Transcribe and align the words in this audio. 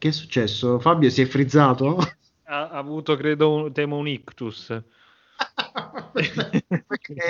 Che 0.00 0.08
è 0.08 0.12
successo? 0.12 0.78
Fabio 0.78 1.10
si 1.10 1.20
è 1.20 1.26
frizzato? 1.26 1.98
Ha, 2.44 2.70
ha 2.70 2.78
avuto, 2.78 3.16
credo, 3.16 3.52
un, 3.52 3.72
temo 3.72 3.98
un 3.98 4.08
ictus. 4.08 4.70
Eh, 4.70 4.82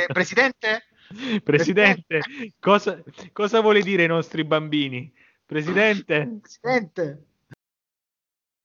Presidente? 0.07 0.85
Presidente, 1.43 2.21
cosa, 2.61 3.03
cosa 3.33 3.61
vuole 3.61 3.83
dire 3.83 4.03
ai 4.03 4.09
nostri 4.09 4.45
bambini? 4.45 5.13
Presidente? 5.45 6.39
Presidente? 6.41 7.25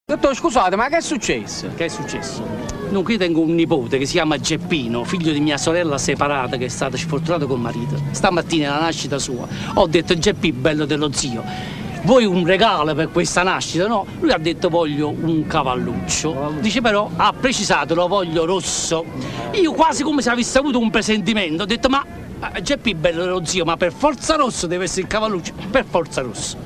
Detto, 0.04 0.32
scusate, 0.34 0.76
ma 0.76 0.88
che 0.88 0.98
è 0.98 1.00
successo? 1.00 1.74
Che 1.74 1.86
è 1.86 1.88
successo? 1.88 2.46
Dunque, 2.88 3.14
io 3.14 3.18
tengo 3.18 3.40
un 3.40 3.56
nipote 3.56 3.98
che 3.98 4.06
si 4.06 4.12
chiama 4.12 4.38
Geppino, 4.38 5.02
figlio 5.02 5.32
di 5.32 5.40
mia 5.40 5.58
sorella 5.58 5.98
separata 5.98 6.56
che 6.56 6.66
è 6.66 6.68
stata 6.68 6.96
sfortunata 6.96 7.44
col 7.44 7.58
marito. 7.58 8.00
Stamattina, 8.12 8.76
alla 8.76 8.84
nascita 8.84 9.18
sua, 9.18 9.48
ho 9.74 9.86
detto, 9.88 10.16
Geppi, 10.16 10.52
bello 10.52 10.84
dello 10.84 11.10
zio, 11.10 11.42
vuoi 12.06 12.24
un 12.24 12.46
regalo 12.46 12.94
per 12.94 13.10
questa 13.10 13.42
nascita? 13.42 13.88
No, 13.88 14.06
lui 14.20 14.30
ha 14.30 14.38
detto, 14.38 14.68
voglio 14.68 15.08
un 15.08 15.44
cavalluccio. 15.46 16.54
Dice, 16.60 16.80
però, 16.80 17.10
ha 17.16 17.34
precisato, 17.38 17.94
lo 17.94 18.06
voglio 18.06 18.44
rosso. 18.44 19.04
Io 19.52 19.72
quasi 19.72 20.04
come 20.04 20.22
se 20.22 20.30
avessi 20.30 20.56
avuto 20.56 20.78
un 20.78 20.90
presentimento, 20.90 21.64
ho 21.64 21.66
detto, 21.66 21.88
ma 21.88 22.06
eh, 22.54 22.62
Geppi, 22.62 22.94
bello 22.94 23.24
dello 23.24 23.44
zio, 23.44 23.64
ma 23.64 23.76
per 23.76 23.92
forza 23.92 24.36
rosso 24.36 24.68
deve 24.68 24.84
essere 24.84 25.02
il 25.02 25.08
cavalluccio, 25.08 25.52
per 25.70 25.84
forza 25.84 26.22
rosso. 26.22 26.56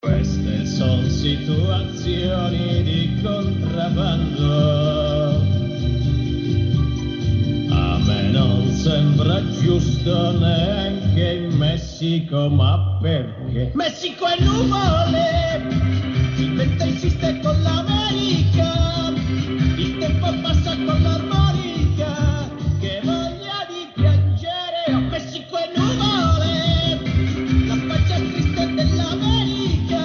Queste 0.00 0.66
sono 0.66 1.08
situazioni 1.08 2.82
di 2.82 3.20
contrabbando. 3.22 4.46
A 7.70 7.98
me 8.04 8.22
non 8.30 8.70
sembra 8.72 9.40
giusto 9.50 10.38
neanche 10.38 11.32
in 11.32 11.47
Messico, 11.78 12.48
ma 12.48 12.98
perché? 13.00 13.70
Messico 13.74 14.26
è 14.26 14.36
nuvole! 14.40 15.62
Il 16.36 16.54
vento 16.56 16.84
insiste 16.84 17.38
con 17.40 17.62
l'America, 17.62 19.12
il 19.76 19.96
tempo 19.98 20.26
passa 20.42 20.74
con 20.74 21.00
l'armonica, 21.00 22.50
che 22.80 23.00
voglia 23.04 23.64
di 23.68 23.86
piangere! 23.94 24.86
Oh, 24.88 24.98
Messico 25.08 25.56
è 25.56 25.70
nuvole! 25.76 26.98
La 27.68 27.76
faccia 27.86 28.16
triste 28.16 28.74
dell'America, 28.74 30.02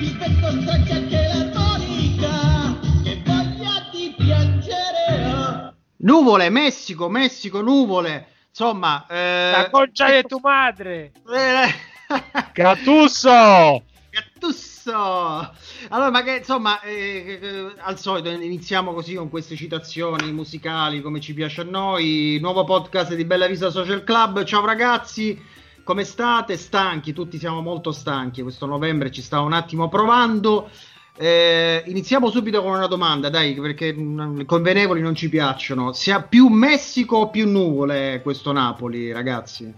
il 0.00 0.16
vento 0.18 0.50
straccia 0.62 0.94
anche 0.94 1.28
l'armonica, 1.32 2.78
che 3.04 3.22
voglia 3.24 3.88
di 3.92 4.14
piangere! 4.16 5.32
Oh. 5.32 5.74
Nuvole, 5.98 6.50
Messico, 6.50 7.08
Messico, 7.08 7.60
nuvole. 7.60 8.34
Insomma, 8.58 9.04
eh, 9.06 9.50
La 9.50 9.68
concia 9.70 10.10
di 10.10 10.26
tua 10.26 10.40
madre! 10.42 11.12
eh, 11.30 11.74
Gattuso! 12.54 13.82
Gattuso! 14.08 15.52
Allora, 15.90 16.10
ma 16.10 16.22
che 16.22 16.36
insomma, 16.36 16.80
eh, 16.80 17.38
eh, 17.42 17.74
al 17.76 17.98
solito 17.98 18.30
iniziamo 18.30 18.94
così 18.94 19.14
con 19.14 19.28
queste 19.28 19.56
citazioni 19.56 20.32
musicali 20.32 21.02
come 21.02 21.20
ci 21.20 21.34
piace 21.34 21.60
a 21.60 21.64
noi. 21.64 22.38
Nuovo 22.40 22.64
podcast 22.64 23.14
di 23.14 23.26
Bella 23.26 23.46
Vista 23.46 23.68
Social 23.68 24.02
Club. 24.04 24.42
Ciao 24.44 24.64
ragazzi, 24.64 25.38
come 25.84 26.04
state? 26.04 26.56
Stanchi, 26.56 27.12
tutti 27.12 27.36
siamo 27.36 27.60
molto 27.60 27.92
stanchi. 27.92 28.40
Questo 28.40 28.64
novembre 28.64 29.10
ci 29.10 29.20
stava 29.20 29.42
un 29.42 29.52
attimo 29.52 29.90
provando. 29.90 30.70
Eh, 31.18 31.82
iniziamo 31.86 32.30
subito 32.30 32.62
con 32.62 32.72
una 32.72 32.86
domanda, 32.86 33.30
dai, 33.30 33.54
perché 33.54 33.94
mm, 33.94 34.42
convenevoli 34.42 35.00
non 35.00 35.14
ci 35.14 35.28
piacciono. 35.30 35.92
Si 35.92 36.10
ha 36.10 36.22
più 36.22 36.48
Messico 36.48 37.16
o 37.16 37.30
più 37.30 37.48
nuvole 37.48 38.20
questo 38.22 38.52
Napoli, 38.52 39.12
ragazzi? 39.12 39.72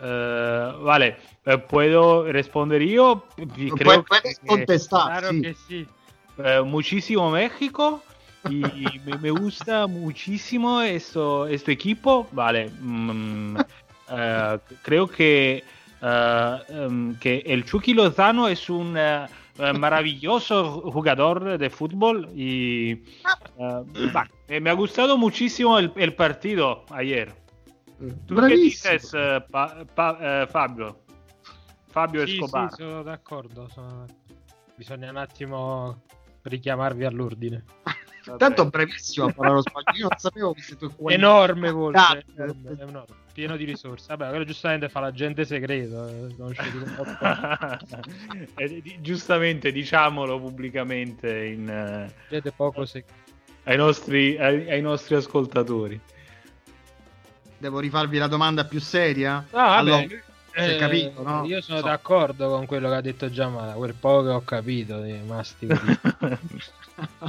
Eh, 0.00 0.74
vale, 0.80 1.18
eh, 1.44 1.58
¿puedo 1.58 2.22
responder 2.30 2.80
yo? 2.82 3.26
Puedes, 3.34 3.74
que- 3.74 4.02
puedes 4.02 4.40
contestar. 4.46 5.06
Claro 5.20 5.30
sí. 5.30 5.40
que 5.42 5.54
sí. 5.54 5.86
Eh, 6.38 6.62
muchísimo 6.62 7.30
México 7.30 8.02
y 8.48 8.62
me, 9.04 9.18
me 9.18 9.30
gusta 9.30 9.86
muchísimo 9.86 10.80
esto, 10.80 11.46
este 11.46 11.72
equipo. 11.72 12.28
Vale, 12.32 12.70
mm, 12.80 13.56
eh, 14.10 14.58
creo 14.82 15.06
que, 15.06 15.64
eh, 16.00 16.56
em, 16.68 17.14
que 17.16 17.42
el 17.44 17.64
Chucky 17.64 17.92
Lozano 17.92 18.48
es 18.48 18.70
un 18.70 18.96
eh, 19.58 19.68
eh, 19.68 19.72
maravilloso 19.72 20.80
jugador 20.92 21.58
de 21.58 21.70
fútbol 21.70 22.30
y 22.34 22.92
eh, 22.92 23.82
va, 24.14 24.28
eh, 24.46 24.60
me 24.60 24.70
ha 24.70 24.74
gustado 24.74 25.16
muchísimo 25.18 25.78
el, 25.78 25.92
el 25.96 26.14
partido 26.14 26.84
ayer. 26.90 27.34
¿Tú 28.26 28.36
qué 28.46 28.56
dices, 28.56 29.10
eh, 29.14 29.40
Pa- 29.50 29.84
Pa- 29.94 30.18
eh, 30.20 30.46
Fabio? 30.46 31.00
Fabio 31.90 32.24
Sì, 32.24 32.34
Escobar. 32.34 32.70
sì, 32.70 32.76
sono 32.76 33.02
d'accordo. 33.02 33.68
sono- 33.68 34.06
Bisogna 34.76 35.10
un 35.10 35.16
attimo 35.16 36.02
richiamarvi 36.42 37.04
all'ordine. 37.04 37.64
Tanto 38.36 38.68
brevissimo 38.68 39.26
a 39.26 39.32
parlare 39.32 39.56
lo 39.56 39.62
spagnolo, 39.62 39.96
io 39.96 40.06
non 40.08 40.18
sapevo 40.18 40.52
che 40.52 40.62
siete 40.62 40.88
qua. 40.94 41.12
Enorme, 41.12 41.70
Volpe, 41.70 41.98
Ah, 41.98 42.22
enorme, 42.36 42.70
enorme, 42.78 43.14
pieno 43.32 43.56
di 43.56 43.64
risorse. 43.64 44.06
Vabbè, 44.08 44.28
quello 44.28 44.44
giustamente 44.44 44.88
fa 44.88 45.00
l'agente 45.00 45.44
segreto. 45.44 46.06
eh. 46.08 46.26
Eh, 48.56 48.80
di- 48.82 48.98
giustamente 49.00 49.72
diciamolo 49.72 50.38
pubblicamente 50.40 51.44
in, 51.46 51.68
eh, 51.68 52.12
poco 52.56 52.84
segreto. 52.84 53.14
ai, 53.64 53.76
nostri, 53.76 54.36
ai, 54.38 54.70
ai 54.70 54.80
nostri 54.82 55.14
ascoltatori. 55.14 55.98
Devo 57.58 57.80
rifarvi 57.80 58.18
la 58.18 58.26
domanda 58.28 58.64
più 58.64 58.80
seria? 58.80 59.44
Vabbè, 59.50 59.76
Allora, 59.78 60.06
eh, 60.52 60.76
capito, 60.76 61.22
no? 61.22 61.44
Io 61.44 61.60
sono 61.60 61.78
So. 61.78 61.84
d'accordo 61.86 62.48
con 62.50 62.66
quello 62.66 62.88
che 62.88 62.94
ha 62.94 63.00
detto 63.00 63.30
Giamala, 63.30 63.72
quel 63.72 63.94
poco 63.94 64.24
che 64.24 64.30
ho 64.30 64.42
capito 64.42 65.00
di 65.00 65.12
mastico. 65.26 65.74
di- 65.74 66.36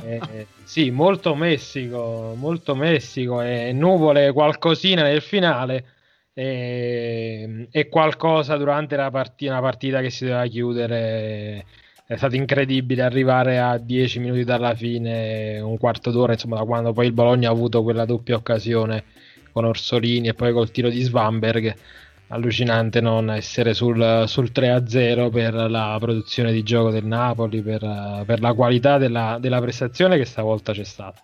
Eh, 0.03 0.47
sì, 0.63 0.89
molto 0.89 1.35
Messico, 1.35 2.33
molto 2.35 2.75
Messico 2.75 3.41
e 3.41 3.71
nuvole 3.73 4.31
qualcosina 4.31 5.03
nel 5.03 5.21
finale 5.21 5.85
e, 6.33 7.67
e 7.71 7.89
qualcosa 7.89 8.55
durante 8.57 8.95
la 8.95 9.11
partita, 9.11 9.51
una 9.51 9.61
partita 9.61 10.01
che 10.01 10.09
si 10.09 10.25
doveva 10.25 10.45
chiudere. 10.47 11.65
È 12.05 12.15
stato 12.15 12.35
incredibile 12.35 13.03
arrivare 13.03 13.59
a 13.59 13.77
10 13.77 14.19
minuti 14.19 14.43
dalla 14.43 14.73
fine, 14.73 15.59
un 15.59 15.77
quarto 15.77 16.09
d'ora, 16.09 16.33
insomma, 16.33 16.57
da 16.57 16.63
quando 16.63 16.91
poi 16.91 17.05
il 17.05 17.11
Bologna 17.13 17.49
ha 17.49 17.51
avuto 17.51 17.83
quella 17.83 18.05
doppia 18.05 18.35
occasione 18.35 19.03
con 19.51 19.65
Orsolini 19.65 20.29
e 20.29 20.33
poi 20.33 20.51
col 20.51 20.71
tiro 20.71 20.89
di 20.89 21.01
Svamberg. 21.01 21.75
Allucinante 22.31 23.01
non 23.01 23.31
essere 23.31 23.73
sul, 23.73 24.25
sul 24.27 24.51
3-0 24.53 25.31
per 25.31 25.53
la 25.53 25.97
produzione 25.99 26.51
di 26.51 26.61
gioco 26.61 26.91
del 26.91 27.05
Napoli, 27.05 27.61
per, 27.63 28.23
per 28.25 28.39
la 28.39 28.53
qualità 28.53 28.99
della, 28.99 29.37
della 29.39 29.59
prestazione 29.59 30.15
che 30.15 30.25
stavolta 30.25 30.71
c'è 30.71 30.83
stata. 30.83 31.19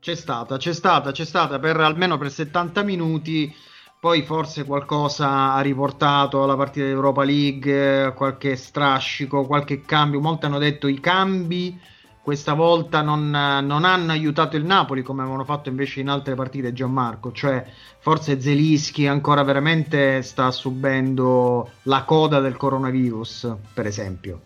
C'è 0.00 0.16
stata, 0.16 0.56
c'è 0.56 0.72
stata, 0.72 1.12
c'è 1.12 1.24
stata 1.24 1.60
per 1.60 1.76
almeno 1.78 2.18
per 2.18 2.30
70 2.30 2.82
minuti. 2.82 3.54
Poi 4.00 4.22
forse 4.22 4.64
qualcosa 4.64 5.54
ha 5.54 5.60
riportato 5.60 6.46
la 6.46 6.56
partita 6.56 6.86
di 6.86 6.92
Europa 6.92 7.24
League, 7.24 8.12
qualche 8.14 8.56
strascico, 8.56 9.46
qualche 9.46 9.82
cambio. 9.82 10.20
Molti 10.20 10.46
hanno 10.46 10.58
detto 10.58 10.88
i 10.88 10.98
cambi 10.98 11.78
questa 12.28 12.52
volta 12.52 13.00
non, 13.00 13.30
non 13.30 13.86
hanno 13.86 14.12
aiutato 14.12 14.58
il 14.58 14.64
Napoli 14.66 15.00
come 15.00 15.22
avevano 15.22 15.44
fatto 15.44 15.70
invece 15.70 16.00
in 16.00 16.10
altre 16.10 16.34
partite 16.34 16.74
Gianmarco. 16.74 17.32
Cioè, 17.32 17.64
forse 18.00 18.38
Zelischi 18.38 19.06
ancora 19.06 19.42
veramente 19.42 20.20
sta 20.20 20.50
subendo 20.50 21.70
la 21.84 22.02
coda 22.02 22.40
del 22.40 22.58
coronavirus, 22.58 23.56
per 23.72 23.86
esempio. 23.86 24.40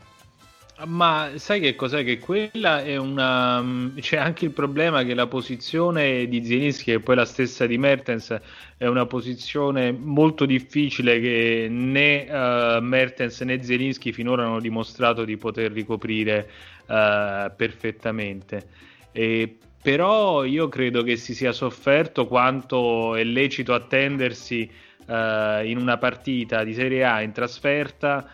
Ma 0.84 1.32
sai 1.36 1.60
che 1.60 1.76
cos'è? 1.76 2.02
Che 2.02 2.18
quella 2.18 2.82
è 2.82 2.96
una. 2.96 3.92
C'è 4.00 4.16
anche 4.16 4.46
il 4.46 4.50
problema 4.50 5.04
che 5.04 5.14
la 5.14 5.28
posizione 5.28 6.26
di 6.26 6.44
Zielinski 6.44 6.92
e 6.92 7.00
poi 7.00 7.14
la 7.14 7.24
stessa 7.24 7.66
di 7.66 7.78
Mertens 7.78 8.36
è 8.76 8.86
una 8.86 9.06
posizione 9.06 9.92
molto 9.92 10.44
difficile 10.44 11.20
che 11.20 11.68
né 11.70 12.26
eh, 12.26 12.78
Mertens 12.80 13.40
né 13.42 13.62
Zielinski 13.62 14.12
finora 14.12 14.44
hanno 14.44 14.60
dimostrato 14.60 15.24
di 15.24 15.36
poter 15.36 15.70
ricoprire 15.70 16.50
eh, 16.88 17.52
perfettamente. 17.54 18.66
E, 19.12 19.58
però 19.80 20.44
io 20.44 20.68
credo 20.68 21.02
che 21.02 21.16
si 21.16 21.34
sia 21.34 21.52
sofferto 21.52 22.26
quanto 22.26 23.14
è 23.14 23.22
lecito 23.22 23.72
attendersi 23.74 24.68
eh, 25.06 25.62
in 25.64 25.78
una 25.78 25.98
partita 25.98 26.64
di 26.64 26.74
Serie 26.74 27.04
A 27.04 27.20
in 27.22 27.32
trasferta 27.32 28.26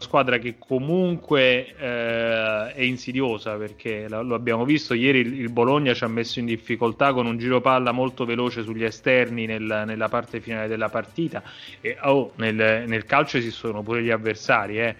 squadra 0.00 0.38
che 0.38 0.54
comunque 0.58 1.74
eh, 1.76 2.72
è 2.72 2.80
insidiosa 2.80 3.56
perché 3.56 4.08
lo, 4.08 4.34
abbiamo 4.34 4.64
visto 4.64 4.94
ieri 4.94 5.20
il, 5.20 5.50
Bologna 5.50 5.92
ci 5.92 6.04
ha 6.04 6.08
messo 6.08 6.38
in 6.38 6.46
difficoltà 6.46 7.12
con 7.12 7.26
un 7.26 7.36
giro 7.36 7.60
palla 7.60 7.92
molto 7.92 8.24
veloce 8.24 8.62
sugli 8.62 8.82
esterni 8.82 9.44
nel- 9.44 9.84
nella 9.86 10.08
parte 10.08 10.40
finale 10.40 10.68
della 10.68 10.88
partita 10.88 11.42
e 11.82 11.98
oh, 12.00 12.32
nel, 12.36 12.84
nel 12.86 13.04
calcio 13.04 13.36
esistono 13.36 13.82
pure 13.82 14.02
gli 14.02 14.10
avversari 14.10 14.80
eh. 14.80 14.96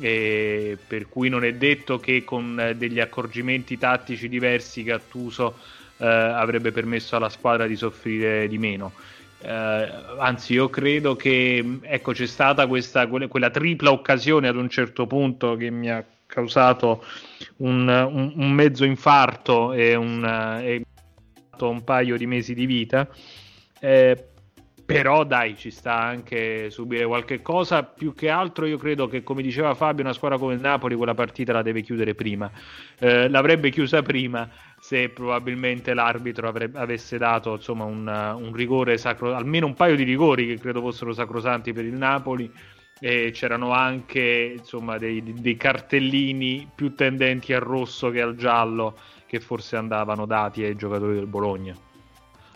E 0.00 0.78
per 0.86 1.06
cui 1.06 1.28
non 1.28 1.44
è 1.44 1.52
detto 1.52 1.98
che 1.98 2.24
con 2.24 2.58
eh, 2.58 2.74
degli 2.76 2.98
accorgimenti 2.98 3.76
tattici 3.76 4.26
diversi 4.26 4.82
Gattuso 4.82 5.58
eh, 5.98 6.06
avrebbe 6.06 6.72
permesso 6.72 7.16
alla 7.16 7.28
squadra 7.28 7.66
di 7.66 7.76
soffrire 7.76 8.48
di 8.48 8.56
meno 8.56 8.92
Eh, 9.42 9.92
anzi, 10.18 10.54
io 10.54 10.70
credo 10.70 11.16
che 11.16 11.78
ecco, 11.82 12.12
c'è 12.12 12.26
stata 12.26 12.66
questa, 12.66 13.06
quella, 13.06 13.50
tripla 13.50 13.90
occasione 13.90 14.48
ad 14.48 14.56
un 14.56 14.68
certo 14.68 15.06
punto 15.06 15.56
che 15.56 15.70
mi 15.70 15.90
ha 15.90 16.04
causato 16.26 17.04
un, 17.58 17.88
un, 17.88 18.32
un 18.36 18.50
mezzo 18.52 18.84
infarto 18.84 19.72
e 19.72 19.94
un, 19.94 20.24
e 20.62 20.82
un 21.58 21.84
paio 21.84 22.16
di 22.16 22.26
mesi 22.26 22.54
di 22.54 22.66
vita. 22.66 23.08
Eh, 23.80 24.26
però 24.84 25.24
dai, 25.24 25.56
ci 25.56 25.70
sta 25.70 26.00
anche 26.00 26.70
subire 26.70 27.06
qualche 27.06 27.40
cosa. 27.40 27.82
Più 27.82 28.14
che 28.14 28.28
altro, 28.28 28.66
io 28.66 28.76
credo 28.76 29.06
che, 29.06 29.22
come 29.22 29.42
diceva 29.42 29.74
Fabio, 29.74 30.04
una 30.04 30.12
squadra 30.12 30.38
come 30.38 30.54
il 30.54 30.60
Napoli 30.60 30.96
quella 30.96 31.14
partita 31.14 31.52
la 31.52 31.62
deve 31.62 31.82
chiudere 31.82 32.14
prima. 32.14 32.50
Eh, 32.98 33.28
l'avrebbe 33.28 33.70
chiusa 33.70 34.02
prima 34.02 34.48
se 34.92 35.08
probabilmente 35.08 35.94
l'arbitro 35.94 36.48
avrebbe, 36.48 36.78
avesse 36.78 37.16
dato 37.16 37.54
insomma, 37.54 37.84
un, 37.84 38.06
un, 38.06 38.52
rigore 38.52 38.98
sacro, 38.98 39.34
almeno 39.34 39.64
un 39.64 39.72
paio 39.72 39.96
di 39.96 40.02
rigori 40.02 40.46
che 40.46 40.58
credo 40.58 40.82
fossero 40.82 41.14
sacrosanti 41.14 41.72
per 41.72 41.86
il 41.86 41.94
Napoli. 41.94 42.52
E 43.00 43.30
c'erano 43.32 43.72
anche 43.72 44.56
insomma, 44.58 44.98
dei, 44.98 45.22
dei 45.40 45.56
cartellini 45.56 46.70
più 46.72 46.94
tendenti 46.94 47.54
al 47.54 47.62
rosso 47.62 48.10
che 48.10 48.20
al 48.20 48.36
giallo 48.36 48.96
che 49.26 49.40
forse 49.40 49.76
andavano 49.76 50.26
dati 50.26 50.62
ai 50.62 50.76
giocatori 50.76 51.14
del 51.14 51.26
Bologna. 51.26 51.74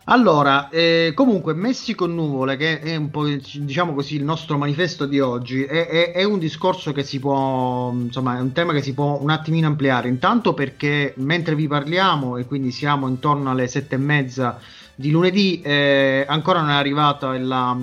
Allora, 0.09 0.69
eh, 0.69 1.13
comunque, 1.17 1.53
Messi 1.53 1.97
con 1.97 2.15
nuvole, 2.15 2.57
che 2.57 2.79
è 2.79 2.95
un 2.95 3.11
po' 3.11 3.25
diciamo 3.27 3.93
così 3.93 4.15
il 4.15 4.23
nostro 4.23 4.57
manifesto 4.57 5.05
di 5.05 5.19
oggi, 5.19 5.65
è, 5.65 5.89
è, 5.89 6.13
è, 6.13 6.23
un 6.23 6.39
discorso 6.39 6.93
che 6.93 7.03
si 7.03 7.19
può, 7.19 7.91
insomma, 7.91 8.37
è 8.37 8.41
un 8.41 8.53
tema 8.53 8.73
che 8.73 8.83
si 8.83 8.95
può 8.95 9.19
un 9.21 9.31
attimino 9.31 9.67
ampliare. 9.67 10.09
Intanto 10.09 10.55
perché 10.55 11.13
mentre 11.17 11.57
vi 11.57 11.67
parliamo, 11.67 12.37
e 12.37 12.47
quindi 12.47 12.71
siamo 12.71 13.09
intorno 13.09 13.51
alle 13.51 13.67
sette 13.67 13.97
e 13.97 13.99
mezza 13.99 14.61
di 14.95 15.11
lunedì, 15.11 15.61
eh, 15.63 16.25
ancora 16.29 16.61
non 16.61 16.71
è 16.71 16.75
arrivata 16.75 17.37
la, 17.37 17.77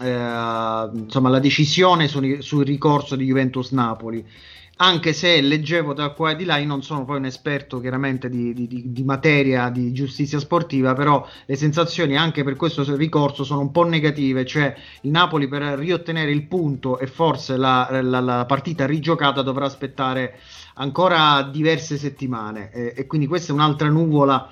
eh, 0.00 0.90
insomma, 0.98 1.30
la 1.30 1.38
decisione 1.38 2.08
sul, 2.08 2.42
sul 2.42 2.62
ricorso 2.62 3.16
di 3.16 3.24
Juventus 3.24 3.70
Napoli 3.70 4.22
anche 4.82 5.12
se 5.12 5.42
leggevo 5.42 5.92
da 5.92 6.10
qua 6.10 6.30
e 6.30 6.36
di 6.36 6.44
là, 6.44 6.56
io 6.56 6.66
non 6.66 6.82
sono 6.82 7.04
poi 7.04 7.18
un 7.18 7.26
esperto 7.26 7.80
chiaramente 7.80 8.30
di, 8.30 8.54
di, 8.54 8.82
di, 8.86 9.04
materia 9.04 9.68
di 9.68 9.92
giustizia 9.92 10.38
sportiva, 10.38 10.94
però 10.94 11.26
le 11.44 11.56
sensazioni 11.56 12.16
anche 12.16 12.44
per 12.44 12.56
questo 12.56 12.96
ricorso 12.96 13.44
sono 13.44 13.60
un 13.60 13.72
po' 13.72 13.84
negative, 13.84 14.46
cioè 14.46 14.74
il 15.02 15.10
Napoli 15.10 15.48
per 15.48 15.62
riottenere 15.78 16.30
il 16.30 16.46
punto 16.46 16.98
e 16.98 17.06
forse 17.06 17.58
la, 17.58 17.88
la, 18.02 18.20
la 18.20 18.46
partita 18.46 18.86
rigiocata 18.86 19.42
dovrà 19.42 19.66
aspettare 19.66 20.38
ancora 20.74 21.42
diverse 21.42 21.98
settimane. 21.98 22.70
E, 22.72 22.94
e 22.96 23.06
quindi 23.06 23.26
questa 23.26 23.52
è 23.52 23.54
un'altra 23.54 23.88
nuvola 23.90 24.48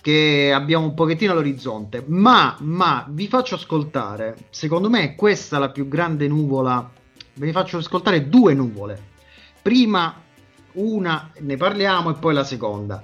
che 0.00 0.52
abbiamo 0.54 0.86
un 0.86 0.94
pochettino 0.94 1.32
all'orizzonte, 1.32 2.04
ma, 2.06 2.56
ma 2.60 3.04
vi 3.08 3.26
faccio 3.26 3.56
ascoltare, 3.56 4.36
secondo 4.50 4.88
me 4.88 5.16
questa 5.16 5.56
è 5.56 5.60
la 5.60 5.70
più 5.70 5.88
grande 5.88 6.28
nuvola, 6.28 6.88
ve 7.34 7.46
ne 7.46 7.52
faccio 7.52 7.78
ascoltare 7.78 8.28
due 8.28 8.54
nuvole 8.54 9.10
prima 9.62 10.20
una 10.72 11.30
ne 11.38 11.56
parliamo 11.56 12.10
e 12.10 12.14
poi 12.14 12.34
la 12.34 12.44
seconda. 12.44 13.02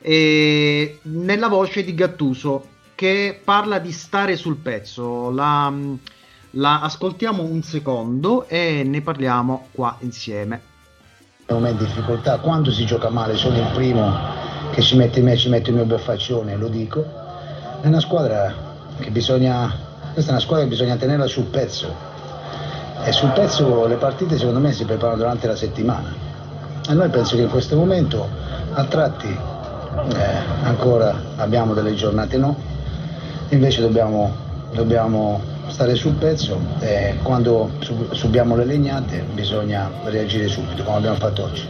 E 0.00 1.00
nella 1.02 1.48
voce 1.48 1.84
di 1.84 1.94
Gattuso 1.94 2.76
che 2.94 3.40
parla 3.44 3.78
di 3.78 3.92
stare 3.92 4.36
sul 4.36 4.56
pezzo. 4.56 5.30
La, 5.30 5.72
la 6.52 6.80
ascoltiamo 6.80 7.42
un 7.42 7.62
secondo 7.62 8.46
e 8.48 8.82
ne 8.84 9.00
parliamo 9.02 9.68
qua 9.72 9.96
insieme. 10.00 10.62
Non 11.48 11.64
è 11.64 11.74
difficoltà, 11.74 12.38
quando 12.38 12.70
si 12.70 12.84
gioca 12.84 13.08
male 13.08 13.36
sono 13.36 13.56
il 13.56 13.70
primo 13.72 14.12
che 14.72 14.82
ci 14.82 14.96
mette, 14.96 15.22
me, 15.22 15.36
ci 15.36 15.48
mette 15.48 15.70
il 15.70 15.76
mio 15.76 15.86
beffaccione, 15.86 16.56
lo 16.56 16.68
dico. 16.68 17.02
È 17.80 17.86
una 17.86 18.00
squadra 18.00 18.54
che 19.00 19.10
bisogna, 19.10 19.72
questa 20.12 20.30
è 20.30 20.34
una 20.34 20.42
squadra 20.42 20.64
che 20.64 20.70
bisogna 20.70 20.96
tenerla 20.96 21.26
sul 21.26 21.44
pezzo 21.44 22.07
e 23.04 23.12
sul 23.12 23.30
pezzo 23.30 23.86
le 23.86 23.96
partite 23.96 24.36
secondo 24.36 24.60
me 24.60 24.72
si 24.72 24.84
preparano 24.84 25.18
durante 25.18 25.46
la 25.46 25.56
settimana. 25.56 26.14
E 26.88 26.92
noi 26.94 27.08
penso 27.08 27.36
che 27.36 27.42
in 27.42 27.50
questo 27.50 27.76
momento 27.76 28.28
a 28.72 28.84
tratti 28.84 29.28
eh, 29.28 30.32
ancora 30.62 31.14
abbiamo 31.36 31.74
delle 31.74 31.94
giornate 31.94 32.36
no, 32.36 32.56
invece 33.50 33.80
dobbiamo, 33.80 34.34
dobbiamo 34.72 35.40
stare 35.68 35.94
sul 35.94 36.14
pezzo 36.14 36.58
e 36.80 37.16
quando 37.22 37.70
subiamo 38.12 38.56
le 38.56 38.64
legnate 38.64 39.24
bisogna 39.32 39.90
reagire 40.04 40.48
subito 40.48 40.82
come 40.82 40.96
abbiamo 40.96 41.16
fatto 41.16 41.44
oggi. 41.44 41.66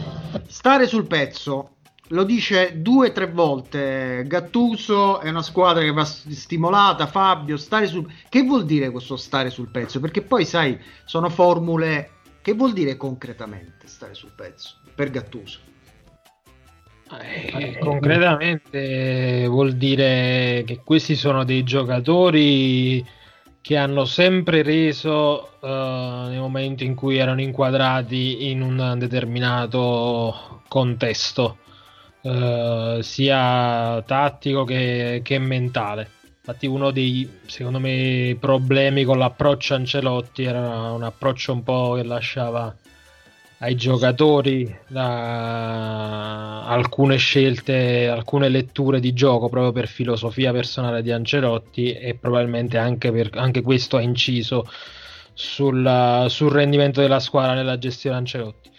Stare 0.47 0.87
sul 0.87 1.05
pezzo 1.05 1.69
lo 2.09 2.23
dice 2.23 2.81
due 2.81 3.09
o 3.09 3.11
tre 3.11 3.27
volte. 3.27 4.23
Gattuso 4.25 5.19
è 5.19 5.29
una 5.29 5.41
squadra 5.41 5.83
che 5.83 5.91
va 5.91 6.05
stimolata 6.05 7.07
Fabio 7.07 7.57
stare 7.57 7.87
sul 7.87 8.11
che 8.29 8.43
vuol 8.43 8.65
dire 8.65 8.89
questo 8.89 9.17
stare 9.17 9.49
sul 9.49 9.69
pezzo? 9.69 9.99
Perché 9.99 10.21
poi 10.21 10.45
sai 10.45 10.79
sono 11.05 11.29
formule. 11.29 12.11
Che 12.41 12.53
vuol 12.53 12.71
dire 12.73 12.95
concretamente 12.95 13.87
stare 13.87 14.13
sul 14.13 14.31
pezzo 14.35 14.75
per 14.95 15.11
Gattuso? 15.11 15.59
Eh, 17.21 17.77
concretamente 17.79 19.45
vuol 19.47 19.73
dire 19.73 20.63
che 20.65 20.79
questi 20.83 21.15
sono 21.15 21.43
dei 21.43 21.63
giocatori 21.63 23.05
che 23.61 23.77
hanno 23.77 24.05
sempre 24.05 24.61
reso 24.61 25.57
uh, 25.59 25.67
nel 25.67 26.39
momento 26.39 26.83
in 26.83 26.95
cui 26.95 27.17
erano 27.17 27.41
inquadrati 27.41 28.49
in 28.49 28.61
un 28.61 28.95
determinato 28.97 30.61
contesto 30.67 31.57
eh, 32.21 32.99
sia 33.01 34.01
tattico 34.05 34.63
che, 34.63 35.21
che, 35.23 35.39
mentale. 35.39 36.09
Infatti 36.39 36.67
uno 36.67 36.91
dei, 36.91 37.29
secondo 37.45 37.79
me, 37.79 38.35
problemi 38.39 39.03
con 39.03 39.17
l'approccio 39.19 39.75
Ancelotti 39.75 40.43
era 40.43 40.91
un 40.91 41.03
approccio 41.03 41.53
un 41.53 41.63
po' 41.63 41.93
che 41.95 42.03
lasciava 42.03 42.75
ai 43.59 43.75
giocatori 43.75 44.73
la... 44.87 46.65
alcune 46.65 47.17
scelte, 47.17 48.07
alcune 48.07 48.49
letture 48.49 48.99
di 48.99 49.13
gioco 49.13 49.49
proprio 49.49 49.71
per 49.71 49.87
filosofia 49.87 50.51
personale 50.51 51.01
di 51.01 51.11
Ancelotti 51.11 51.91
e 51.93 52.15
probabilmente 52.15 52.77
anche, 52.77 53.11
per, 53.11 53.29
anche 53.33 53.61
questo 53.61 53.97
ha 53.97 54.01
inciso 54.01 54.65
sul, 55.33 56.25
sul 56.29 56.51
rendimento 56.51 57.01
della 57.01 57.19
squadra 57.19 57.53
nella 57.53 57.77
gestione 57.77 58.17
Ancelotti 58.17 58.69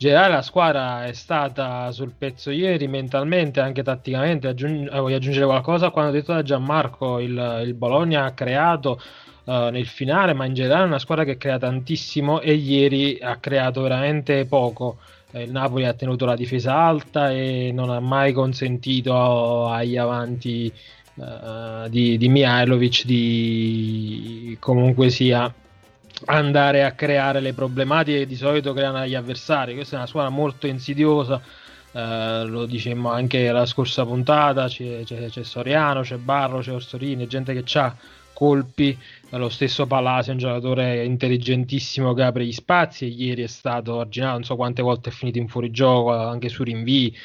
generale 0.00 0.32
la 0.32 0.40
squadra 0.42 1.04
è 1.04 1.12
stata 1.12 1.92
sul 1.92 2.14
pezzo 2.16 2.50
ieri 2.50 2.88
mentalmente, 2.88 3.60
anche 3.60 3.82
tatticamente. 3.82 4.48
Aggiung- 4.48 4.90
eh, 4.90 4.98
voglio 4.98 5.16
aggiungere 5.16 5.44
qualcosa? 5.44 5.90
Quando 5.90 6.10
detto 6.10 6.32
da 6.32 6.42
Gianmarco, 6.42 7.18
il, 7.18 7.62
il 7.66 7.74
Bologna 7.74 8.24
ha 8.24 8.32
creato 8.32 8.98
uh, 9.44 9.68
nel 9.68 9.86
finale, 9.86 10.32
ma 10.32 10.46
in 10.46 10.54
generale 10.54 10.84
è 10.84 10.86
una 10.86 10.98
squadra 10.98 11.24
che 11.24 11.36
crea 11.36 11.58
tantissimo 11.58 12.40
e 12.40 12.54
ieri 12.54 13.18
ha 13.20 13.36
creato 13.36 13.82
veramente 13.82 14.46
poco. 14.46 14.96
Eh, 15.32 15.42
il 15.42 15.50
Napoli 15.50 15.84
ha 15.84 15.92
tenuto 15.92 16.24
la 16.24 16.34
difesa 16.34 16.74
alta 16.76 17.30
e 17.30 17.70
non 17.70 17.90
ha 17.90 18.00
mai 18.00 18.32
consentito 18.32 19.66
agli 19.68 19.98
avanti 19.98 20.72
uh, 21.16 21.86
di, 21.90 22.16
di 22.16 22.28
Mihailovic 22.30 23.04
di 23.04 24.56
comunque 24.58 25.10
sia 25.10 25.52
andare 26.26 26.84
a 26.84 26.92
creare 26.92 27.40
le 27.40 27.52
problematiche 27.52 28.18
che 28.18 28.26
di 28.26 28.36
solito 28.36 28.72
creano 28.72 29.06
gli 29.06 29.14
avversari. 29.14 29.74
Questa 29.74 29.94
è 29.94 29.98
una 29.98 30.06
squadra 30.06 30.30
molto 30.30 30.66
insidiosa. 30.66 31.40
Eh, 31.92 32.44
lo 32.44 32.66
dicemmo 32.66 33.10
anche 33.10 33.50
la 33.50 33.66
scorsa 33.66 34.04
puntata: 34.04 34.68
c'è, 34.68 35.02
c'è, 35.04 35.28
c'è 35.28 35.42
Soriano, 35.42 36.02
c'è 36.02 36.16
Barro, 36.16 36.60
c'è 36.60 36.72
Orsorini, 36.72 37.26
gente 37.26 37.52
che 37.52 37.78
ha 37.78 37.94
colpi. 38.32 38.96
Lo 39.30 39.48
stesso 39.48 39.86
Palacio, 39.86 40.32
un 40.32 40.38
giocatore 40.38 41.04
intelligentissimo 41.04 42.14
che 42.14 42.22
apre 42.22 42.44
gli 42.44 42.52
spazi. 42.52 43.04
E 43.04 43.08
ieri 43.08 43.42
è 43.42 43.48
stato 43.48 44.00
arginato, 44.00 44.32
non 44.32 44.44
so 44.44 44.56
quante 44.56 44.82
volte 44.82 45.10
è 45.10 45.12
finito 45.12 45.38
in 45.38 45.48
fuorigioco, 45.48 46.12
anche 46.12 46.48
su 46.48 46.62
rinvii. 46.62 47.16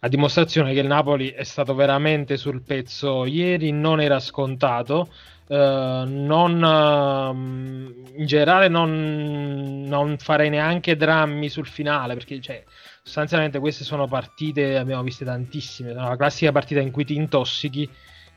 A 0.00 0.08
dimostrazione 0.08 0.72
che 0.72 0.80
il 0.80 0.88
Napoli 0.88 1.28
è 1.28 1.44
stato 1.44 1.74
veramente 1.74 2.36
sul 2.36 2.62
pezzo 2.62 3.24
ieri, 3.24 3.70
non 3.70 4.00
era 4.00 4.18
scontato. 4.18 5.08
Uh, 5.46 6.04
non, 6.06 6.62
uh, 6.62 8.16
in 8.18 8.26
generale 8.26 8.68
non, 8.68 9.82
non, 9.86 10.16
farei 10.18 10.48
neanche 10.48 10.96
drammi 10.96 11.48
sul 11.48 11.66
finale 11.66 12.14
perché 12.14 12.40
cioè, 12.40 12.64
sostanzialmente 13.02 13.58
queste 13.58 13.84
sono 13.84 14.06
partite, 14.06 14.78
abbiamo 14.78 15.02
viste 15.02 15.24
tantissime, 15.24 15.92
una 15.92 16.16
classica 16.16 16.52
partita 16.52 16.80
in 16.80 16.90
cui 16.90 17.04
ti 17.04 17.16
intossichi 17.16 17.88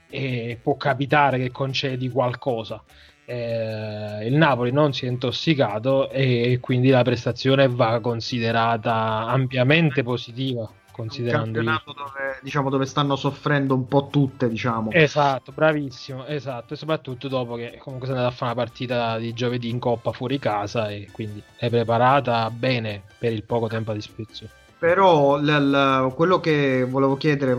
e 0.09 0.59
può 0.61 0.75
capitare 0.75 1.37
che 1.37 1.51
concedi 1.51 2.09
qualcosa. 2.09 2.83
Eh, 3.27 4.27
il 4.27 4.35
Napoli 4.35 4.71
non 4.71 4.93
si 4.93 5.05
è 5.05 5.09
intossicato 5.09 6.09
e 6.09 6.59
quindi 6.61 6.89
la 6.89 7.01
prestazione 7.01 7.67
va 7.67 7.99
considerata 7.99 9.25
ampiamente 9.27 10.03
positiva 10.03 10.69
considerando 10.95 11.47
un 11.47 11.53
campionato 11.53 11.91
dove, 11.91 12.39
diciamo, 12.41 12.69
dove 12.69 12.85
stanno 12.85 13.17
soffrendo 13.17 13.75
un 13.75 13.85
po' 13.87 14.07
tutte 14.09 14.47
diciamo. 14.47 14.91
Esatto 14.91 15.51
bravissimo 15.51 16.25
esatto. 16.25 16.73
E 16.73 16.77
soprattutto 16.77 17.27
dopo 17.27 17.55
che 17.55 17.77
comunque 17.83 18.07
è 18.07 18.11
andata 18.11 18.29
a 18.29 18.35
fare 18.35 18.53
una 18.53 18.63
partita 18.63 19.17
di 19.17 19.33
giovedì 19.33 19.69
in 19.69 19.79
coppa 19.79 20.13
fuori 20.13 20.39
casa 20.39 20.89
e 20.89 21.09
quindi 21.11 21.43
è 21.57 21.69
preparata 21.69 22.49
bene 22.49 23.03
per 23.17 23.33
il 23.33 23.43
poco 23.43 23.67
tempo 23.67 23.91
a 23.91 23.93
disposizione. 23.93 24.51
Però 24.77 25.37
l- 25.37 25.43
l- 25.45 26.13
quello 26.13 26.39
che 26.39 26.85
volevo 26.85 27.17
chiedere, 27.17 27.57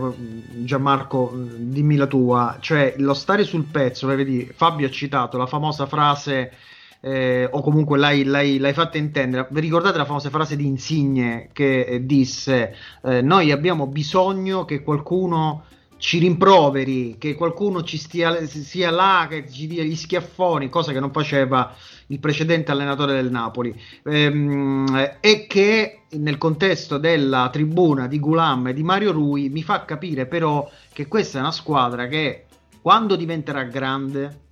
Gianmarco, 0.63 1.31
dimmi 1.35 1.95
la 1.95 2.07
tua, 2.07 2.57
cioè 2.59 2.95
lo 2.97 3.13
stare 3.13 3.43
sul 3.43 3.65
pezzo, 3.65 4.07
vedi, 4.07 4.49
Fabio 4.55 4.87
ha 4.87 4.91
citato 4.91 5.37
la 5.37 5.47
famosa 5.47 5.85
frase, 5.87 6.53
eh, 7.01 7.47
o 7.49 7.61
comunque 7.61 7.97
l'hai, 7.97 8.23
l'hai, 8.23 8.57
l'hai, 8.57 8.73
fatta 8.73 8.97
intendere, 8.97 9.47
vi 9.51 9.61
ricordate 9.61 9.97
la 9.97 10.05
famosa 10.05 10.29
frase 10.29 10.55
di 10.55 10.65
Insigne 10.65 11.49
che 11.53 11.81
eh, 11.81 12.05
disse, 12.05 12.75
eh, 13.03 13.21
noi 13.21 13.51
abbiamo 13.51 13.87
bisogno 13.87 14.65
che 14.65 14.81
qualcuno 14.81 15.63
ci 15.97 16.19
rimproveri, 16.19 17.17
che 17.17 17.35
qualcuno 17.35 17.83
ci 17.83 17.97
stia 17.97 18.45
sia 18.45 18.91
là, 18.91 19.27
che 19.29 19.49
ci 19.49 19.67
dia 19.67 19.83
gli 19.83 19.95
schiaffoni, 19.95 20.69
cosa 20.69 20.91
che 20.91 20.99
non 20.99 21.11
faceva 21.11 21.75
il 22.07 22.19
precedente 22.19 22.71
allenatore 22.71 23.13
del 23.13 23.31
Napoli, 23.31 23.75
ehm, 24.03 25.17
e 25.19 25.47
che 25.47 26.01
nel 26.11 26.37
contesto 26.37 26.97
della 26.97 27.49
tribuna 27.51 28.07
di 28.07 28.19
Gulam 28.19 28.67
e 28.67 28.73
di 28.73 28.83
Mario 28.83 29.11
Rui 29.11 29.49
mi 29.49 29.63
fa 29.63 29.83
capire 29.85 30.25
però 30.25 30.69
che 30.93 31.07
questa 31.07 31.39
è 31.39 31.41
una 31.41 31.51
squadra 31.51 32.07
che 32.07 32.45
quando 32.81 33.15
diventerà 33.15 33.63
grande 33.63 34.45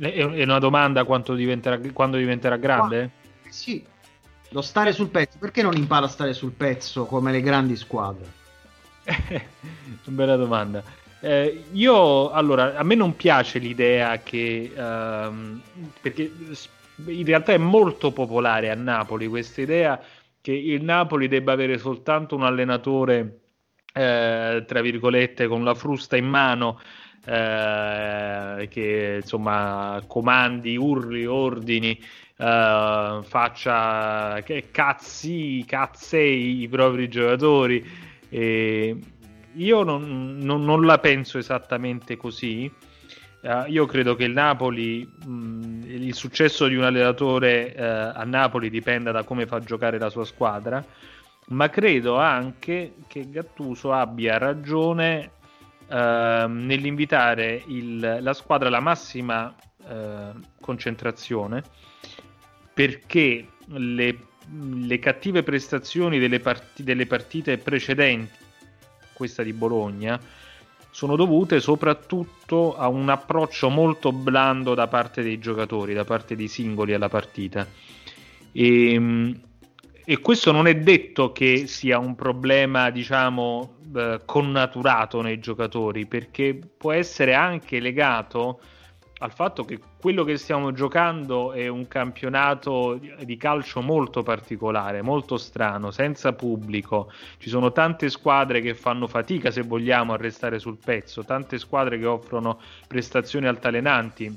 è 0.00 0.42
una 0.42 0.58
domanda 0.58 1.04
quando 1.04 1.34
diventerà, 1.34 1.78
quando 1.92 2.16
diventerà 2.16 2.56
grande? 2.56 3.10
Qua, 3.42 3.50
sì, 3.50 3.84
lo 4.50 4.62
stare 4.62 4.92
sul 4.92 5.08
pezzo. 5.08 5.38
Perché 5.38 5.62
non 5.62 5.76
impara 5.76 6.06
a 6.06 6.08
stare 6.08 6.32
sul 6.32 6.52
pezzo 6.52 7.04
come 7.04 7.32
le 7.32 7.40
grandi 7.40 7.76
squadre? 7.76 8.38
Bella 10.04 10.36
domanda. 10.36 10.82
Eh, 11.20 11.64
io 11.72 12.30
allora 12.30 12.76
a 12.76 12.82
me 12.82 12.94
non 12.94 13.14
piace 13.14 13.58
l'idea 13.58 14.20
che 14.22 14.72
um, 14.74 15.60
perché 16.00 16.32
in 17.04 17.24
realtà 17.26 17.52
è 17.52 17.58
molto 17.58 18.10
popolare 18.10 18.70
a 18.70 18.74
Napoli 18.74 19.26
questa 19.26 19.60
idea 19.60 20.02
che 20.40 20.52
il 20.52 20.82
Napoli 20.82 21.28
debba 21.28 21.52
avere 21.52 21.76
soltanto 21.76 22.36
un 22.36 22.44
allenatore 22.44 23.40
eh, 23.92 24.64
tra 24.66 24.80
virgolette 24.80 25.46
con 25.46 25.62
la 25.62 25.74
frusta 25.74 26.16
in 26.16 26.26
mano 26.26 26.80
eh, 27.24 28.68
che 28.70 29.18
insomma 29.22 30.02
comandi, 30.06 30.76
urli, 30.76 31.26
ordini, 31.26 31.98
eh, 32.36 33.20
faccia 33.22 34.40
che 34.42 34.68
cazzi, 34.70 35.64
cazzei 35.66 36.62
i 36.62 36.68
propri 36.68 37.08
giocatori. 37.08 37.84
E 38.28 38.96
io 39.54 39.82
non, 39.82 40.38
non, 40.38 40.64
non, 40.64 40.84
la 40.86 40.98
penso 40.98 41.38
esattamente 41.38 42.16
così. 42.16 42.70
Uh, 43.42 43.64
io 43.68 43.86
credo 43.86 44.14
che 44.16 44.24
il 44.24 44.32
Napoli, 44.32 45.02
mh, 45.24 45.84
il 45.86 46.14
successo 46.14 46.66
di 46.66 46.74
un 46.74 46.84
allenatore 46.84 47.74
uh, 47.74 48.18
a 48.18 48.22
Napoli 48.24 48.68
dipenda 48.68 49.12
da 49.12 49.22
come 49.22 49.46
fa 49.46 49.60
giocare 49.60 49.98
la 49.98 50.10
sua 50.10 50.26
squadra, 50.26 50.84
ma 51.46 51.70
credo 51.70 52.18
anche 52.18 52.96
che 53.06 53.30
Gattuso 53.30 53.94
abbia 53.94 54.36
ragione 54.36 55.30
uh, 55.90 56.48
nell'invitare 56.48 57.62
il, 57.66 58.18
la 58.20 58.32
squadra 58.32 58.68
alla 58.68 58.80
massima 58.80 59.54
concentrazione 60.60 61.62
perché 62.72 63.46
le, 63.66 64.18
le 64.84 64.98
cattive 65.00 65.42
prestazioni 65.42 66.18
delle, 66.18 66.38
part- 66.38 66.80
delle 66.82 67.06
partite 67.06 67.58
precedenti 67.58 68.38
questa 69.20 69.42
di 69.42 69.52
Bologna, 69.52 70.18
sono 70.90 71.14
dovute 71.14 71.60
soprattutto 71.60 72.74
a 72.74 72.88
un 72.88 73.10
approccio 73.10 73.68
molto 73.68 74.12
blando 74.12 74.74
da 74.74 74.88
parte 74.88 75.22
dei 75.22 75.38
giocatori, 75.38 75.92
da 75.92 76.04
parte 76.04 76.34
dei 76.34 76.48
singoli 76.48 76.94
alla 76.94 77.10
partita. 77.10 77.66
E, 78.50 78.94
ehm, 78.94 79.40
e 80.10 80.18
questo 80.18 80.50
non 80.50 80.66
è 80.66 80.74
detto 80.74 81.30
che 81.30 81.68
sia 81.68 82.00
un 82.00 82.16
problema, 82.16 82.90
diciamo, 82.90 83.76
eh, 83.94 84.20
connaturato 84.24 85.20
nei 85.20 85.38
giocatori, 85.38 86.04
perché 86.04 86.58
può 86.76 86.90
essere 86.90 87.32
anche 87.34 87.78
legato 87.78 88.58
al 89.18 89.30
fatto 89.30 89.64
che 89.64 89.78
quello 90.00 90.24
che 90.24 90.36
stiamo 90.36 90.72
giocando 90.72 91.52
è 91.52 91.68
un 91.68 91.86
campionato 91.86 92.98
di 93.22 93.36
calcio 93.36 93.82
molto 93.82 94.24
particolare, 94.24 95.00
molto 95.00 95.36
strano, 95.36 95.92
senza 95.92 96.32
pubblico. 96.32 97.12
Ci 97.38 97.48
sono 97.48 97.70
tante 97.70 98.08
squadre 98.08 98.60
che 98.60 98.74
fanno 98.74 99.06
fatica, 99.06 99.52
se 99.52 99.62
vogliamo, 99.62 100.12
a 100.12 100.16
restare 100.16 100.58
sul 100.58 100.78
pezzo, 100.84 101.22
tante 101.22 101.56
squadre 101.56 102.00
che 102.00 102.06
offrono 102.06 102.58
prestazioni 102.88 103.46
altalenanti. 103.46 104.36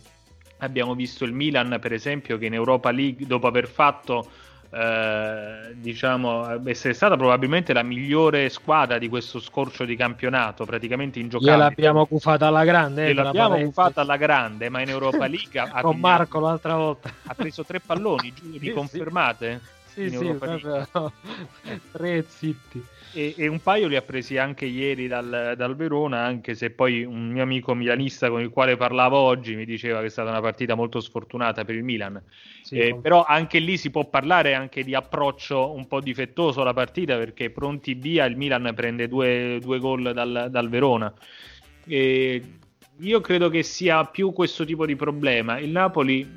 Abbiamo 0.59 0.93
visto 0.93 1.25
il 1.25 1.33
Milan, 1.33 1.79
per 1.81 1.93
esempio, 1.93 2.37
che 2.37 2.45
in 2.45 2.53
Europa 2.53 2.91
League, 2.91 3.25
dopo 3.25 3.47
aver 3.47 3.67
fatto 3.67 4.51
eh, 4.73 5.73
diciamo 5.75 6.67
essere 6.67 6.95
stata 6.95 7.15
probabilmente 7.15 7.73
la 7.73 7.83
migliore 7.83 8.49
squadra 8.49 8.97
di 8.97 9.07
questo 9.07 9.39
scorcio 9.39 9.85
di 9.85 9.95
campionato, 9.95 10.65
praticamente 10.65 11.19
ingiocabile. 11.19 11.57
Gliel'abbiamo 11.57 12.05
cufata 12.07 12.47
alla 12.47 12.63
grande. 12.63 13.05
Eh, 13.05 13.13
Gliel'abbiamo 13.13 13.61
cufata 13.61 14.01
alla 14.01 14.17
grande, 14.17 14.69
ma 14.69 14.81
in 14.81 14.89
Europa 14.89 15.27
League 15.27 15.59
ha, 15.59 15.81
con 15.81 15.99
Marco 15.99 16.39
l'altra 16.39 16.75
volta 16.75 17.13
ha 17.23 17.33
preso 17.35 17.63
tre 17.63 17.79
palloni, 17.79 18.33
mi 18.59 18.71
confermate? 18.71 19.61
Sì, 19.63 19.82
sì, 19.93 20.33
proprio 20.33 20.87
tre 21.91 22.25
zitti 22.27 22.83
e, 23.13 23.35
e, 23.37 23.47
un 23.47 23.59
paio 23.59 23.87
li 23.87 23.95
ha 23.95 24.01
presi 24.01 24.37
anche 24.37 24.65
ieri 24.65 25.07
dal, 25.07 25.53
dal, 25.55 25.75
Verona, 25.75 26.23
anche 26.23 26.55
se 26.55 26.71
poi 26.71 27.03
un 27.03 27.29
mio 27.29 27.43
amico 27.43 27.75
milanista 27.75 28.29
con 28.29 28.41
il 28.41 28.49
quale 28.49 28.75
parlavo 28.75 29.17
oggi 29.17 29.55
mi 29.55 29.65
diceva 29.65 29.99
che 29.99 30.07
è 30.07 30.09
stata 30.09 30.31
una 30.31 30.41
partita 30.41 30.73
molto 30.73 30.99
sfortunata 30.99 31.63
per 31.63 31.75
il 31.75 31.83
Milan. 31.83 32.21
Sì, 32.63 32.79
eh, 32.79 32.97
però 32.99 33.23
anche 33.23 33.59
lì 33.59 33.77
si 33.77 33.91
può 33.91 34.05
parlare 34.05 34.55
anche 34.55 34.83
di 34.83 34.95
approccio 34.95 35.71
un 35.71 35.87
po' 35.87 36.01
difettoso 36.01 36.61
alla 36.61 36.73
partita 36.73 37.15
perché 37.17 37.51
pronti 37.51 37.93
via 37.93 38.25
il 38.25 38.35
Milan 38.35 38.71
prende 38.75 39.07
due, 39.07 39.59
due 39.61 39.77
gol 39.77 40.11
dal, 40.11 40.47
dal 40.49 40.69
Verona. 40.69 41.13
E 41.85 42.43
io 42.99 43.21
credo 43.21 43.49
che 43.49 43.61
sia 43.61 44.05
più 44.05 44.33
questo 44.33 44.65
tipo 44.65 44.87
di 44.87 44.95
problema. 44.95 45.59
Il 45.59 45.69
Napoli 45.69 46.27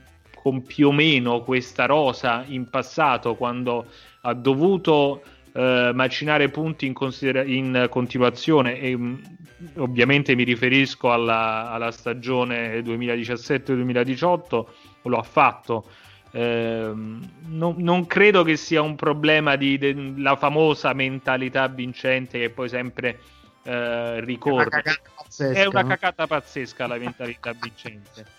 con 0.47 0.62
più 0.62 0.87
o 0.87 0.93
meno 0.93 1.43
questa 1.43 1.87
rosa 1.87 2.45
in 2.47 2.71
passato 2.71 3.35
quando 3.35 3.87
ha 4.21 4.33
dovuto 4.33 5.25
eh, 5.53 5.91
macinare 5.93 6.50
punti 6.50 6.87
in, 6.87 6.93
considera- 6.93 7.43
in 7.43 7.88
continuazione 7.91 8.79
e 8.79 8.97
mh, 8.97 9.03
mm, 9.03 9.67
ovviamente 9.79 10.37
mi 10.37 10.45
riferisco 10.45 11.11
alla, 11.11 11.73
alla 11.73 11.91
stagione 11.91 12.79
2017-2018, 12.79 14.65
lo 15.03 15.17
ha 15.19 15.25
fatto. 15.25 15.85
Eh, 16.31 16.93
non, 16.93 17.75
non, 17.79 18.07
credo 18.07 18.45
che 18.45 18.57
sia 18.57 18.83
un 18.83 18.95
problema 18.95 19.57
di, 19.57 19.79
de, 19.79 20.12
la 20.17 20.37
famosa 20.37 20.93
mentalità 20.93 21.67
vincente 21.67 22.38
che 22.38 22.50
poi 22.50 22.69
sempre 22.69 23.19
eh, 23.65 24.21
ricorre. 24.21 24.69
È 24.69 24.91
una, 24.91 24.95
pazzesca, 25.17 25.61
è 25.61 25.67
una 25.67 25.85
cacata 25.87 26.29
pazzesca 26.29 26.87
la 26.87 26.99
mentalità 26.99 27.53
vincente. 27.53 28.36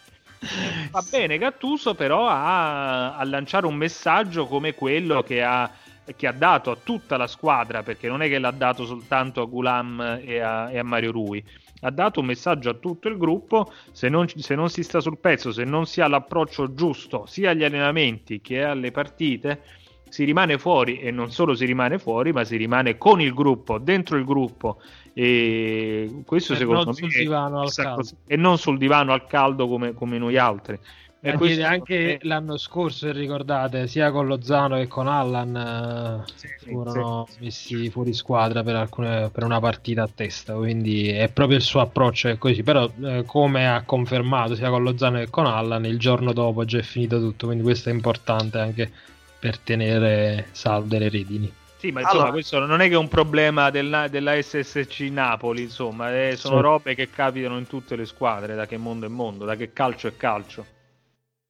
Va 0.92 1.04
bene, 1.10 1.38
Gattuso 1.38 1.96
però 1.96 2.28
a, 2.28 3.16
a 3.16 3.24
lanciare 3.24 3.66
un 3.66 3.76
messaggio 3.76 4.46
come 4.46 4.74
quello 4.74 5.24
che 5.24 5.44
ha 5.44 5.72
che 6.16 6.28
ha 6.28 6.32
dato 6.32 6.72
a 6.72 6.78
tutta 6.82 7.18
la 7.18 7.28
squadra, 7.28 7.84
perché 7.84 8.08
non 8.08 8.22
è 8.22 8.30
che 8.30 8.40
l'ha 8.40 8.52
dato 8.52 8.86
soltanto 8.86 9.42
a 9.42 9.46
Gulam 9.46 10.20
e 10.24 10.40
a, 10.40 10.72
e 10.72 10.78
a 10.78 10.84
Mario 10.84 11.12
Rui, 11.12 11.44
ha 11.82 11.92
dato 11.92 12.22
un 12.22 12.26
messaggio 12.26 12.70
a 12.70 12.74
tutto 12.76 13.08
il 13.08 13.18
gruppo, 13.18 13.72
se 13.92 14.10
non, 14.10 14.28
se 14.28 14.56
non, 14.56 14.70
si 14.70 14.84
sta 14.84 15.00
sul 15.00 15.18
pezzo, 15.20 15.52
se 15.52 15.64
non 15.64 15.86
si 15.86 16.02
ha 16.02 16.08
l'approccio 16.08 16.74
giusto 16.74 17.26
sia 17.28 17.52
agli 17.52 17.64
allenamenti 17.64 18.42
che 18.42 18.64
alle 18.64 18.92
partite, 18.92 19.62
si 20.10 20.24
rimane 20.24 20.58
fuori 20.58 21.00
e 21.00 21.12
non 21.12 21.32
solo 21.32 21.56
si 21.56 21.66
rimane 21.66 22.00
fuori, 22.00 22.32
ma 22.32 22.44
si 22.44 22.58
rimane 22.58 22.98
con 22.98 23.22
il 23.22 23.34
gruppo, 23.34 23.78
dentro 23.78 24.18
il 24.18 24.26
gruppo. 24.26 24.80
E 25.14 26.22
questo 26.26 26.54
e 26.54 26.58
secondo 26.58 26.94
me 26.94 27.08
è, 27.08 28.34
e 28.34 28.36
non 28.36 28.58
sul 28.58 28.78
divano 28.78 29.14
al 29.14 29.26
caldo 29.26 29.68
come, 29.68 29.94
come 29.94 30.18
noi 30.18 30.38
altri. 30.38 30.80
E 31.20 31.32
anche, 31.32 31.64
anche 31.64 32.18
è... 32.18 32.20
l'anno 32.22 32.58
scorso, 32.58 33.12
ricordate, 33.12 33.88
sia 33.88 34.12
con 34.12 34.28
Lozano 34.28 34.76
che 34.78 34.88
con 34.88 35.08
Allan 35.08 36.24
eh, 36.28 36.32
sì, 36.36 36.48
furono 36.70 37.26
sì, 37.28 37.38
messi 37.42 37.78
sì. 37.84 37.90
fuori 37.90 38.14
squadra 38.14 38.62
per, 38.62 38.76
alcune, 38.76 39.30
per, 39.32 39.44
una 39.44 39.60
partita 39.60 40.04
a 40.04 40.10
testa, 40.14 40.54
quindi 40.54 41.10
è 41.10 41.30
proprio 41.30 41.58
il 41.58 41.64
suo 41.64 41.80
approccio 41.80 42.28
è 42.28 42.38
così, 42.38 42.62
però 42.62 42.88
eh, 43.02 43.24
come 43.26 43.68
ha 43.68 43.82
confermato 43.84 44.54
sia 44.54 44.70
con 44.70 44.84
Lozano 44.84 45.18
che 45.18 45.30
con 45.32 45.48
Allan, 45.48 45.86
il 45.86 45.98
giorno 45.98 46.34
dopo 46.34 46.66
già 46.66 46.78
è 46.78 46.84
finito 46.84 47.20
tutto, 47.20 47.48
quindi 47.48 47.64
questo 47.64 47.90
è 47.90 47.94
importante 47.94 48.60
anche 48.60 48.92
per 49.40 49.58
tenere 49.60 50.48
salde 50.52 51.00
le 51.00 51.10
redini. 51.10 51.54
Sì, 51.78 51.92
ma 51.92 52.00
insomma, 52.02 52.22
allora... 52.22 52.34
questo 52.34 52.66
non 52.66 52.82
è 52.82 52.88
che 52.88 52.94
è 52.94 52.98
un 52.98 53.08
problema 53.08 53.70
della, 53.70 54.08
della 54.08 54.42
SSC 54.42 55.02
Napoli, 55.12 55.62
insomma, 55.64 56.12
eh, 56.12 56.36
sono 56.36 56.60
robe 56.60 56.96
che 56.96 57.10
capitano 57.10 57.58
in 57.58 57.68
tutte 57.68 57.96
le 57.96 58.06
squadre, 58.06 58.56
da 58.56 58.66
che 58.66 58.78
mondo 58.78 59.06
è 59.06 59.10
mondo, 59.10 59.46
da 59.46 59.56
che 59.56 59.74
calcio 59.74 60.08
è 60.08 60.18
calcio. 60.18 60.66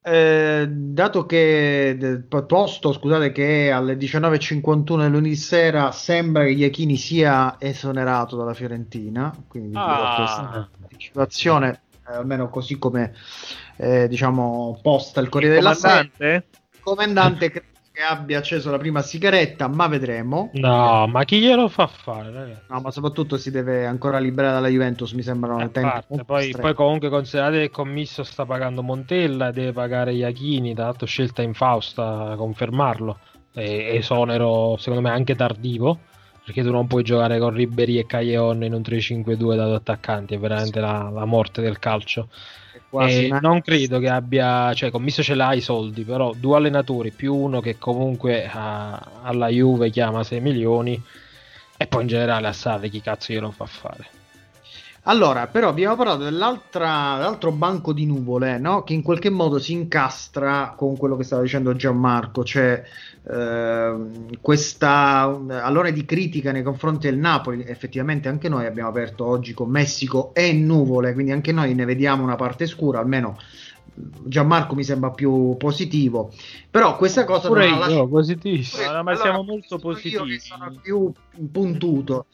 Eh, 0.07 0.65
dato 0.69 1.25
che 1.25 2.23
posto 2.47 2.93
scusate 2.93 3.33
che 3.33 3.71
alle 3.71 3.97
19.51 3.97 4.99
del 4.99 5.11
lunedì 5.11 5.35
sera 5.35 5.91
sembra 5.91 6.45
che 6.45 6.51
Iachini 6.51 6.95
sia 6.95 7.57
esonerato 7.59 8.37
dalla 8.37 8.53
Fiorentina 8.53 9.35
quindi 9.49 9.75
ah. 9.75 10.69
eh, 11.11 11.79
almeno 12.05 12.47
così 12.47 12.77
come 12.79 13.13
eh, 13.75 14.07
diciamo 14.07 14.79
posta 14.81 15.19
il 15.19 15.27
Corriere 15.27 15.55
il 15.55 15.61
della 15.61 15.73
Sera 15.73 16.07
comandante 16.79 17.51
che 17.97 18.03
abbia 18.03 18.37
acceso 18.37 18.69
la 18.69 18.77
prima 18.77 19.01
sigaretta, 19.01 19.67
ma 19.67 19.87
vedremo. 19.87 20.51
No, 20.53 21.07
ma 21.07 21.23
chi 21.23 21.39
glielo 21.39 21.67
fa 21.67 21.87
fare? 21.87 22.31
Ragazzi? 22.31 22.61
No, 22.67 22.79
ma 22.81 22.91
soprattutto 22.91 23.37
si 23.37 23.49
deve 23.49 23.87
ancora 23.87 24.19
liberare 24.19 24.53
dalla 24.53 24.67
Juventus, 24.67 25.13
mi 25.13 25.23
sembrano 25.23 25.57
A 25.57 25.67
tempi 25.69 25.81
parte, 25.81 26.05
molto 26.09 26.25
poi, 26.25 26.51
poi 26.51 26.75
comunque 26.75 27.09
considerate 27.09 27.57
che 27.57 27.63
il 27.63 27.71
commisso 27.71 28.21
sta 28.21 28.45
pagando 28.45 28.83
Montella, 28.83 29.49
deve 29.49 29.71
pagare 29.71 30.13
Iachini, 30.13 30.75
tra 30.75 30.83
l'altro 30.83 31.07
scelta 31.07 31.41
infausta, 31.41 32.35
confermarlo. 32.37 33.17
E, 33.55 33.95
esonero 33.95 34.77
secondo 34.77 35.01
me 35.01 35.09
anche 35.09 35.35
tardivo, 35.35 35.97
perché 36.45 36.61
tu 36.61 36.69
non 36.69 36.85
puoi 36.85 37.01
giocare 37.01 37.39
con 37.39 37.49
Ribery 37.49 37.97
e 37.97 38.05
Calleon 38.05 38.63
in 38.63 38.73
un 38.73 38.81
3-5-2 38.81 39.55
da 39.55 39.65
due 39.65 39.75
attaccanti, 39.75 40.35
è 40.35 40.37
veramente 40.37 40.79
la, 40.79 41.09
la 41.11 41.25
morte 41.25 41.63
del 41.63 41.79
calcio. 41.79 42.29
Quasi 42.97 43.25
una- 43.25 43.39
non 43.39 43.61
credo 43.61 43.99
che 43.99 44.09
abbia, 44.09 44.73
cioè 44.73 44.89
commisso 44.91 45.21
ce 45.23 45.35
l'ha 45.35 45.53
i 45.53 45.61
soldi, 45.61 46.03
però 46.03 46.33
due 46.33 46.55
allenatori 46.57 47.11
più 47.11 47.35
uno 47.35 47.59
che 47.61 47.77
comunque 47.77 48.49
a- 48.51 48.99
alla 49.23 49.47
Juve 49.49 49.89
chiama 49.89 50.23
6 50.23 50.41
milioni 50.41 51.01
e 51.77 51.87
poi 51.87 52.01
in 52.01 52.07
generale 52.07 52.47
a 52.47 52.53
Sarri 52.53 52.89
chi 52.89 53.01
cazzo 53.01 53.31
glielo 53.31 53.51
fa 53.51 53.65
fare. 53.65 54.07
Allora, 55.09 55.47
però 55.47 55.69
abbiamo 55.69 55.95
parlato 55.95 56.23
dell'altro 56.23 57.53
banco 57.53 57.93
di 57.93 58.05
nuvole, 58.05 58.57
no? 58.57 58.83
Che 58.83 58.91
in 58.91 59.01
qualche 59.01 59.29
modo 59.29 59.57
si 59.57 59.71
incastra 59.71 60.73
con 60.75 60.97
quello 60.97 61.15
che 61.15 61.23
stava 61.23 61.43
dicendo 61.43 61.73
Gianmarco, 61.73 62.43
cioè 62.43 62.83
ehm, 63.23 64.37
questa 64.41 65.21
allora 65.61 65.91
di 65.91 66.03
critica 66.03 66.51
nei 66.51 66.61
confronti 66.61 67.09
del 67.09 67.17
Napoli. 67.17 67.63
Effettivamente 67.65 68.27
anche 68.27 68.49
noi 68.49 68.65
abbiamo 68.65 68.89
aperto 68.89 69.25
oggi 69.25 69.53
con 69.53 69.69
Messico 69.69 70.33
e 70.33 70.51
nuvole, 70.51 71.13
quindi 71.13 71.31
anche 71.31 71.53
noi 71.53 71.73
ne 71.73 71.85
vediamo 71.85 72.23
una 72.23 72.35
parte 72.35 72.65
scura, 72.65 72.99
almeno 72.99 73.37
Gianmarco 74.25 74.75
mi 74.75 74.83
sembra 74.83 75.09
più 75.09 75.55
positivo. 75.57 76.31
Però 76.69 76.95
questa 76.97 77.25
cosa 77.25 77.47
Pure 77.47 77.63
non 77.65 77.73
ha 77.73 77.75
io, 77.75 77.81
lasciato- 77.81 78.07
positissimo. 78.07 78.83
No, 78.83 78.91
no, 78.97 79.03
ma 79.03 79.11
Allora, 79.11 79.25
siamo 79.25 79.43
molto 79.43 79.79
sono 79.79 79.81
io 79.81 79.87
che 79.97 80.09
positivi. 80.09 80.39
sono 80.39 80.73
più 80.81 81.11
puntuto. 81.51 82.25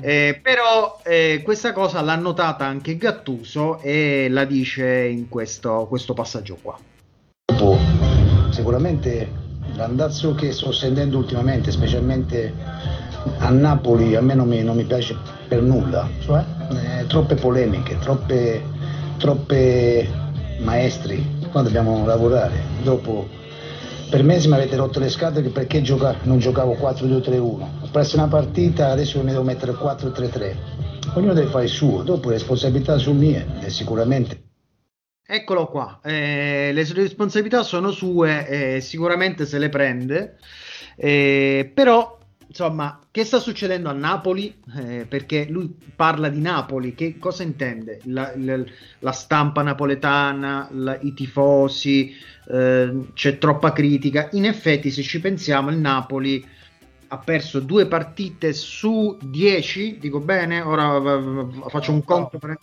Eh, 0.00 0.40
però 0.42 1.00
eh, 1.04 1.40
questa 1.44 1.72
cosa 1.72 2.00
l'ha 2.00 2.16
notata 2.16 2.64
anche 2.66 2.96
Gattuso 2.96 3.78
e 3.80 4.26
la 4.30 4.44
dice 4.44 5.06
in 5.06 5.28
questo, 5.28 5.86
questo 5.88 6.12
passaggio 6.14 6.58
qua. 6.60 6.76
Sicuramente 8.50 9.30
l'andazzo 9.76 10.34
che 10.34 10.52
sto 10.52 10.72
sentendo 10.72 11.18
ultimamente, 11.18 11.70
specialmente 11.70 12.52
a 13.38 13.48
Napoli, 13.50 14.16
a 14.16 14.20
me 14.20 14.34
non 14.34 14.48
mi, 14.48 14.62
non 14.62 14.76
mi 14.76 14.84
piace 14.84 15.16
per 15.46 15.62
nulla, 15.62 16.08
cioè 16.20 16.44
eh, 17.00 17.06
troppe 17.06 17.36
polemiche, 17.36 17.98
troppe, 17.98 18.62
troppe 19.18 20.08
maestri, 20.62 21.24
qua 21.50 21.62
dobbiamo 21.62 22.04
lavorare. 22.06 22.60
Dopo, 22.82 23.28
per 24.10 24.22
mesi 24.22 24.48
mi 24.48 24.54
avete 24.54 24.76
rotto 24.76 24.98
le 24.98 25.08
scatole 25.08 25.48
perché 25.48 25.82
gioca- 25.82 26.16
non 26.22 26.38
giocavo 26.38 26.74
4-2-3-1, 26.74 27.68
ho 27.80 27.88
perso 27.90 28.16
una 28.16 28.28
partita, 28.28 28.88
adesso 28.88 29.22
mi 29.22 29.30
devo 29.30 29.42
mettere 29.42 29.72
4-3-3. 29.72 30.56
Ognuno 31.14 31.34
deve 31.34 31.50
fare 31.50 31.64
il 31.64 31.70
suo, 31.70 32.02
dopo 32.02 32.28
le 32.28 32.36
responsabilità 32.36 32.96
sono 32.98 33.18
mie, 33.18 33.46
e 33.60 33.70
sicuramente 33.70 34.50
Eccolo 35.24 35.66
qua, 35.68 36.00
eh, 36.02 36.72
le 36.74 36.86
responsabilità 36.92 37.62
sono 37.62 37.90
sue, 37.90 38.74
eh, 38.74 38.80
sicuramente 38.80 39.46
se 39.46 39.58
le 39.58 39.70
prende, 39.70 40.36
eh, 40.96 41.70
però 41.72 42.18
insomma, 42.52 43.00
che 43.10 43.24
sta 43.24 43.38
succedendo 43.38 43.88
a 43.88 43.92
Napoli? 43.94 44.54
Eh, 44.76 45.06
perché 45.08 45.46
lui 45.48 45.74
parla 45.96 46.28
di 46.28 46.38
Napoli, 46.40 46.94
che 46.94 47.18
cosa 47.18 47.42
intende? 47.42 48.00
La, 48.04 48.30
la- 48.36 48.62
la 48.98 49.12
stampa 49.12 49.62
napoletana, 49.62 50.68
la- 50.72 50.98
i 51.00 51.14
tifosi, 51.14 52.14
eh, 52.50 52.92
c'è 53.14 53.38
troppa 53.38 53.72
critica. 53.72 54.28
In 54.32 54.44
effetti, 54.44 54.90
se 54.90 55.02
ci 55.02 55.18
pensiamo, 55.18 55.70
il 55.70 55.78
Napoli 55.78 56.46
ha 57.08 57.18
perso 57.18 57.60
due 57.60 57.86
partite 57.86 58.52
su 58.52 59.16
dieci, 59.22 59.98
dico 59.98 60.20
bene? 60.20 60.60
Ora 60.60 60.96
eh, 60.96 61.68
faccio 61.68 61.92
un 61.92 62.04
conto. 62.04 62.38
per- 62.38 62.58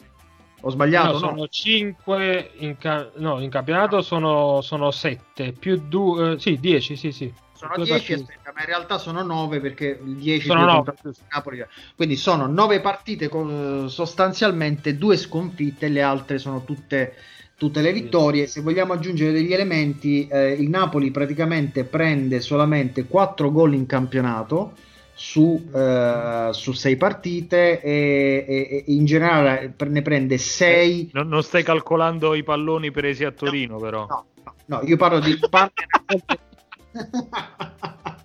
Ho 0.61 0.69
sbagliato? 0.69 1.13
No, 1.13 1.19
No, 1.19 1.19
sono 1.19 1.47
5 1.47 2.51
in, 2.59 2.77
ca- 2.77 3.09
no, 3.15 3.39
in 3.39 3.49
campionato 3.49 4.01
sono, 4.01 4.61
sono 4.61 4.91
7 4.91 5.51
più 5.53 5.81
2, 5.87 6.37
sì 6.37 6.59
10, 6.59 6.95
sì 6.95 7.11
sì. 7.11 7.33
Sono 7.59 7.75
Due 7.75 7.83
10, 7.83 7.99
partite. 8.13 8.31
aspetta, 8.31 8.53
ma 8.55 8.61
in 8.61 8.65
realtà 8.67 8.97
sono 8.97 9.21
9 9.21 9.59
perché 9.59 9.99
il 10.01 10.15
10 10.15 10.45
Sono 10.47 10.61
due 10.63 10.71
nove, 10.71 10.83
contro 10.85 11.09
il 11.09 11.15
Napoli. 11.29 11.65
Quindi 11.93 12.15
sono 12.15 12.47
9 12.47 12.79
partite 12.79 13.27
con 13.27 13.87
sostanzialmente 13.89 14.97
due 14.97 15.17
sconfitte, 15.17 15.89
le 15.89 16.01
altre 16.01 16.37
sono 16.37 16.63
tutte, 16.63 17.15
tutte 17.57 17.81
le 17.81 17.91
vittorie. 17.91 18.47
Se 18.47 18.61
vogliamo 18.61 18.93
aggiungere 18.93 19.33
degli 19.33 19.51
elementi, 19.51 20.25
eh, 20.29 20.53
il 20.53 20.69
Napoli 20.69 21.11
praticamente 21.11 21.83
prende 21.83 22.39
solamente 22.39 23.03
4 23.05 23.51
gol 23.51 23.73
in 23.73 23.85
campionato 23.85 24.75
su, 25.13 25.61
eh, 25.75 26.47
su 26.53 26.71
6 26.71 26.95
partite 26.95 27.81
e, 27.81 28.45
e- 28.47 28.83
e 28.87 28.93
in 28.93 29.03
generale 29.03 29.73
ne 29.85 30.01
prende 30.01 30.37
6 30.37 31.09
Non, 31.11 31.27
non 31.27 31.43
stai 31.43 31.63
calcolando 31.63 32.35
i 32.35 32.43
palloni 32.43 32.89
presi 32.89 33.25
a 33.25 33.31
Torino, 33.31 33.79
però. 33.79 34.07
No, 34.07 34.25
no, 34.45 34.53
no, 34.67 34.81
io 34.85 34.95
parlo 34.95 35.19
di 35.19 35.37
parte- 35.51 35.83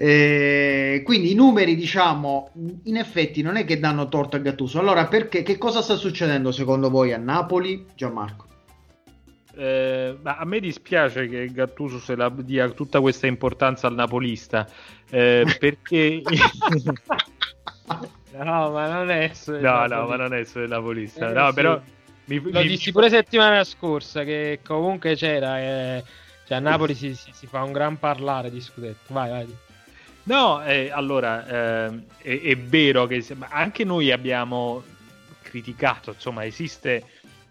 Eh, 0.00 1.02
quindi 1.04 1.32
i 1.32 1.34
numeri, 1.34 1.74
diciamo, 1.74 2.50
in 2.84 2.96
effetti 2.96 3.42
non 3.42 3.56
è 3.56 3.64
che 3.64 3.80
danno 3.80 4.08
torto 4.08 4.36
a 4.36 4.38
Gattuso. 4.38 4.78
Allora, 4.78 5.06
perché 5.06 5.42
che 5.42 5.58
cosa 5.58 5.82
sta 5.82 5.96
succedendo 5.96 6.52
secondo 6.52 6.88
voi 6.90 7.12
a 7.12 7.16
Napoli, 7.16 7.84
Gianmarco? 7.96 8.46
Eh, 9.56 10.16
ma 10.22 10.36
a 10.36 10.44
me 10.44 10.60
dispiace 10.60 11.26
che 11.28 11.50
Gattuso 11.50 11.98
se 11.98 12.14
la 12.14 12.28
dia 12.32 12.68
tutta 12.68 13.00
questa 13.00 13.26
importanza 13.26 13.88
al 13.88 13.94
napolista 13.94 14.68
eh, 15.10 15.44
perché 15.58 16.22
No, 18.38 18.70
ma 18.70 18.86
non 18.92 19.10
è 19.10 19.22
essere 19.24 19.60
no 19.60 19.84
no 19.86 20.06
ma 20.06 20.14
non 20.14 20.32
è 20.32 20.38
essere 20.38 20.68
napolista 20.68 21.30
Eh, 21.30 21.32
no 21.32 21.48
sì. 21.48 21.54
però 21.54 21.80
mi, 22.26 22.40
Lo 22.40 22.60
mi- 22.60 22.68
dissi 22.68 22.92
pure 22.92 23.08
settimana 23.08 23.64
scorsa 23.64 24.22
che 24.22 24.60
comunque 24.64 25.16
c'era 25.16 25.58
eh, 25.58 26.04
cioè 26.48 26.56
a 26.56 26.60
Napoli 26.60 26.94
si, 26.94 27.14
si- 27.14 27.30
si 27.34 27.46
fa 27.46 27.62
un 27.62 27.72
gran 27.72 27.98
parlare 27.98 28.50
di 28.50 28.62
scudetto. 28.62 29.12
Vai, 29.12 29.28
vai. 29.28 29.56
No, 30.22 30.64
eh, 30.64 30.88
allora 30.90 31.46
ehm, 31.46 32.04
è, 32.16 32.40
è 32.40 32.56
vero 32.56 33.06
che 33.06 33.22
anche 33.50 33.84
noi 33.84 34.10
abbiamo 34.10 34.82
criticato, 35.42 36.12
insomma, 36.12 36.46
esiste 36.46 37.04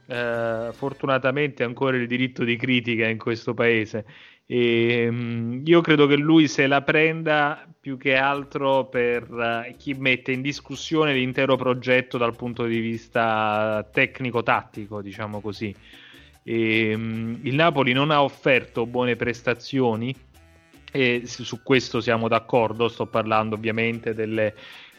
eh, 0.07 0.69
fortunatamente 0.73 1.63
ancora 1.63 1.95
il 1.95 2.07
diritto 2.07 2.43
di 2.43 2.55
critica 2.55 3.07
in 3.07 3.19
questo 3.19 3.53
paese. 3.53 4.03
E, 4.47 5.07
mm, 5.11 5.61
io 5.63 5.81
credo 5.81 6.07
che 6.07 6.15
lui 6.15 6.47
se 6.47 6.65
la 6.65 6.81
prenda 6.81 7.67
più 7.79 7.97
che 7.97 8.15
altro 8.15 8.85
per 8.85 9.29
eh, 9.31 9.75
chi 9.77 9.93
mette 9.93 10.31
in 10.31 10.41
discussione 10.41 11.13
l'intero 11.13 11.55
progetto 11.55 12.17
dal 12.17 12.35
punto 12.35 12.65
di 12.65 12.79
vista 12.79 13.87
tecnico-tattico, 13.91 15.03
diciamo 15.03 15.39
così. 15.39 15.75
E, 16.49 16.95
mm, 16.95 17.35
il 17.41 17.55
Napoli 17.55 17.91
non 17.91 18.09
ha 18.09 18.23
offerto 18.23 18.85
buone 18.85 19.17
prestazioni 19.17 20.15
e 20.89 21.23
su 21.25 21.61
questo 21.61 21.99
siamo 21.99 22.29
d'accordo. 22.29 22.87
Sto 22.87 23.05
parlando 23.05 23.55
ovviamente 23.55 24.13
delle, 24.13 24.55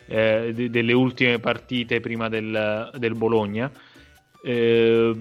eh, 0.08 0.52
de- 0.54 0.68
delle 0.68 0.92
ultime 0.92 1.38
partite 1.38 2.00
prima 2.00 2.28
del, 2.28 2.90
del 2.98 3.14
Bologna. 3.14 3.72
Eh, 4.42 5.16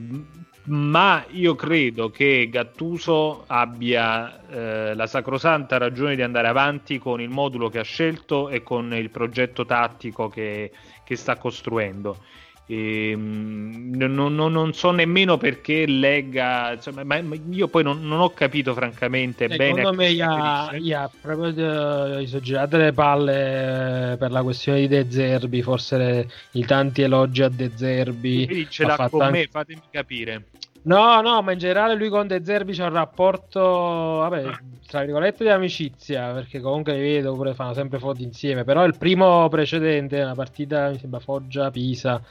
ma 0.66 1.26
io 1.30 1.56
credo 1.56 2.10
che 2.10 2.50
Gattuso 2.52 3.46
abbia 3.48 4.50
eh, 4.50 4.96
la 4.96 5.08
sacrosanta 5.08 5.78
ragione 5.78 6.16
di 6.16 6.24
andare 6.24 6.50
avanti 6.50 6.98
con 6.98 7.22
il 7.22 7.30
modulo 7.30 7.70
che 7.70 7.80
ha 7.80 7.84
scelto 7.84 8.50
e 8.50 8.64
con 8.64 8.94
il 8.94 9.10
progetto 9.10 9.66
tattico 9.66 10.28
che, 10.28 10.72
che 11.06 11.16
sta 11.16 11.38
costruendo. 11.38 12.22
E, 12.70 13.14
mm, 13.16 13.94
non, 13.96 14.36
non- 14.36 14.52
non 14.52 14.74
so 14.74 14.92
nemmeno 14.92 15.38
perché 15.38 15.86
legga, 15.88 16.74
insomma, 16.74 17.06
ma, 17.06 17.22
ma 17.22 17.36
io 17.50 17.70
poi 17.70 17.82
non, 17.84 18.06
non 18.06 18.20
ho 18.20 18.32
capito 18.32 18.74
francamente 18.74 19.48
bene. 19.48 19.64
Secondo 19.64 19.88
a 19.88 19.94
me 19.94 20.08
chi 20.08 20.16
gli 20.16 20.22
ha, 20.22 20.74
gli 20.76 20.92
ha 20.94 21.10
proprio 21.22 22.18
eh, 22.20 22.26
girate 22.42 22.78
le 22.78 22.92
palle 22.92 24.12
eh, 24.14 24.18
per 24.18 24.32
la 24.32 24.44
questione 24.44 24.80
di 24.82 24.88
De 24.90 25.06
Zerbi, 25.10 25.62
forse 25.62 25.98
le- 25.98 26.28
i 26.52 26.66
tanti 26.66 27.04
elogi 27.04 27.42
a 27.42 27.48
De 27.50 27.72
Zerbi. 27.74 28.46
Quindi 28.46 28.70
ce 28.70 28.84
ha 28.84 28.88
l'ha 28.98 29.10
con 29.10 29.22
anche- 29.22 29.38
me, 29.40 29.48
fatemi 29.50 29.82
capire. 29.90 30.44
No, 30.84 31.20
no, 31.22 31.42
ma 31.42 31.52
in 31.54 31.58
generale 31.60 31.96
lui 31.96 32.08
con 32.10 32.28
De 32.28 32.44
Zerbi 32.46 32.74
c'ha 32.74 32.86
un 32.86 32.94
rapporto, 32.94 33.60
vabbè, 33.60 34.50
tra 34.88 35.02
virgolette 35.04 35.44
di 35.44 35.50
amicizia, 35.50 36.32
perché 36.32 36.62
comunque 36.62 36.94
li 36.94 37.02
vedo 37.02 37.36
pure 37.36 37.54
fanno 37.54 37.74
sempre 37.74 38.00
foto 38.00 38.22
insieme, 38.22 38.64
però 38.64 38.86
il 38.86 38.96
primo 38.98 39.50
precedente, 39.50 40.22
una 40.22 40.34
partita, 40.36 40.90
mi 40.90 40.98
sembra 40.98 41.20
Foggia-Pisa, 41.20 42.22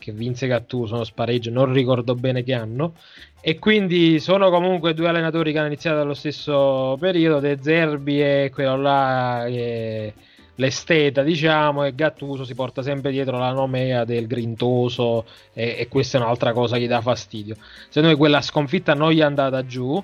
che 0.00 0.10
vinse 0.10 0.48
Gattuso, 0.48 0.94
uno 0.94 1.04
spareggio, 1.04 1.50
non 1.50 1.72
ricordo 1.72 2.16
bene 2.16 2.42
che 2.42 2.54
anno, 2.54 2.94
e 3.40 3.60
quindi 3.60 4.18
sono 4.18 4.50
comunque 4.50 4.94
due 4.94 5.08
allenatori 5.08 5.52
che 5.52 5.58
hanno 5.58 5.68
iniziato 5.68 6.00
allo 6.00 6.14
stesso 6.14 6.96
periodo, 6.98 7.38
De 7.38 7.58
Zerbi 7.60 8.20
e 8.20 8.50
quello 8.52 8.76
là 8.76 9.44
che 9.46 10.14
l'esteta, 10.56 11.22
diciamo, 11.22 11.84
e 11.84 11.94
Gattuso 11.94 12.44
si 12.44 12.54
porta 12.54 12.82
sempre 12.82 13.10
dietro 13.10 13.38
la 13.38 13.52
nomea 13.52 14.04
del 14.04 14.26
grintoso 14.26 15.24
e, 15.52 15.76
e 15.78 15.88
questa 15.88 16.18
è 16.18 16.20
un'altra 16.20 16.52
cosa 16.52 16.76
che 16.76 16.82
gli 16.82 16.88
dà 16.88 17.00
fastidio. 17.00 17.56
Secondo 17.88 18.08
me 18.08 18.16
quella 18.16 18.42
sconfitta 18.42 18.94
non 18.94 19.10
gli 19.10 19.20
è 19.20 19.24
andata 19.24 19.64
giù. 19.64 20.02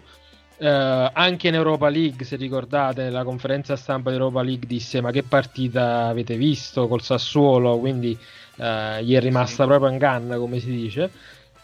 Eh, 0.58 0.66
anche 0.66 1.48
in 1.48 1.54
Europa 1.54 1.90
League, 1.90 2.24
se 2.24 2.36
ricordate, 2.36 3.10
la 3.10 3.24
conferenza 3.24 3.76
stampa 3.76 4.08
di 4.08 4.16
Europa 4.16 4.40
League 4.40 4.66
disse 4.66 5.02
ma 5.02 5.10
che 5.10 5.22
partita 5.22 6.06
avete 6.06 6.36
visto? 6.36 6.88
Col 6.88 7.02
Sassuolo, 7.02 7.78
quindi 7.78 8.18
eh, 8.56 9.04
gli 9.04 9.14
è 9.14 9.20
rimasta 9.20 9.62
sì. 9.62 9.68
proprio 9.68 9.90
in 9.90 9.98
canna, 9.98 10.36
come 10.36 10.58
si 10.58 10.70
dice. 10.70 11.10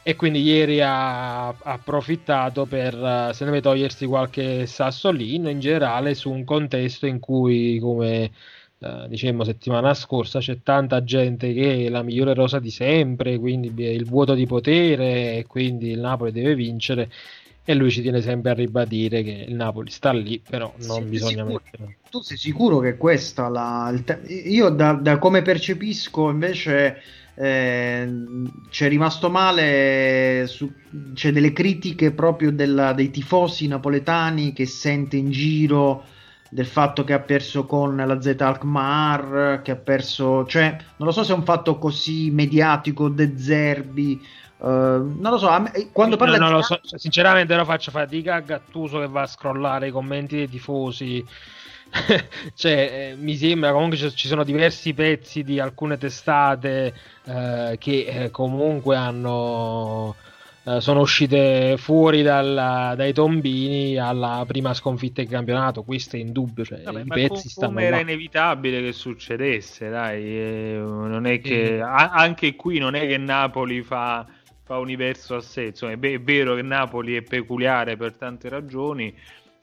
E 0.05 0.17
quindi 0.17 0.43
ieri 0.43 0.81
ha, 0.81 1.47
ha 1.49 1.55
approfittato 1.63 2.67
per, 2.67 2.95
uh, 2.95 3.33
se 3.33 3.45
ne 3.45 3.51
deve 3.51 3.61
togliersi 3.63 4.05
qualche 4.07 4.67
sassolino 4.67 5.49
in 5.49 5.61
generale 5.61 6.15
su 6.15 6.29
un 6.29 6.43
contesto 6.43 7.07
in 7.07 7.21
cui, 7.21 7.79
come 7.79 8.33
uh, 8.79 9.07
dicevamo 9.07 9.45
settimana 9.45 9.95
scorsa, 9.95 10.41
c'è 10.41 10.59
tanta 10.65 11.05
gente 11.05 11.53
che 11.53 11.87
è 11.87 11.89
la 11.89 12.03
migliore 12.03 12.35
rosa 12.35 12.59
di 12.59 12.71
sempre, 12.71 13.39
quindi 13.39 13.73
il 13.81 14.05
vuoto 14.05 14.35
di 14.35 14.45
potere 14.45 15.37
e 15.37 15.47
quindi 15.47 15.91
il 15.91 16.01
Napoli 16.01 16.33
deve 16.33 16.57
vincere 16.57 17.09
e 17.64 17.75
lui 17.75 17.90
ci 17.90 18.03
tiene 18.03 18.20
sempre 18.20 18.51
a 18.51 18.55
ribadire 18.55 19.22
che 19.22 19.44
il 19.48 19.55
Napoli 19.55 19.90
sta 19.90 20.12
lì, 20.12 20.42
però 20.48 20.72
non 20.87 21.03
sì, 21.03 21.09
bisogna 21.09 21.44
sicuro, 21.44 21.62
mettere. 21.64 21.96
Tu 22.11 22.20
sei 22.20 22.37
sicuro 22.37 22.79
che 22.81 22.96
questa 22.96 23.48
la. 23.48 23.94
Io, 24.46 24.68
da, 24.70 24.92
da, 24.94 25.18
come 25.18 25.42
percepisco, 25.42 26.31
invece. 26.31 27.03
Eh, 27.35 28.12
c'è 28.68 28.88
rimasto 28.88 29.31
male 29.31 30.44
su, 30.46 30.70
c'è 31.14 31.33
delle 31.33 31.55
critiche 31.55 32.11
proprio 32.11 32.53
della, 32.53 32.92
dei 32.92 33.11
tifosi 33.11 33.66
napoletani 33.68 34.53
che 34.53 34.66
sente 34.66 35.16
in 35.16 35.31
giro 35.31 36.05
del 36.51 36.66
fatto 36.66 37.05
che 37.05 37.14
ha 37.14 37.20
perso 37.20 37.64
con 37.64 37.96
la 37.96 38.20
Z 38.20 38.37
Alkmaar 38.38 39.62
che 39.62 39.70
ha 39.70 39.77
perso 39.77 40.44
cioè 40.44 40.77
non 40.98 41.09
lo 41.09 41.11
so 41.11 41.25
se 41.25 41.33
è 41.33 41.35
un 41.35 41.44
fatto 41.44 41.79
così 41.79 42.31
mediatico 42.31 43.09
De 43.09 43.33
Zerbi 43.38 44.20
Uh, 44.62 45.16
non 45.18 45.33
lo 45.33 45.38
so, 45.38 45.51
me, 45.59 45.72
eh, 45.72 45.88
quando 45.90 46.16
parla 46.16 46.38
no, 46.38 46.46
di... 46.46 46.53
lo 46.53 46.62
so, 46.62 46.79
sinceramente 46.85 47.57
lo 47.57 47.64
faccio 47.64 47.90
fatica 47.90 48.37
a 48.37 48.40
Gattuso 48.40 49.01
che 49.01 49.09
va 49.09 49.22
a 49.22 49.27
scrollare 49.27 49.88
i 49.88 49.90
commenti 49.90 50.37
dei 50.37 50.48
tifosi. 50.48 51.27
cioè, 52.55 53.12
eh, 53.12 53.16
mi 53.16 53.35
sembra 53.35 53.72
comunque 53.72 53.98
ci, 53.98 54.14
ci, 54.14 54.29
sono 54.29 54.44
diversi 54.44 54.94
pezzi 54.94 55.42
di 55.42 55.59
alcune 55.59 55.98
testate 55.98 56.94
eh, 57.25 57.77
che 57.79 58.05
eh, 58.05 58.31
comunque 58.31 58.94
hanno 58.94 60.14
eh, 60.64 60.81
sono 60.81 61.01
uscite 61.01 61.75
fuori 61.77 62.22
dalla, 62.22 62.94
dai 62.96 63.12
tombini 63.12 63.98
alla 63.98 64.44
prima 64.46 64.72
sconfitta 64.75 65.20
in 65.20 65.29
campionato. 65.29 65.83
Questo 65.83 66.14
è 66.14 66.20
indubbio. 66.20 66.64
Cioè, 66.64 66.83
Vabbè, 66.83 67.01
i 67.01 67.07
pezzi 67.07 67.29
com- 67.29 67.38
stanno 67.38 67.72
come 67.72 67.85
era 67.85 67.98
inevitabile 67.98 68.81
che 68.81 68.92
succedesse, 68.92 69.88
dai, 69.88 70.22
eh, 70.22 70.77
non 70.79 71.27
è 71.27 71.40
che 71.40 71.79
mm. 71.79 71.83
a- 71.83 72.12
anche 72.12 72.55
qui 72.55 72.79
non 72.79 72.94
è 72.94 73.09
che 73.09 73.18
Napoli 73.18 73.83
fa 73.83 74.25
fa 74.62 74.79
universo 74.79 75.37
a 75.37 75.40
sé. 75.40 75.64
Insomma, 75.64 75.92
è, 75.92 76.20
vero 76.20 76.55
che 76.55 76.62
Napoli 76.62 77.16
è 77.16 77.22
peculiare 77.22 77.96
per 77.96 78.16
tante 78.16 78.48
ragioni, 78.48 79.14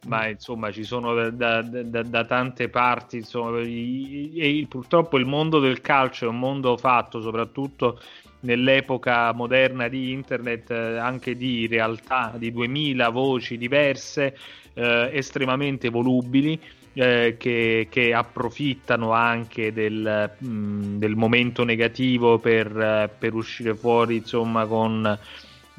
ma 0.07 0.25
mm. 0.25 0.29
insomma 0.29 0.71
ci 0.71 0.83
sono 0.83 1.13
da, 1.13 1.29
da, 1.29 1.61
da, 1.61 2.03
da 2.03 2.25
tante 2.25 2.69
parti. 2.69 3.17
Insomma, 3.17 3.59
i, 3.61 4.59
i, 4.59 4.65
purtroppo 4.67 5.17
il 5.17 5.25
mondo 5.25 5.59
del 5.59 5.81
calcio 5.81 6.25
è 6.25 6.29
un 6.29 6.39
mondo 6.39 6.77
fatto 6.77 7.21
soprattutto 7.21 7.99
nell'epoca 8.41 9.33
moderna 9.33 9.87
di 9.87 10.11
internet 10.11 10.71
eh, 10.71 10.97
anche 10.97 11.35
di 11.35 11.67
realtà 11.67 12.33
di 12.37 12.51
2000 12.51 13.09
voci 13.09 13.57
diverse 13.57 14.37
eh, 14.73 15.09
estremamente 15.11 15.89
volubili 15.89 16.57
eh, 16.99 17.37
che, 17.37 17.87
che, 17.89 18.13
approfittano 18.13 19.13
anche 19.13 19.71
del, 19.71 20.29
mh, 20.37 20.45
mm, 20.45 20.97
del 20.97 21.15
momento 21.15 21.63
negativo 21.63 22.39
per, 22.39 22.75
uh, 22.75 23.09
per, 23.17 23.33
uscire 23.33 23.73
fuori 23.73 24.17
insomma 24.17 24.65
con 24.65 25.17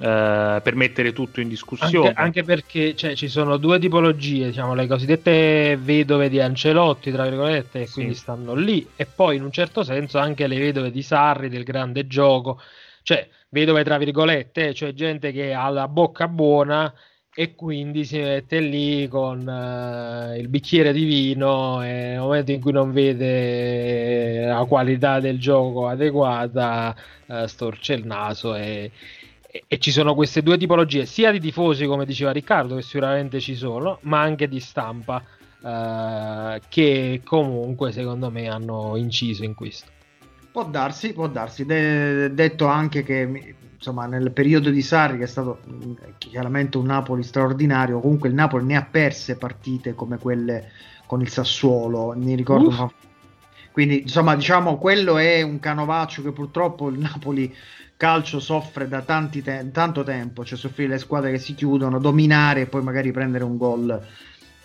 Uh, 0.01 0.63
per 0.63 0.77
mettere 0.77 1.13
tutto 1.13 1.43
in 1.43 1.49
discussione. 1.49 2.09
Anche, 2.09 2.21
anche 2.23 2.43
perché 2.43 2.97
cioè, 2.97 3.15
ci 3.15 3.29
sono 3.29 3.59
due 3.59 3.79
tipologie, 3.79 4.47
diciamo, 4.47 4.73
le 4.73 4.87
cosiddette 4.87 5.77
vedove 5.79 6.31
di 6.31 6.41
Ancelotti, 6.41 7.13
tra 7.13 7.25
virgolette, 7.25 7.83
e 7.83 7.87
sì. 7.87 7.93
quindi 7.93 8.15
stanno 8.15 8.55
lì, 8.55 8.89
e 8.97 9.05
poi 9.05 9.37
in 9.37 9.43
un 9.43 9.53
certo 9.53 9.83
senso 9.83 10.17
anche 10.17 10.47
le 10.47 10.59
vedove 10.59 10.91
di 10.91 11.03
Sarri 11.03 11.51
del 11.51 11.65
grande 11.65 12.07
gioco, 12.07 12.63
cioè 13.03 13.29
vedove 13.51 13.85
tra 13.85 13.99
virgolette, 13.99 14.73
cioè 14.73 14.95
gente 14.95 15.33
che 15.33 15.53
ha 15.53 15.69
la 15.69 15.87
bocca 15.87 16.29
buona 16.29 16.91
e 17.33 17.55
quindi 17.55 18.05
si 18.05 18.19
mette 18.19 18.59
lì 18.59 19.07
con 19.07 19.47
uh, 19.47 20.37
il 20.37 20.49
bicchiere 20.49 20.93
di 20.93 21.05
vino 21.05 21.81
e 21.83 21.89
nel 21.89 22.19
momento 22.19 22.51
in 22.51 22.61
cui 22.61 22.73
non 22.73 22.93
vede 22.93 24.47
la 24.47 24.65
qualità 24.65 25.21
del 25.21 25.39
gioco 25.39 25.87
adeguata 25.87 26.95
uh, 27.27 27.47
storce 27.47 27.93
il 27.95 28.05
naso 28.05 28.57
e, 28.57 28.91
e, 29.47 29.65
e, 29.69 29.79
ci 29.79 29.93
sono 29.93 30.15
queste 30.15 30.43
due 30.43 30.59
tipologie 30.59 31.07
sia 31.07 31.31
di 31.31 31.39
tifosi 31.39 31.87
come 31.87 32.05
diceva 32.05 32.33
Riccardo 32.33 32.75
che 32.75 32.83
sicuramente 32.83 33.39
ci 33.39 33.55
sono 33.55 33.99
ma 34.03 34.21
anche 34.21 34.49
di 34.49 34.59
stampa 34.59 35.23
uh, 35.61 36.61
che 36.69 37.21
comunque 37.25 37.93
secondo 37.93 38.29
me 38.31 38.49
hanno 38.49 38.97
inciso 38.97 39.45
in 39.45 39.55
questo 39.55 39.99
può 40.53 40.65
darsi 40.65 41.13
può 41.13 41.29
darsi 41.29 41.65
De- 41.65 42.33
detto 42.35 42.67
anche 42.67 43.03
che 43.03 43.55
insomma, 43.81 44.05
nel 44.05 44.31
periodo 44.33 44.69
di 44.69 44.83
Sarri, 44.83 45.17
che 45.17 45.25
è 45.25 45.27
stato 45.27 45.61
mm, 45.67 45.93
chiaramente 46.19 46.77
un 46.77 46.85
Napoli 46.85 47.23
straordinario, 47.23 47.99
comunque 48.01 48.29
il 48.29 48.35
Napoli 48.35 48.67
ne 48.67 48.77
ha 48.77 48.85
perse 48.85 49.37
partite 49.37 49.95
come 49.95 50.19
quelle 50.19 50.71
con 51.07 51.23
il 51.23 51.31
Sassuolo, 51.31 52.13
mi 52.15 52.35
ricordo. 52.35 52.69
Uff. 52.69 52.93
Quindi, 53.73 54.03
insomma, 54.03 54.37
diciamo, 54.37 54.77
quello 54.77 55.17
è 55.17 55.41
un 55.41 55.59
canovaccio 55.59 56.23
che 56.23 56.33
purtroppo 56.33 56.89
il 56.89 56.99
Napoli 56.99 57.55
calcio 57.97 58.39
soffre 58.39 58.87
da 58.87 59.01
te- 59.01 59.71
tanto 59.73 60.03
tempo, 60.03 60.45
cioè 60.45 60.59
soffrire 60.59 60.91
le 60.91 60.99
squadre 60.99 61.31
che 61.31 61.39
si 61.39 61.55
chiudono, 61.55 61.99
dominare 61.99 62.63
e 62.63 62.67
poi 62.67 62.83
magari 62.83 63.13
prendere 63.13 63.45
un 63.45 63.57
gol 63.57 64.07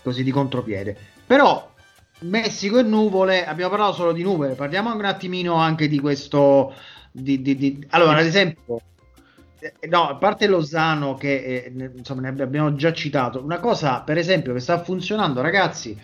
così 0.03 0.23
di 0.23 0.31
contropiede. 0.31 0.95
Però 1.25 1.71
Messico 2.19 2.79
e 2.79 2.83
nuvole, 2.83 3.45
abbiamo 3.45 3.71
parlato 3.71 3.93
solo 3.93 4.11
di 4.11 4.23
nuvole, 4.23 4.55
parliamo 4.55 4.93
un 4.93 5.05
attimino 5.05 5.55
anche 5.55 5.87
di 5.87 5.99
questo. 5.99 6.73
Di, 7.11 7.41
di, 7.41 7.55
di... 7.55 7.85
Allora, 7.91 8.17
ad 8.17 8.25
esempio, 8.25 8.81
eh, 9.59 9.87
no, 9.87 10.09
a 10.09 10.15
parte 10.15 10.47
Lozano 10.47 11.15
che 11.15 11.63
eh, 11.65 11.91
insomma 11.95 12.29
ne 12.29 12.43
abbiamo 12.43 12.75
già 12.75 12.93
citato, 12.93 13.43
una 13.43 13.59
cosa 13.59 14.01
per 14.01 14.17
esempio 14.17 14.53
che 14.53 14.59
sta 14.59 14.83
funzionando 14.83 15.41
ragazzi 15.41 15.97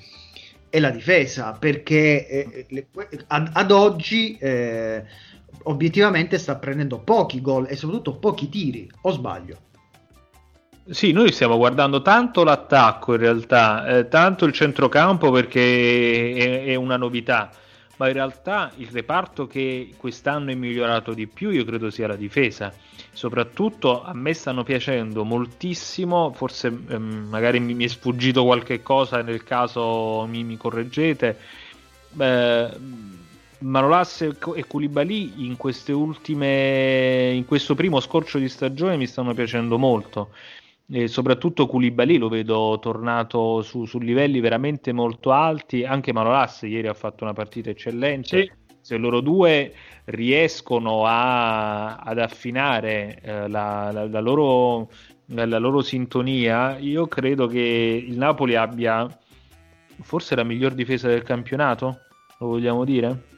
è 0.70 0.80
la 0.80 0.90
difesa 0.90 1.52
perché 1.52 2.28
eh, 2.28 2.66
le, 2.70 2.88
ad, 3.28 3.50
ad, 3.54 3.72
oggi 3.72 4.38
eh, 4.38 5.04
obiettivamente 5.64 6.38
sta 6.38 6.56
prendendo 6.56 7.00
pochi 7.00 7.42
gol 7.42 7.68
e 7.70 7.76
soprattutto 7.76 8.18
pochi 8.18 8.50
tiri, 8.50 8.90
o 9.02 9.12
sbaglio? 9.12 9.70
Sì, 10.90 11.12
noi 11.12 11.32
stiamo 11.32 11.58
guardando 11.58 12.02
tanto 12.02 12.44
l'attacco 12.44 13.14
in 13.14 13.20
realtà, 13.20 13.86
eh, 13.86 14.08
tanto 14.08 14.46
il 14.46 14.52
centrocampo 14.52 15.32
perché 15.32 16.34
è, 16.34 16.66
è 16.66 16.76
una 16.76 16.98
novità 16.98 17.52
ma 18.02 18.08
in 18.08 18.14
realtà 18.14 18.72
il 18.78 18.88
reparto 18.92 19.46
che 19.46 19.94
quest'anno 19.96 20.50
è 20.50 20.56
migliorato 20.56 21.14
di 21.14 21.28
più 21.28 21.52
io 21.52 21.64
credo 21.64 21.92
sia 21.92 22.08
la 22.08 22.16
difesa. 22.16 22.74
Soprattutto 23.14 24.04
a 24.04 24.12
me 24.16 24.34
stanno 24.34 24.64
piacendo 24.64 25.24
moltissimo, 25.24 26.34
forse 26.34 26.68
ehm, 26.68 27.28
magari 27.30 27.60
mi, 27.60 27.76
mi, 27.76 27.84
è 27.84 27.88
sfuggito 27.88 28.44
qualche 28.44 28.82
cosa, 28.82 29.22
nel 29.22 29.44
caso 29.44 30.26
mi, 30.28 30.44
mi 30.44 30.58
correggete. 30.58 31.38
Eh, 32.18 32.70
Manolas 33.60 34.22
e 34.22 34.66
Koulibaly 34.66 35.46
in 35.46 35.56
ultime 35.90 37.32
in 37.34 37.46
questo 37.46 37.76
primo 37.76 38.00
scorcio 38.00 38.40
di 38.40 38.50
stagione 38.50 38.98
mi 38.98 39.06
stanno 39.06 39.36
piacendo 39.36 39.78
molto 39.78 40.32
e 40.94 41.08
soprattutto 41.08 41.68
Koulibaly 41.68 42.18
lo 42.18 42.28
vedo 42.28 42.78
tornato 42.82 43.62
su, 43.62 43.86
su, 43.86 44.00
livelli 44.00 44.42
veramente 44.42 44.92
molto 44.92 45.32
alti, 45.32 45.86
anche 45.86 46.12
Manolas 46.12 46.64
ieri 46.64 46.88
ha 46.88 46.94
fatto 46.94 47.24
una 47.24 47.34
partita 47.34 47.70
eccellente. 47.70 48.42
Sì. 48.42 48.52
Se 48.82 48.98
loro 48.98 49.22
due 49.22 49.74
riescono 50.06 51.06
a, 51.06 51.98
ad 51.98 52.20
affinare 52.20 53.22
eh, 53.22 53.48
la, 53.48 53.92
la, 53.94 54.08
la, 54.08 54.20
loro, 54.20 54.90
la 55.28 55.60
loro 55.60 55.82
sintonia, 55.82 56.78
io 56.78 57.08
credo 57.08 57.48
che 57.48 58.04
il 58.06 58.18
Napoli 58.18 58.56
abbia 58.56 59.08
forse 60.02 60.36
la 60.36 60.44
miglior 60.44 60.74
difesa 60.74 61.08
del 61.08 61.24
campionato, 61.24 62.00
lo 62.40 62.48
vogliamo 62.48 62.84
dire? 62.84 63.30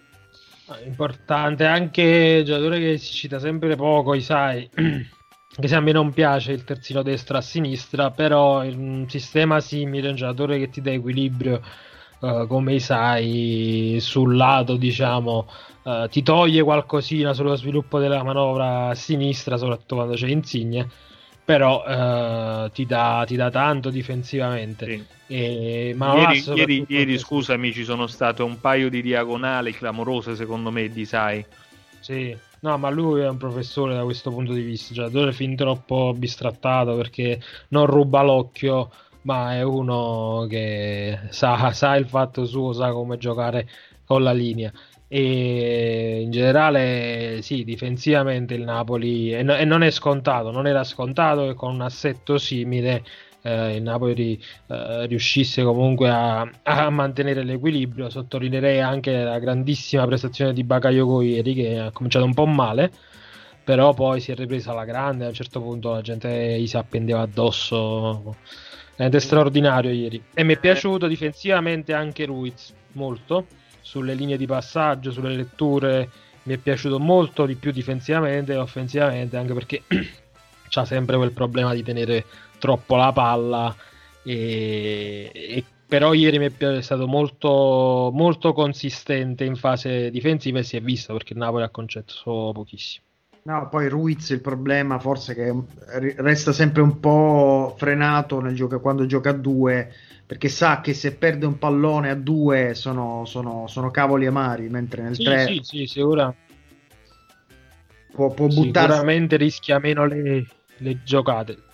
Importante 0.86 1.66
anche 1.66 2.42
giocatore 2.46 2.80
che 2.80 2.98
si 2.98 3.13
cita 3.13 3.38
sempre 3.38 3.76
poco, 3.76 4.18
sai. 4.22 4.68
che 5.56 5.68
se 5.68 5.76
a 5.76 5.80
me 5.80 5.92
non 5.92 6.13
piace 6.13 6.52
il 6.52 6.63
terzino 6.63 7.04
destra 7.04 7.38
a 7.38 7.42
sinistra, 7.42 8.10
però 8.10 8.63
in 8.63 8.80
un 8.80 9.10
sistema 9.10 9.60
simile, 9.60 10.10
un 10.10 10.16
giocatore 10.16 10.58
che 10.58 10.70
ti 10.70 10.82
dà 10.82 10.92
equilibrio, 10.92 11.62
uh, 12.20 12.48
come 12.48 12.80
sai, 12.80 13.98
sul 14.00 14.36
lato, 14.36 14.78
diciamo, 14.78 15.48
uh, 15.84 16.08
ti 16.08 16.24
toglie 16.24 16.63
qualcosina 16.63 17.34
sullo 17.34 17.56
sviluppo 17.56 18.00
della 18.00 18.24
manovra 18.24 18.89
a 18.89 18.96
sinistra, 18.96 19.58
soprattutto 19.58 19.96
quando 19.96 20.16
c'è 20.16 20.28
Insigne, 20.28 20.89
però 21.46 21.84
uh, 21.86 22.72
ti, 22.72 22.88
dà, 22.88 23.24
ti, 23.28 23.36
dà, 23.36 23.52
tanto 23.52 23.92
difensivamente. 23.92 24.86
Sì. 24.88 25.06
E, 25.28 25.94
ma 25.96 26.16
ieri, 26.16 26.44
ieri, 26.56 26.86
ieri 26.88 27.18
scusami, 27.18 27.72
ci 27.72 27.84
sono 27.84 28.08
state 28.08 28.42
un 28.42 28.60
paio 28.60 28.89
di 28.89 29.04
diagonali 29.04 29.72
clamorose, 29.72 30.36
secondo 30.36 30.72
me, 30.72 30.89
di 30.89 31.06
Sai. 31.06 31.46
Sì, 32.00 32.36
No, 32.63 32.78
ma 32.78 32.89
lui 32.89 33.19
è 33.21 33.28
un 33.28 33.36
professore 33.38 33.93
da 33.93 34.04
questo 34.04 34.30
punto 34.32 34.54
di 34.54 34.62
vista, 34.62 34.93
cioè 34.93 35.10
è 35.12 35.32
fin 35.34 35.54
troppo 35.56 36.13
bistrattato 36.13 36.95
perché 36.95 37.41
non 37.69 37.86
ruba 37.86 38.21
l'occhio 38.21 38.89
ma 39.23 39.54
è 39.56 39.62
uno 39.63 40.45
che 40.49 41.19
sa, 41.30 41.71
sa 41.73 41.95
il 41.95 42.08
fatto 42.08 42.45
suo, 42.45 42.71
sa 42.73 42.91
come 42.91 43.17
giocare 43.17 43.67
con 44.06 44.23
la 44.23 44.32
linea. 44.32 44.71
E 45.08 46.21
in 46.23 46.32
generale, 46.32 47.41
sì, 47.41 47.63
difensivamente 47.65 48.54
il 48.54 48.63
Napoli, 48.63 49.34
e, 49.34 49.43
no, 49.43 49.56
e 49.56 49.65
non 49.65 49.84
è 49.84 49.91
scontato, 49.91 50.52
non 50.52 50.65
era 50.67 50.84
scontato 50.84 51.45
che 51.47 51.54
con 51.56 51.73
un 51.73 51.82
assetto 51.82 52.38
simile 52.38 53.04
eh, 53.44 53.76
il 53.76 53.82
Napoli 53.82 54.42
eh, 54.68 55.06
riuscisse 55.06 55.64
comunque 55.64 56.10
a, 56.10 56.50
a, 56.64 56.90
mantenere 56.90 57.44
l'equilibrio. 57.44 58.10
Sottolineerei 58.10 58.80
anche 58.80 59.24
la 59.24 59.40
grandissima 59.40 60.06
prestazione 60.06 60.54
di 60.54 60.64
Bakayoko 60.64 61.22
ieri, 61.22 61.54
che 61.54 61.80
ha 61.80 61.92
cominciato 61.92 62.26
un 62.26 62.34
po' 62.34 62.46
male, 62.46 62.92
però 63.64 63.94
poi 63.94 64.22
si 64.22 64.32
è 64.32 64.36
ripresa 64.36 64.72
alla 64.72 64.86
grande. 64.86 65.26
A 65.26 65.28
un 65.28 65.34
certo 65.34 65.62
punto 65.62 65.92
la 65.92 66.02
gente 66.02 66.58
gli 66.60 66.68
si 66.68 66.78
appendeva 66.78 67.22
addosso. 67.22 68.36
È 68.96 69.20
straordinario 69.20 69.92
ieri. 69.92 70.24
E 70.34 70.44
mi 70.44 70.54
è 70.54 70.60
piaciuto 70.60 71.08
difensivamente 71.08 71.94
anche 71.94 72.26
Ruiz, 72.26 72.74
molto, 72.94 73.48
sulle 73.82 74.14
linee 74.14 74.38
di 74.38 74.46
passaggio, 74.46 75.12
sulle 75.12 75.36
letture. 75.36 76.10
Mi 76.44 76.54
è 76.54 76.58
piaciuto 76.58 77.00
molto 77.00 77.46
di 77.46 77.56
più 77.56 77.72
difensivamente 77.72 78.54
e 78.54 78.58
offensivamente, 78.58 79.36
anche 79.36 79.54
perché 79.54 79.84
c'ha 80.74 80.86
sempre 80.86 81.18
quel 81.18 81.32
problema 81.32 81.74
di 81.74 81.84
tenere 81.84 82.26
troppo 82.58 82.96
la 82.96 83.12
palla. 83.14 83.76
E, 84.24 85.32
e 85.34 85.64
però 85.86 86.14
ieri 86.14 86.40
mi 86.40 86.52
è 86.52 86.82
stato 86.82 87.08
molto, 87.08 88.10
molto 88.12 88.54
consistente 88.54 89.44
in 89.44 89.56
fase 89.56 90.10
difensiva 90.10 90.60
e 90.60 90.64
si 90.64 90.76
è 90.76 90.82
visto 90.82 91.14
perché 91.14 91.34
il 91.34 91.40
Napoli 91.40 91.64
ha 91.64 91.70
concesso 91.70 92.52
pochissimo. 92.52 93.06
No, 93.44 93.68
poi 93.70 93.90
Ruiz 93.90 94.30
il 94.30 94.40
problema 94.40 94.98
forse 95.00 95.36
che 95.36 95.54
resta 96.16 96.54
sempre 96.54 96.82
un 96.82 97.00
po' 97.00 97.76
frenato 97.78 98.40
nel 98.40 98.56
gioco, 98.56 98.80
quando 98.80 99.06
gioca 99.06 99.32
a 99.32 99.34
due 99.34 99.94
perché 100.26 100.48
sa 100.48 100.80
che 100.80 100.94
se 100.94 101.16
perde 101.16 101.46
un 101.46 101.60
pallone 101.60 102.10
a 102.10 102.16
due 102.16 102.74
sono, 102.74 103.26
sono, 103.26 103.68
sono 103.68 103.92
cavoli 103.92 104.26
amari 104.26 104.70
mentre 104.70 105.04
nel 105.04 105.16
sì, 105.16 105.24
3 105.26 105.46
sì, 105.46 105.60
sì, 105.62 105.86
sicura. 105.86 106.34
può, 108.14 108.32
può 108.32 108.48
buttarsi 108.48 108.92
sicuramente 108.92 109.36
rischia 109.36 109.78
meno 109.80 110.06
le, 110.06 110.46
le 110.78 111.04
giocate 111.04 111.72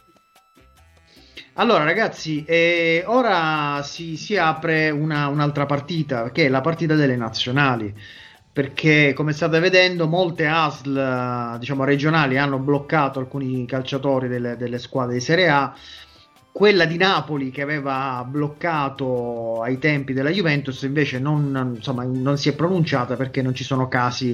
allora, 1.59 1.83
ragazzi, 1.83 2.45
eh, 2.45 3.03
ora 3.05 3.81
si, 3.83 4.15
si 4.15 4.37
apre 4.37 4.91
una, 4.91 5.27
un'altra 5.27 5.65
partita, 5.65 6.31
che 6.31 6.45
è 6.45 6.49
la 6.49 6.61
partita 6.61 6.95
delle 6.95 7.17
nazionali. 7.17 7.93
Perché, 8.51 9.11
come 9.13 9.33
state 9.33 9.59
vedendo, 9.59 10.07
molte 10.07 10.47
ASL 10.47 11.57
diciamo, 11.59 11.83
regionali 11.83 12.37
hanno 12.37 12.59
bloccato 12.59 13.19
alcuni 13.19 13.65
calciatori 13.65 14.29
delle, 14.29 14.55
delle 14.55 14.79
squadre 14.79 15.15
di 15.15 15.19
Serie 15.19 15.49
A. 15.49 15.73
Quella 16.49 16.85
di 16.85 16.95
Napoli, 16.95 17.51
che 17.51 17.61
aveva 17.61 18.25
bloccato 18.25 19.61
ai 19.61 19.79
tempi 19.79 20.13
della 20.13 20.29
Juventus, 20.29 20.81
invece 20.83 21.19
non, 21.19 21.73
insomma, 21.75 22.03
non 22.05 22.37
si 22.37 22.47
è 22.47 22.55
pronunciata 22.55 23.17
perché 23.17 23.41
non 23.41 23.53
ci 23.53 23.65
sono 23.65 23.89
casi 23.89 24.33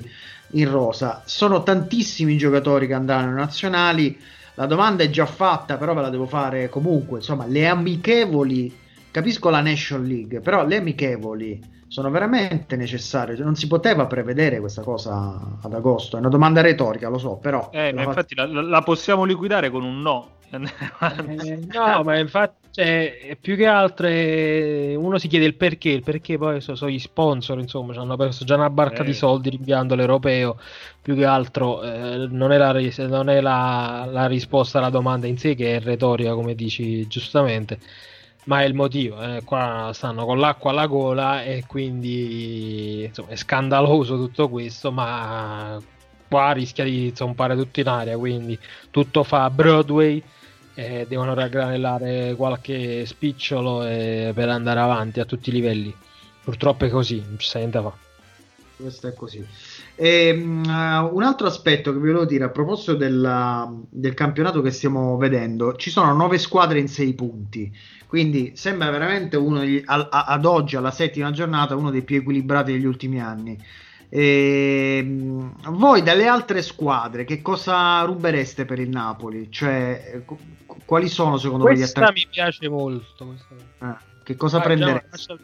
in 0.51 0.69
rosa. 0.69 1.23
Sono 1.25 1.63
tantissimi 1.63 2.37
giocatori 2.37 2.85
che 2.85 2.93
andranno 2.93 3.29
in 3.29 3.35
nazionali 3.35 4.15
la 4.55 4.65
domanda 4.65 5.03
è 5.03 5.09
già 5.09 5.25
fatta, 5.25 5.77
però 5.77 5.93
ve 5.93 6.01
la 6.01 6.09
devo 6.09 6.25
fare 6.25 6.69
comunque. 6.69 7.17
Insomma, 7.17 7.45
le 7.45 7.67
amichevoli, 7.67 8.73
capisco 9.11 9.49
la 9.49 9.61
Nation 9.61 10.05
League, 10.05 10.39
però 10.39 10.65
le 10.65 10.77
amichevoli 10.77 11.61
sono 11.95 12.09
veramente 12.09 12.75
necessarie. 12.75 13.37
Cioè, 13.37 13.45
non 13.45 13.55
si 13.55 13.67
poteva 13.67 14.05
prevedere 14.05 14.59
questa 14.59 14.81
cosa 14.81 15.39
ad 15.61 15.73
agosto. 15.73 16.17
È 16.17 16.19
una 16.19 16.27
domanda 16.27 16.59
retorica, 16.59 17.07
lo 17.07 17.17
so, 17.17 17.37
però. 17.37 17.69
Eh, 17.71 17.93
ma 17.93 18.03
infatti 18.03 18.35
la, 18.35 18.45
la, 18.45 18.81
possiamo 18.81 19.23
liquidare 19.23 19.69
con 19.69 19.85
un 19.85 20.01
no. 20.01 20.31
eh, 20.49 20.59
no, 21.71 22.03
ma 22.03 22.17
infatti 22.17 22.67
cioè, 22.69 23.37
più 23.39 23.55
che 23.55 23.65
altro 23.65 24.09
uno 24.09 25.17
si 25.17 25.29
chiede 25.29 25.45
il 25.45 25.55
perché, 25.55 25.91
il 25.91 26.03
perché 26.03 26.37
poi 26.37 26.59
sono 26.59 26.75
so 26.75 26.89
gli 26.89 26.99
sponsor, 26.99 27.59
insomma, 27.59 27.93
ci 27.93 27.99
hanno 27.99 28.17
perso 28.17 28.43
già 28.43 28.55
una 28.55 28.69
barca 28.69 29.01
eh. 29.01 29.05
di 29.05 29.13
soldi 29.13 29.49
rinviando 29.51 29.95
l'europeo, 29.95 30.59
più 31.01 31.15
che 31.15 31.23
altro 31.23 31.81
eh, 31.81 32.27
non 32.29 32.51
è, 32.51 32.57
la, 32.57 32.73
non 33.07 33.29
è 33.29 33.39
la, 33.39 34.05
la, 34.11 34.25
risposta 34.25 34.79
alla 34.79 34.89
domanda 34.89 35.27
in 35.27 35.37
sé 35.37 35.55
che 35.55 35.77
è 35.77 35.79
retorica, 35.79 36.33
come 36.33 36.55
dici 36.55 37.07
giustamente, 37.07 37.79
ma 38.45 38.61
è 38.61 38.65
il 38.65 38.73
motivo, 38.73 39.21
eh. 39.21 39.41
qua 39.43 39.91
stanno 39.93 40.25
con 40.25 40.39
l'acqua 40.39 40.71
alla 40.71 40.87
gola 40.87 41.43
e 41.43 41.63
quindi 41.67 43.03
insomma, 43.05 43.29
è 43.29 43.35
scandaloso 43.35 44.15
tutto 44.15 44.49
questo, 44.49 44.91
ma 44.91 45.79
qua 46.27 46.51
rischia 46.51 46.83
di 46.83 47.11
zompare 47.15 47.55
tutto 47.55 47.79
in 47.79 47.87
aria, 47.87 48.17
quindi 48.17 48.57
tutto 48.91 49.23
fa 49.23 49.49
Broadway 49.49 50.21
e 50.73 51.05
devono 51.07 51.33
raggranellare 51.33 52.35
qualche 52.35 53.05
spicciolo 53.05 53.79
per 53.79 54.49
andare 54.49 54.79
avanti 54.79 55.19
a 55.19 55.25
tutti 55.25 55.49
i 55.49 55.53
livelli. 55.53 55.95
Purtroppo 56.43 56.85
è 56.85 56.89
così, 56.89 57.23
non 57.25 57.39
ci 57.39 57.47
sta 57.47 57.59
niente 57.59 57.77
da 57.77 57.83
fare. 57.89 58.03
Questo 58.75 59.07
è 59.07 59.13
così. 59.13 59.43
E, 59.95 60.31
um, 60.31 60.63
un 61.13 61.23
altro 61.23 61.47
aspetto 61.47 61.93
che 61.93 61.97
vi 61.97 62.07
volevo 62.07 62.25
dire 62.25 62.43
a 62.43 62.49
proposito 62.49 62.93
della, 62.93 63.73
del 63.89 64.13
campionato 64.13 64.61
che 64.61 64.71
stiamo 64.71 65.15
vedendo, 65.15 65.75
ci 65.75 65.89
sono 65.89 66.13
nove 66.13 66.37
squadre 66.37 66.79
in 66.79 66.89
sei 66.89 67.13
punti, 67.13 67.71
quindi 68.07 68.53
sembra 68.55 68.89
veramente 68.89 69.37
uno 69.37 69.59
degli, 69.59 69.81
a, 69.85 70.07
a, 70.09 70.25
ad 70.25 70.45
oggi, 70.45 70.75
alla 70.75 70.91
settima 70.91 71.31
giornata, 71.31 71.75
uno 71.75 71.91
dei 71.91 72.03
più 72.03 72.17
equilibrati 72.17 72.71
degli 72.71 72.85
ultimi 72.85 73.21
anni. 73.21 73.57
E, 74.07 75.03
voi 75.69 76.03
dalle 76.03 76.27
altre 76.27 76.61
squadre 76.61 77.25
che 77.25 77.41
cosa 77.41 78.01
rubereste 78.03 78.65
per 78.65 78.79
il 78.79 78.89
Napoli? 78.89 79.51
Cioè, 79.51 80.23
quali 80.85 81.07
sono 81.07 81.37
secondo 81.37 81.65
voi 81.65 81.77
gli 81.77 81.81
attacchi? 81.81 82.25
mi 82.25 82.27
piace 82.31 82.69
molto. 82.69 83.35
Ah, 83.79 83.99
che 84.23 84.35
cosa 84.35 84.57
ah, 84.57 84.61
prendereste? 84.61 85.37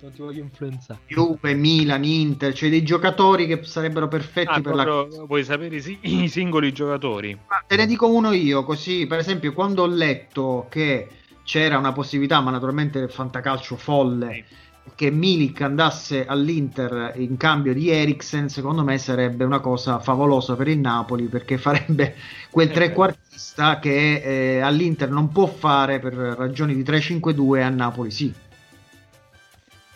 Non 0.00 0.12
ti 0.12 0.20
voglio 0.22 0.42
influenzare. 0.42 1.00
Juve, 1.06 1.54
Milan, 1.54 2.04
Inter, 2.04 2.52
cioè 2.54 2.70
dei 2.70 2.82
giocatori 2.82 3.46
che 3.46 3.62
sarebbero 3.64 4.08
perfetti 4.08 4.58
ah, 4.58 4.60
per 4.60 4.74
la 4.74 5.06
Vuoi 5.26 5.44
sapere 5.44 5.76
i 5.76 6.28
singoli 6.28 6.72
giocatori? 6.72 7.38
Ma 7.48 7.62
te 7.66 7.76
ne 7.76 7.86
dico 7.86 8.08
uno 8.08 8.32
io, 8.32 8.64
così 8.64 9.06
per 9.06 9.18
esempio 9.18 9.52
quando 9.52 9.82
ho 9.82 9.86
letto 9.86 10.66
che 10.68 11.08
c'era 11.44 11.78
una 11.78 11.92
possibilità, 11.92 12.40
ma 12.40 12.50
naturalmente 12.50 13.08
fantacalcio 13.08 13.76
folle. 13.76 14.32
Sì 14.32 14.66
che 14.94 15.10
Milik 15.10 15.60
andasse 15.60 16.24
all'Inter 16.26 17.12
in 17.16 17.36
cambio 17.36 17.74
di 17.74 17.90
Eriksen, 17.90 18.48
secondo 18.48 18.82
me 18.82 18.98
sarebbe 18.98 19.44
una 19.44 19.60
cosa 19.60 19.98
favolosa 19.98 20.56
per 20.56 20.68
il 20.68 20.78
Napoli 20.78 21.26
perché 21.26 21.58
farebbe 21.58 22.14
quel 22.50 22.68
eh, 22.68 22.72
trequartista 22.72 23.78
che 23.78 24.56
eh, 24.56 24.60
all'Inter 24.60 25.10
non 25.10 25.30
può 25.30 25.46
fare 25.46 25.98
per 25.98 26.14
ragioni 26.14 26.74
di 26.74 26.82
3-5-2 26.82 27.62
a 27.62 27.68
Napoli 27.68 28.10
sì. 28.10 28.32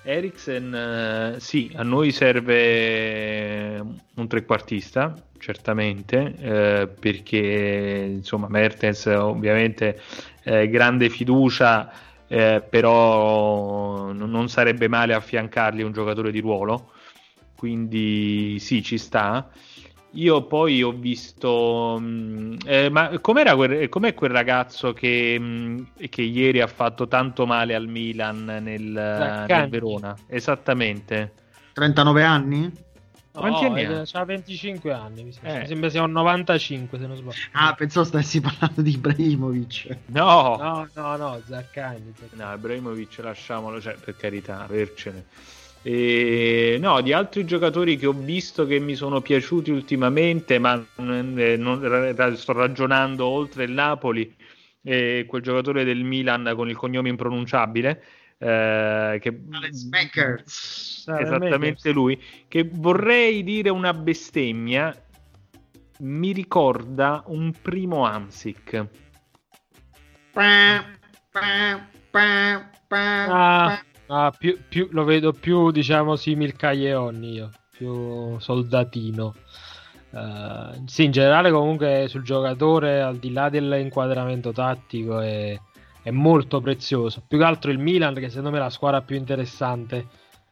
Eriksen 0.04 0.74
eh, 0.74 1.40
sì, 1.40 1.70
a 1.76 1.82
noi 1.82 2.10
serve 2.10 3.78
un 4.14 4.26
trequartista, 4.28 5.14
certamente, 5.38 6.34
eh, 6.38 6.88
perché 6.88 8.08
insomma 8.16 8.48
Mertens 8.48 9.06
ovviamente 9.06 10.00
eh, 10.42 10.68
grande 10.68 11.08
fiducia 11.08 11.92
eh, 12.26 12.64
però 12.68 14.10
non 14.12 14.48
sarebbe 14.48 14.88
male 14.88 15.14
affiancargli 15.14 15.82
un 15.82 15.92
giocatore 15.92 16.32
di 16.32 16.40
ruolo, 16.40 16.92
quindi 17.54 18.58
sì, 18.58 18.82
ci 18.82 18.98
sta. 18.98 19.50
Io 20.14 20.42
poi 20.46 20.82
ho 20.82 20.92
visto, 20.92 21.96
mh, 21.98 22.04
mm, 22.04 22.54
eh, 22.66 22.88
ma 22.90 23.18
com'era 23.20 23.54
quel, 23.54 23.88
com'è 23.88 24.12
quel 24.12 24.30
ragazzo 24.30 24.92
che, 24.92 25.38
mh, 25.38 25.44
mm, 25.44 25.78
che, 26.10 26.22
ieri 26.22 26.60
ha 26.60 26.66
fatto 26.66 27.08
tanto 27.08 27.46
male 27.46 27.74
al 27.74 27.88
Milan 27.88 28.44
nel, 28.44 29.46
nel 29.46 29.68
Verona? 29.68 30.16
Esattamente. 30.26 31.32
39 31.72 32.24
anni? 32.24 32.72
Quanti 33.32 33.62
no, 33.62 33.70
anni 33.70 33.84
ha? 33.84 34.04
Ha 34.12 34.24
25 34.24 34.92
anni, 34.92 35.24
mi 35.24 35.32
sembra. 35.32 35.54
Eh. 35.54 35.60
mi 35.60 35.66
sembra 35.66 35.88
sia 35.88 36.02
un 36.02 36.12
95 36.12 36.98
se 36.98 37.06
non 37.06 37.16
sbaglio. 37.16 37.36
Ah, 37.52 37.74
pensavo 37.74 38.04
stessi 38.04 38.40
parlando 38.42 38.82
di 38.82 38.90
Ibrahimovic. 38.92 39.96
No, 40.06 40.58
no, 40.60 40.88
no, 40.92 41.16
no 41.16 41.40
Zaccagni. 41.46 42.12
No, 42.32 42.52
Ibrahimovic 42.52 43.18
lasciamolo, 43.22 43.80
cioè, 43.80 43.94
per 43.94 44.16
carità, 44.16 44.62
avercene. 44.62 45.24
E, 45.82 46.76
no, 46.80 47.00
di 47.00 47.12
altri 47.12 47.44
giocatori 47.44 47.96
che 47.96 48.06
ho 48.06 48.12
visto 48.12 48.66
che 48.66 48.78
mi 48.78 48.94
sono 48.94 49.20
piaciuti 49.20 49.70
ultimamente, 49.70 50.58
ma 50.58 50.74
eh, 50.74 51.56
non, 51.56 52.34
sto 52.36 52.52
ragionando 52.52 53.26
oltre 53.26 53.64
il 53.64 53.72
Napoli, 53.72 54.32
eh, 54.82 55.24
quel 55.26 55.42
giocatore 55.42 55.84
del 55.84 56.04
Milan 56.04 56.52
con 56.54 56.68
il 56.68 56.76
cognome 56.76 57.08
impronunciabile 57.08 58.02
eh, 58.42 59.18
che... 59.20 59.40
Alex 59.52 59.84
Makers. 59.84 61.06
Esattamente 61.16 61.92
lui. 61.92 62.20
Che 62.48 62.68
vorrei 62.72 63.44
dire 63.44 63.70
una 63.70 63.94
bestemmia. 63.94 64.92
Mi 66.00 66.32
ricorda 66.32 67.22
un 67.26 67.52
primo 67.62 68.04
Amsic. 68.04 68.86
Ah, 70.34 70.88
ah, 74.12 74.34
più, 74.36 74.58
più, 74.68 74.88
lo 74.92 75.04
vedo 75.04 75.32
più, 75.32 75.70
diciamo, 75.70 76.16
simil 76.16 76.54
Caglioni 76.54 77.32
io, 77.32 77.50
più 77.70 78.38
soldatino. 78.38 79.34
Uh, 80.10 80.82
sì, 80.86 81.04
in 81.04 81.10
generale 81.10 81.50
comunque 81.50 82.04
sul 82.08 82.22
giocatore, 82.22 83.00
al 83.00 83.16
di 83.16 83.32
là 83.32 83.48
dell'inquadramento 83.48 84.52
tattico, 84.52 85.20
è, 85.20 85.58
è 86.02 86.10
molto 86.10 86.60
prezioso. 86.60 87.22
Più 87.26 87.38
che 87.38 87.44
altro 87.44 87.70
il 87.70 87.78
Milan, 87.78 88.14
che 88.14 88.28
secondo 88.28 88.50
me 88.50 88.58
è 88.58 88.60
la 88.60 88.70
squadra 88.70 89.00
più 89.00 89.16
interessante 89.16 90.06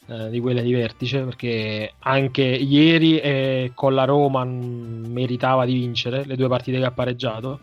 eh, 0.07 0.31
di 0.31 0.41
quelle 0.41 0.63
di 0.63 0.73
vertice, 0.73 1.21
perché 1.23 1.93
anche 1.99 2.43
ieri 2.43 3.19
eh, 3.19 3.73
con 3.75 3.95
la 3.95 4.05
Roma 4.05 4.45
meritava 4.45 5.67
di 5.67 5.75
vincere 5.75 6.25
le 6.25 6.37
due 6.37 6.49
partite 6.49 6.79
che 6.79 6.85
ha 6.87 6.93
pareggiato. 6.93 7.61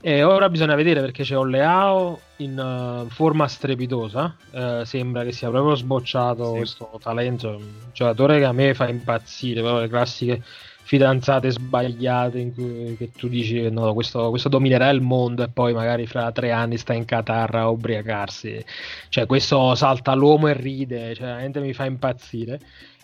E 0.00 0.22
ora 0.22 0.48
bisogna 0.48 0.76
vedere 0.76 1.00
perché 1.00 1.24
c'è 1.24 1.36
Oleao 1.36 2.20
in 2.36 2.56
uh, 2.58 3.08
forma 3.08 3.48
strepitosa. 3.48 4.36
Uh, 4.50 4.84
sembra 4.84 5.24
che 5.24 5.32
sia 5.32 5.50
proprio 5.50 5.74
sbocciato 5.74 6.52
sì. 6.52 6.56
questo 6.58 6.98
talento. 7.02 7.56
Un 7.56 7.72
giocatore 7.92 8.38
che 8.38 8.44
a 8.44 8.52
me 8.52 8.74
fa 8.74 8.88
impazzire. 8.88 9.60
Però 9.60 9.80
le 9.80 9.88
classiche 9.88 10.42
fidanzate 10.88 11.50
sbagliate 11.50 12.38
in 12.38 12.54
cui 12.54 12.96
che 12.96 13.10
tu 13.10 13.28
dici 13.28 13.68
no, 13.70 13.92
questo, 13.92 14.30
questo, 14.30 14.48
dominerà 14.48 14.88
il 14.88 15.02
mondo 15.02 15.42
e 15.42 15.48
poi 15.48 15.74
magari 15.74 16.06
fra 16.06 16.32
tre 16.32 16.50
anni 16.50 16.78
sta 16.78 16.94
in 16.94 17.04
Qatar 17.04 17.54
a 17.56 17.68
ubriacarsi 17.68 18.64
cioè 19.10 19.26
questo 19.26 19.74
salta 19.74 20.14
l'uomo 20.14 20.48
e 20.48 20.54
ride 20.54 21.14
cioè 21.14 21.26
veramente 21.26 21.60
mi 21.60 21.74
fa 21.74 21.84
impazzire 21.84 22.58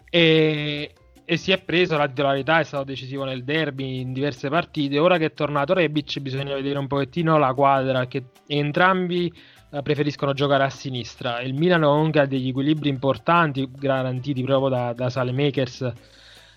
e, 0.09 0.95
e 1.25 1.37
si 1.37 1.53
è 1.53 1.59
preso 1.59 1.97
la 1.97 2.07
titolarità, 2.07 2.61
è 2.61 2.65
stato 2.65 2.85
decisivo 2.85 3.25
nel 3.25 3.45
derby 3.45 4.01
in 4.01 4.13
diverse 4.13 4.49
partite. 4.49 4.99
Ora 4.99 5.17
che 5.17 5.27
è 5.27 5.33
tornato 5.33 5.73
Rebic, 5.73 6.19
bisogna 6.21 6.55
vedere 6.55 6.79
un 6.79 6.87
pochettino 6.87 7.39
la 7.39 7.55
quadra 7.55 8.07
che 8.07 8.25
entrambi 8.47 9.33
eh, 9.71 9.83
preferiscono 9.83 10.35
giocare 10.35 10.65
a 10.65 10.71
sinistra. 10.71 11.41
Il 11.41 11.55
Milan 11.55 11.83
comunque 11.83 12.21
ha 12.21 12.27
degli 12.27 12.49
equilibri 12.49 12.91
importanti, 12.91 13.69
garantiti 13.73 14.43
proprio 14.43 14.69
da, 14.69 14.93
da 14.93 15.09
Salemakers 15.09 15.93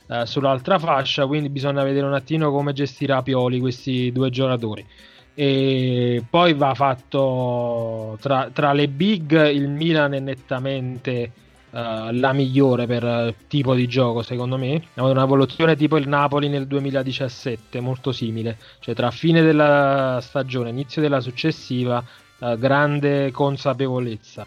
eh, 0.07 0.25
sull'altra 0.25 0.77
fascia, 0.79 1.25
quindi 1.25 1.49
bisogna 1.49 1.83
vedere 1.83 2.05
un 2.05 2.13
attimo 2.13 2.51
come 2.51 2.73
gestirà 2.73 3.21
Pioli 3.21 3.59
questi 3.59 4.11
due 4.11 4.29
giocatori. 4.29 4.85
E 5.33 6.25
poi 6.29 6.53
va 6.55 6.73
fatto 6.73 8.17
tra, 8.19 8.49
tra 8.51 8.73
le 8.73 8.87
big 8.87 9.49
il 9.49 9.69
Milan 9.69 10.13
è 10.13 10.19
nettamente 10.19 11.31
uh, 11.77 12.11
la 12.11 12.33
migliore 12.33 12.87
per 12.87 13.03
uh, 13.03 13.33
tipo 13.47 13.75
di 13.75 13.87
gioco 13.87 14.23
secondo 14.23 14.57
me. 14.57 14.81
Ha 14.95 15.05
una 15.05 15.23
evoluzione 15.23 15.75
tipo 15.75 15.97
il 15.97 16.07
Napoli 16.07 16.49
nel 16.49 16.65
2017 16.65 17.79
molto 17.79 18.11
simile. 18.11 18.57
Cioè 18.79 18.95
tra 18.95 19.11
fine 19.11 19.41
della 19.41 20.19
stagione 20.21 20.69
inizio 20.69 21.01
della 21.01 21.19
successiva 21.19 22.03
uh, 22.39 22.57
grande 22.57 23.31
consapevolezza. 23.31 24.45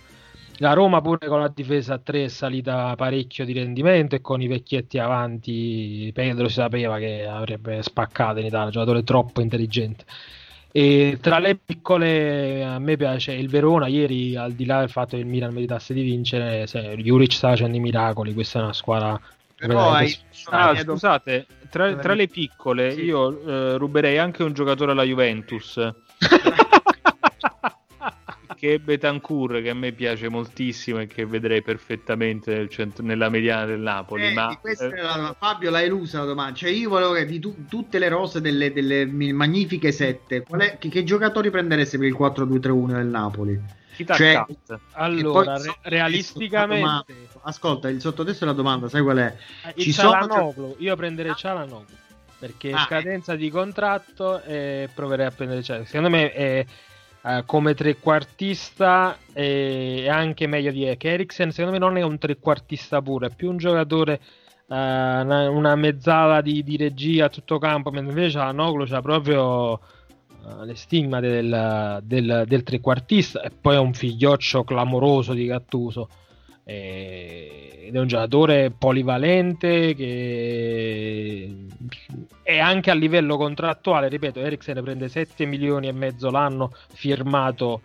La 0.59 0.75
Roma 0.75 1.01
pure 1.01 1.27
con 1.27 1.41
la 1.41 1.51
difesa 1.55 1.95
a 1.95 1.99
3 1.99 2.25
è 2.25 2.29
salita 2.29 2.95
parecchio 2.95 3.47
di 3.47 3.55
rendimento 3.55 4.15
e 4.15 4.21
con 4.21 4.43
i 4.43 4.47
vecchietti 4.47 4.99
avanti 4.99 6.11
Pedro 6.13 6.49
si 6.49 6.55
sapeva 6.55 6.99
che 6.99 7.27
avrebbe 7.27 7.83
spaccato 7.83 8.41
in 8.41 8.47
Italia, 8.47 8.71
giocatore 8.71 9.03
troppo 9.03 9.41
intelligente. 9.41 10.05
E 10.73 11.19
tra 11.21 11.41
le 11.41 11.57
piccole 11.57 12.63
a 12.63 12.79
me 12.79 12.97
piace 12.97 13.33
il 13.33 13.49
Verona 13.49 13.89
ieri 13.89 14.37
al 14.37 14.53
di 14.53 14.65
là 14.65 14.79
del 14.81 14.89
fatto 14.89 15.17
che 15.17 15.23
il 15.23 15.27
Milan 15.27 15.53
meritasse 15.53 15.93
di 15.93 16.03
vincere 16.03 16.69
se 16.69 16.95
Juric 16.97 17.33
sta 17.33 17.49
facendo 17.49 17.77
i 17.77 17.81
miracoli 17.81 18.33
questa 18.35 18.61
è 18.61 18.63
una 18.63 18.73
squadra 18.73 19.21
però 19.57 19.91
hai... 19.91 20.17
ah, 20.51 20.77
scusate 20.77 21.47
tra, 21.69 21.97
tra, 21.97 22.15
le 22.15 22.29
piccole 22.29 22.93
sì. 22.93 23.03
io 23.03 23.47
eh, 23.47 23.77
ruberei 23.79 24.19
anche 24.19 24.45
un 24.45 24.53
giocatore 24.53 24.93
alla 24.93 25.03
Juventus 25.03 25.77
che 28.61 28.79
Betancourt 28.79 29.63
che 29.63 29.71
a 29.71 29.75
me 29.75 29.93
piace 29.93 30.29
moltissimo 30.29 31.01
e 31.01 31.07
che 31.07 31.25
vedrei 31.25 31.63
perfettamente 31.63 32.55
nel 32.55 32.69
centro, 32.69 33.03
nella 33.03 33.31
mediana 33.31 33.65
del 33.65 33.81
Napoli. 33.81 34.27
Eh, 34.27 34.33
ma, 34.35 34.51
eh... 34.61 35.01
La, 35.01 35.35
Fabio 35.37 35.71
l'ha 35.71 35.81
elusa 35.81 36.19
la 36.19 36.27
domanda. 36.27 36.55
Cioè, 36.57 36.69
io 36.69 36.91
volevo 36.91 37.13
che 37.15 37.25
di 37.25 37.39
tu, 37.39 37.65
tutte 37.71 37.99
le 37.99 38.11
rose 38.11 38.43
delle, 38.43 38.71
delle 38.71 39.07
magnifiche 39.07 39.93
sette, 39.93 40.45
è, 40.47 40.77
che, 40.79 40.91
che, 40.91 41.05
giocatori 41.05 41.49
prendereste 41.49 41.97
per 41.97 42.09
il 42.09 42.17
4-2-3-1 42.19 42.87
del 42.93 43.07
Napoli? 43.07 43.61
Cioè, 44.05 44.45
allora, 44.93 45.57
re- 45.57 45.79
realisticamente, 45.81 47.15
ascolta 47.43 47.89
il 47.89 48.03
sottotesto 48.03 48.45
della 48.45 48.57
domanda, 48.57 48.91
sai 48.91 49.01
qual 49.01 49.17
è? 49.17 49.37
Eh, 49.75 49.81
Ci 49.81 49.93
sono... 49.93 50.75
Io 50.77 50.97
prenderei 50.97 51.35
Cialanoglu 51.35 51.87
perché 52.39 52.73
ah, 52.73 52.85
scadenza 52.87 53.35
eh. 53.35 53.37
di 53.37 53.51
contratto 53.51 54.43
e 54.43 54.89
proverei 54.95 55.27
a 55.27 55.31
prendere 55.31 55.63
Cialanoglu. 55.63 55.91
Secondo 55.91 56.11
me 56.11 56.33
è 56.33 56.67
Uh, 57.23 57.45
come 57.45 57.75
trequartista 57.75 59.19
è 59.31 60.09
anche 60.09 60.47
meglio 60.47 60.71
di 60.71 60.87
Ek. 60.87 61.05
Eriksen 61.05 61.51
secondo 61.51 61.73
me 61.73 61.79
non 61.79 61.99
è 61.99 62.03
un 62.03 62.17
trequartista 62.17 63.03
pure, 63.03 63.27
è 63.27 63.35
più 63.35 63.51
un 63.51 63.59
giocatore, 63.59 64.21
uh, 64.69 64.75
una, 64.75 65.51
una, 65.51 65.75
mezzala 65.75 66.41
di, 66.41 66.63
di, 66.63 66.79
regia 66.79 67.27
a 67.27 67.29
tutto 67.29 67.59
campo, 67.59 67.91
mentre 67.91 68.13
invece 68.13 68.39
la 68.39 68.53
Noglu 68.53 68.87
c'ha 68.87 69.03
proprio 69.03 69.73
uh, 69.73 70.65
le 70.65 70.75
stigmate 70.75 71.29
del, 71.29 72.01
del, 72.05 72.45
del, 72.47 72.63
trequartista 72.63 73.43
e 73.43 73.51
poi 73.51 73.75
è 73.75 73.79
un 73.79 73.93
figlioccio 73.93 74.65
clamoroso 74.65 75.35
di 75.35 75.45
Gattuso 75.45 76.09
ed 76.71 77.95
è 77.95 77.99
un 77.99 78.07
giocatore 78.07 78.71
polivalente 78.71 79.95
che 79.95 81.67
è 82.43 82.59
anche 82.59 82.91
a 82.91 82.95
livello 82.95 83.37
contrattuale, 83.37 84.09
ripeto, 84.09 84.41
Eriksen 84.41 84.81
prende 84.83 85.09
7 85.09 85.45
milioni 85.45 85.89
e 85.89 85.93
mezzo 85.93 86.31
l'anno 86.31 86.73
firmato 86.93 87.83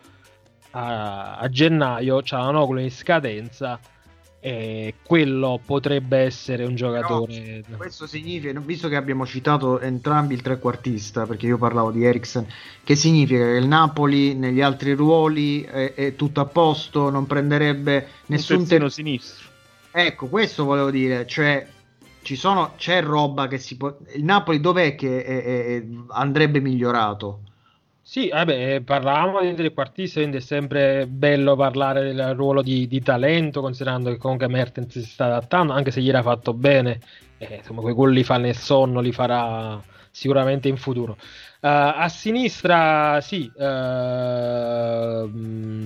a, 0.71 1.37
a 1.37 1.49
gennaio, 1.49 2.21
c'ha 2.23 2.37
la 2.37 2.51
Noglu 2.51 2.79
in 2.79 2.91
scadenza 2.91 3.79
e 4.45 4.93
quello 5.01 5.59
potrebbe 5.65 6.19
essere 6.19 6.65
un 6.65 6.75
giocatore. 6.75 7.63
No, 7.67 7.77
questo 7.77 8.05
significa, 8.05 8.59
visto 8.59 8.87
che 8.87 8.95
abbiamo 8.95 9.25
citato 9.25 9.79
entrambi 9.79 10.35
il 10.35 10.43
trequartista, 10.43 11.25
perché 11.25 11.47
io 11.47 11.57
parlavo 11.57 11.89
di 11.89 12.05
Eriksen, 12.05 12.45
che 12.83 12.95
significa 12.95 13.43
che 13.43 13.53
il 13.53 13.65
Napoli 13.65 14.35
negli 14.35 14.61
altri 14.61 14.93
ruoli 14.93 15.63
è, 15.63 15.95
è 15.95 16.15
tutto 16.15 16.41
a 16.41 16.45
posto, 16.45 17.09
non 17.09 17.25
prenderebbe 17.25 18.07
nessun 18.27 18.57
terzino 18.57 18.87
sinistro. 18.87 19.47
Ecco, 19.89 20.27
questo 20.27 20.63
volevo 20.63 20.91
dire, 20.91 21.25
cioè 21.25 21.65
ci 22.21 22.35
sono, 22.35 22.73
c'è 22.77 23.01
roba 23.01 23.47
che 23.47 23.57
si 23.57 23.77
può. 23.77 23.97
Il 24.13 24.25
Napoli 24.25 24.59
dov'è 24.59 24.93
che 24.93 25.23
è, 25.23 25.43
è, 25.43 25.83
andrebbe 26.09 26.59
migliorato? 26.59 27.39
Sì, 28.07 28.29
vabbè, 28.29 28.81
parlavamo 28.81 29.41
di 29.41 29.55
trequartista, 29.55 30.19
quindi 30.19 30.37
è 30.37 30.39
sempre 30.39 31.07
bello 31.07 31.55
parlare 31.55 32.03
del 32.03 32.35
ruolo 32.35 32.61
di, 32.61 32.87
di, 32.87 33.01
talento, 33.01 33.61
considerando 33.61 34.11
che 34.11 34.17
comunque 34.17 34.47
Mertens 34.47 34.91
si 34.91 35.03
sta 35.03 35.25
adattando, 35.25 35.73
anche 35.73 35.89
se 35.89 36.01
ieri 36.01 36.15
ha 36.17 36.21
fatto 36.21 36.53
bene, 36.53 36.99
eh, 37.39 37.55
insomma, 37.55 37.81
quei 37.81 37.95
gol 37.95 38.13
li 38.13 38.23
fa 38.23 38.37
nel 38.37 38.55
sonno, 38.55 38.99
li 39.01 39.11
farà 39.11 39.81
sicuramente 40.11 40.67
in 40.67 40.77
futuro. 40.77 41.13
Uh, 41.61 41.97
a 41.97 42.07
sinistra, 42.07 43.19
sì, 43.21 43.51
uh, 43.55 44.31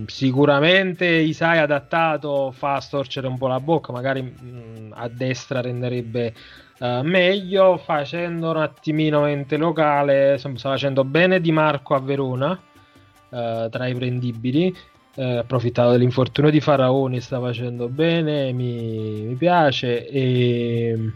sicuramente 0.05 1.05
Isai 1.05 1.59
adattato 1.59 2.51
fa 2.51 2.81
storcere 2.81 3.27
un 3.27 3.37
po' 3.37 3.47
la 3.47 3.61
bocca, 3.61 3.93
magari 3.93 4.21
mh, 4.23 4.91
a 4.93 5.07
destra 5.07 5.61
renderebbe 5.61 6.33
Uh, 6.79 7.01
meglio 7.01 7.77
facendo 7.77 8.51
un 8.51 8.57
attimino 8.57 9.25
ente 9.25 9.57
locale 9.57 10.37
sta 10.37 10.49
facendo 10.55 11.03
bene 11.03 11.41
Di 11.41 11.51
Marco 11.51 11.93
a 11.93 11.99
Verona 11.99 12.51
uh, 12.51 13.69
tra 13.69 13.87
i 13.87 13.93
prendibili. 13.93 14.73
Uh, 15.15 15.39
approfittato 15.39 15.91
dell'infortunio 15.91 16.49
di 16.49 16.61
Faraoni 16.61 17.19
sta 17.19 17.39
facendo 17.41 17.89
bene 17.89 18.53
mi, 18.53 19.23
mi 19.23 19.35
piace 19.35 20.07
e 20.07 21.11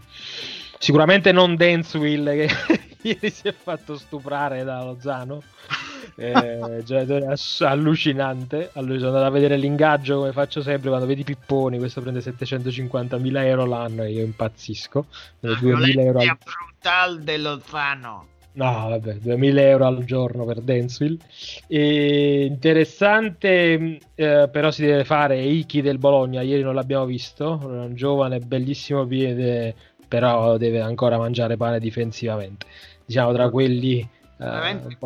sicuramente 0.78 1.32
non 1.32 1.56
Denswill 1.56 2.24
che 2.24 2.48
ieri 3.00 3.30
si 3.30 3.48
è 3.48 3.52
fatto 3.52 3.96
stuprare 3.96 4.64
da 4.64 4.82
Lozano 4.82 5.42
eh, 6.16 6.82
giocatore 6.84 7.26
ass- 7.26 7.62
allucinante. 7.62 8.70
Allora, 8.74 8.98
sono 8.98 9.08
andato 9.08 9.26
a 9.26 9.30
vedere 9.30 9.56
l'ingaggio 9.56 10.18
come 10.18 10.32
faccio 10.32 10.62
sempre 10.62 10.88
quando 10.88 11.06
vedi 11.06 11.24
Pipponi. 11.24 11.78
Questo 11.78 12.00
prende 12.00 12.20
750.000 12.20 13.44
euro 13.44 13.66
l'anno 13.66 14.02
e 14.02 14.12
io 14.12 14.22
impazzisco. 14.22 15.06
2000 15.40 16.02
euro 16.02 16.18
al... 16.20 16.38
brutal 16.42 17.22
dello 17.22 17.60
Zano. 17.64 18.26
No, 18.54 18.88
vabbè, 18.88 19.14
2000 19.14 19.60
euro 19.62 19.86
al 19.86 20.04
giorno 20.04 20.44
per 20.44 20.60
Densville. 20.60 21.18
E 21.66 22.44
interessante, 22.44 23.98
eh, 24.14 24.48
però 24.50 24.70
si 24.70 24.84
deve 24.84 25.04
fare 25.04 25.42
Iki 25.42 25.82
del 25.82 25.98
Bologna. 25.98 26.40
Ieri 26.40 26.62
non 26.62 26.76
l'abbiamo 26.76 27.04
visto. 27.04 27.60
Un 27.60 27.94
giovane, 27.94 28.38
bellissimo 28.38 29.04
piede, 29.06 29.74
però 30.06 30.56
deve 30.56 30.80
ancora 30.80 31.18
mangiare 31.18 31.56
pane 31.56 31.80
difensivamente. 31.80 32.66
Diciamo 33.04 33.32
tra 33.32 33.50
quelli 33.50 34.08
veramente, 34.38 34.88
eh, 34.88 34.98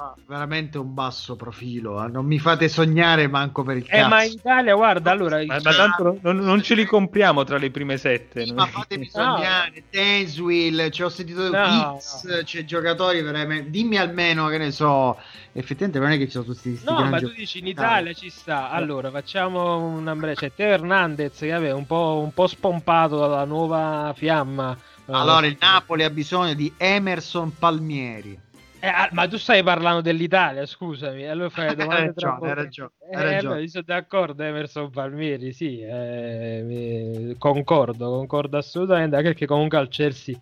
un 0.00 0.12
mainstream 0.14 0.26
veramente 0.26 0.78
un 0.78 0.94
basso 0.94 1.36
profilo. 1.36 2.04
Eh. 2.04 2.08
Non 2.08 2.24
mi 2.24 2.38
fate 2.38 2.68
sognare 2.68 3.28
manco 3.28 3.62
per 3.62 3.78
il 3.78 3.86
eh, 3.88 4.06
ma 4.06 4.22
in 4.22 4.32
Italia, 4.32 4.74
guarda, 4.74 5.10
allora. 5.10 5.44
Ma, 5.44 5.58
ma 5.62 5.72
tanto 5.72 6.18
non, 6.22 6.38
non, 6.38 6.62
ce 6.62 6.74
li 6.74 6.84
compriamo 6.84 7.44
tra 7.44 7.58
le 7.58 7.70
prime 7.70 7.96
sette. 7.96 8.50
Ma 8.52 8.66
fatemi 8.66 9.06
sognare, 9.10 9.72
no. 9.74 9.82
Denswill, 9.90 10.90
ci 10.90 11.02
ho 11.02 11.08
sentito 11.08 11.50
no, 11.50 11.98
X, 11.98 12.24
no. 12.24 12.42
c'è 12.42 12.64
giocatori 12.64 13.20
veramente. 13.22 13.70
Dimmi 13.70 13.98
almeno 13.98 14.48
che 14.48 14.58
ne 14.58 14.70
so. 14.70 15.18
Effettivamente 15.52 15.98
non 15.98 16.12
è 16.12 16.16
che 16.16 16.26
ci 16.26 16.30
sono 16.30 16.44
tutti 16.44 16.70
questi 16.70 16.84
No, 16.84 17.04
ma 17.04 17.18
tu 17.18 17.32
dici 17.32 17.58
in 17.58 17.66
Italia 17.66 18.12
ci 18.12 18.30
sta. 18.30 18.70
Allora, 18.70 19.10
facciamo 19.10 19.78
una 19.78 20.16
C'è 20.34 20.52
Teo 20.54 20.72
Hernandez 20.72 21.38
che 21.38 21.52
aveva 21.52 21.74
un 21.74 21.86
po', 21.86 22.20
un 22.22 22.32
po' 22.32 22.46
spompato 22.46 23.18
dalla 23.18 23.44
nuova 23.44 24.12
fiamma 24.16 24.76
allora, 25.12 25.46
il 25.46 25.56
Napoli 25.58 26.04
ha 26.04 26.10
bisogno 26.10 26.54
di 26.54 26.72
Emerson 26.76 27.52
Palmieri. 27.58 28.38
Eh, 28.82 28.86
ah, 28.88 29.08
ma 29.12 29.28
tu 29.28 29.36
stai 29.36 29.62
parlando 29.62 30.00
dell'Italia, 30.00 30.64
scusami, 30.64 31.26
allora 31.28 31.50
fai 31.50 31.74
domande 31.76 31.96
hai 31.96 32.06
ragione, 32.06 32.14
troppo- 32.14 32.44
hai 32.46 32.54
ragione, 32.54 32.90
hai 33.12 33.12
Eh, 33.12 33.22
ragione. 33.22 33.54
beh, 33.56 33.62
io 33.62 33.68
sono 33.68 33.84
d'accordo, 33.86 34.42
Emerson 34.42 34.90
Palmieri, 34.90 35.52
sì, 35.52 35.80
eh, 35.80 36.62
mi- 36.64 37.34
concordo, 37.36 38.08
concordo 38.10 38.56
assolutamente, 38.56 39.16
anche 39.16 39.28
perché 39.28 39.46
comunque 39.46 39.78
al 39.78 39.88
Chelsea 39.88 40.34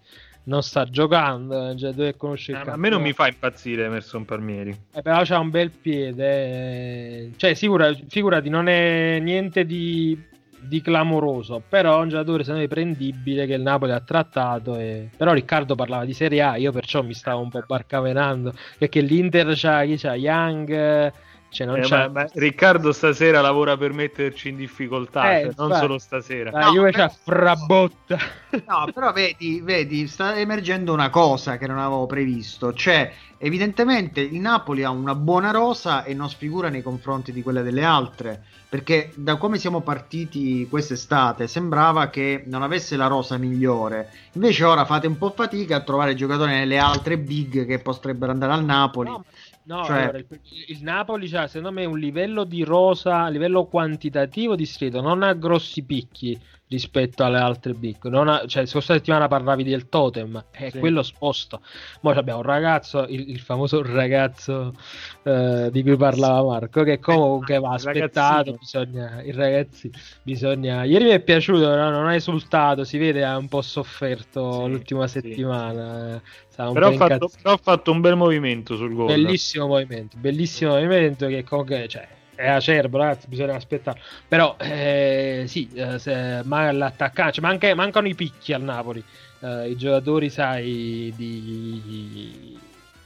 non 0.45 0.63
sta 0.63 0.85
giocando, 0.85 1.75
già 1.75 1.91
dove 1.93 2.17
conosce 2.17 2.53
il 2.53 2.59
Eh, 2.59 2.71
a 2.71 2.77
me 2.77 2.89
non 2.89 3.03
mi 3.03 3.13
fa 3.13 3.27
impazzire 3.27 3.85
Emerson 3.85 4.25
Palmieri. 4.25 4.71
Eh, 4.91 5.03
però 5.03 5.23
c'ha 5.25 5.39
un 5.39 5.51
bel 5.51 5.71
piede, 5.71 7.27
eh, 7.27 7.33
cioè 7.37 7.55
sicura, 7.55 7.93
figurati, 8.09 8.49
non 8.49 8.69
è 8.69 9.19
niente 9.21 9.65
di, 9.65 10.17
di 10.61 10.81
clamoroso, 10.81 11.65
però 11.69 11.99
è 11.99 12.03
un 12.03 12.09
giocatore 12.09 12.43
secondo 12.43 12.63
me 12.63 12.69
prendibile 12.69 13.47
che 13.47 13.55
il 13.55 13.63
Napoli 13.63 13.93
ha 13.93 14.01
trattato. 14.01 14.77
e- 14.77 15.13
Però 15.17 15.33
Riccardo 15.33 15.75
parlava 15.75 16.05
di 16.05 16.13
Serie 16.15 16.43
A, 16.43 16.57
io 16.57 16.73
perciò 16.73 17.03
mi 17.03 17.15
stavo 17.15 17.41
un 17.43 17.49
po' 17.51 17.63
barcavenando, 17.67 18.53
perché 18.79 19.01
l'Inter 19.01 19.53
c'ha, 19.57 19.85
chi 19.85 19.97
c'ha 19.97 20.15
Young, 20.15 21.13
cioè 21.51 21.67
non 21.67 21.77
Eh, 21.83 22.09
ma, 22.09 22.27
Riccardo 22.35 22.93
stasera 22.93 23.41
lavora 23.41 23.77
per 23.77 23.93
metterci 23.93 24.49
in 24.51 24.57
difficoltà, 24.57 25.39
Eh, 25.39 25.43
cioè, 25.45 25.55
non 25.57 25.75
solo 25.77 25.99
stasera. 25.99 26.51
La 26.51 26.67
No, 26.67 26.73
Juve 26.73 26.91
però- 26.91 27.07
c'ha 27.07 27.15
Frabotta. 27.25 28.19
No, 28.67 28.91
però 28.93 29.13
vedi, 29.13 29.61
vedi, 29.63 30.07
sta 30.07 30.37
emergendo 30.37 30.93
una 30.93 31.11
cosa 31.11 31.57
che 31.59 31.67
non 31.67 31.79
avevo 31.79 32.07
previsto, 32.07 32.73
cioè 32.73 33.13
evidentemente 33.39 34.21
il 34.21 34.41
Napoli 34.41 34.85
ha 34.85 34.91
una 34.91 35.15
buona 35.15 35.51
rosa 35.51 36.05
e 36.05 36.15
non 36.15 36.29
sfigura 36.29 36.69
nei 36.69 36.83
confronti 36.83 37.33
di 37.33 37.43
quelle 37.43 37.63
delle 37.63 37.85
altre, 37.85 38.43
perché 38.69 39.13
da 39.15 39.37
come 39.37 39.59
siamo 39.59 39.81
partiti 39.81 40.67
quest'estate 40.69 41.47
sembrava 41.47 42.09
che 42.09 42.43
non 42.47 42.63
avesse 42.63 42.97
la 42.97 43.07
rosa 43.07 43.37
migliore, 43.39 44.11
invece 44.33 44.65
ora 44.65 44.85
fate 44.85 45.07
un 45.07 45.17
po' 45.19 45.31
fatica 45.31 45.77
a 45.77 45.81
trovare 45.81 46.15
giocatori 46.15 46.53
nelle 46.53 46.79
altre 46.79 47.17
big 47.19 47.67
che 47.67 47.79
potrebbero 47.79 48.33
andare 48.33 48.53
al 48.53 48.65
Napoli. 48.65 49.11
No, 49.11 49.25
no, 49.69 49.85
Cioè- 49.85 50.03
allora, 50.03 50.19
il, 50.19 50.27
il 50.69 50.83
Napoli 50.83 51.35
ha 51.37 51.47
secondo 51.47 51.73
me 51.73 51.85
un 51.85 51.99
livello 51.99 52.45
di 52.45 52.65
rosa, 52.65 53.23
a 53.25 53.29
livello 53.29 53.67
quantitativo 53.67 54.57
discreto, 54.57 55.01
non 55.03 55.23
ha 55.23 55.35
grossi 55.35 55.85
picchi 55.85 56.41
rispetto 56.69 57.25
alle 57.25 57.39
altre 57.39 57.73
big. 57.73 58.05
Non 58.05 58.29
ha, 58.29 58.45
cioè, 58.47 58.67
scorsa 58.67 58.95
settimana 58.95 59.27
parlavi 59.29 59.65
del 59.65 59.89
totem, 59.89 60.45
è 60.51 60.71
Sì. 60.71 60.79
quello 60.79 61.03
sposto. 61.03 61.61
Ora 62.03 62.21
abbiamo 62.21 62.41
un 62.41 62.47
ragazzo, 62.47 63.07
il, 63.09 63.31
il 63.31 63.41
famoso 63.41 63.83
ragazzo 63.83 64.75
eh, 65.23 65.69
di 65.73 65.83
cui 65.83 65.97
parlava 65.97 66.43
Marco, 66.43 66.83
che 66.83 66.99
comunque 66.99 67.59
va 67.59 67.69
Il 67.69 67.75
aspettato. 67.75 68.57
Bisogna, 68.59 69.23
il 69.23 69.35
ragazzi, 69.35 69.91
bisogna. 70.23 70.85
Ieri 70.85 71.05
mi 71.05 71.11
è 71.11 71.21
piaciuto, 71.21 71.75
no? 71.75 71.91
non 71.91 72.07
ha 72.07 72.15
esultato, 72.15 72.85
si 72.85 72.99
vede, 72.99 73.25
ha 73.25 73.37
un 73.37 73.49
po' 73.49 73.63
sofferto 73.63 74.65
Sì, 74.65 74.69
l'ultima 74.71 75.07
sì, 75.07 75.21
settimana. 75.21 76.21
un 76.57 76.73
Però 76.73 76.89
ha, 76.89 76.93
fatto, 76.93 77.31
però 77.41 77.55
ha 77.55 77.61
fatto 77.61 77.93
un 77.93 78.01
bel 78.01 78.17
movimento 78.17 78.77
sul 78.77 78.93
gol. 78.95 79.07
Bellissimo 79.07 79.67
movimento, 79.67 80.17
bellissimo 80.19 80.73
movimento 80.73 81.27
che 81.27 81.45
comunque 81.45 81.87
cioè, 81.89 82.07
è 82.39 82.49
acerbo, 82.49 82.99
ragazzi, 82.99 83.27
bisogna 83.27 83.57
aspettare. 83.57 84.01
Però 84.29 84.57
eh, 84.61 85.45
sì, 85.49 85.69
eh, 85.75 86.41
ma 86.45 86.71
l'attaccante, 86.71 87.41
manca- 87.41 87.75
mancano 87.75 88.07
i 88.07 88.15
picchi 88.15 88.53
al 88.53 88.63
Napoli. 88.63 89.03
Eh, 89.41 89.71
I 89.71 89.77
giocatori, 89.77 90.31
sai, 90.31 91.13
di... 91.17 92.57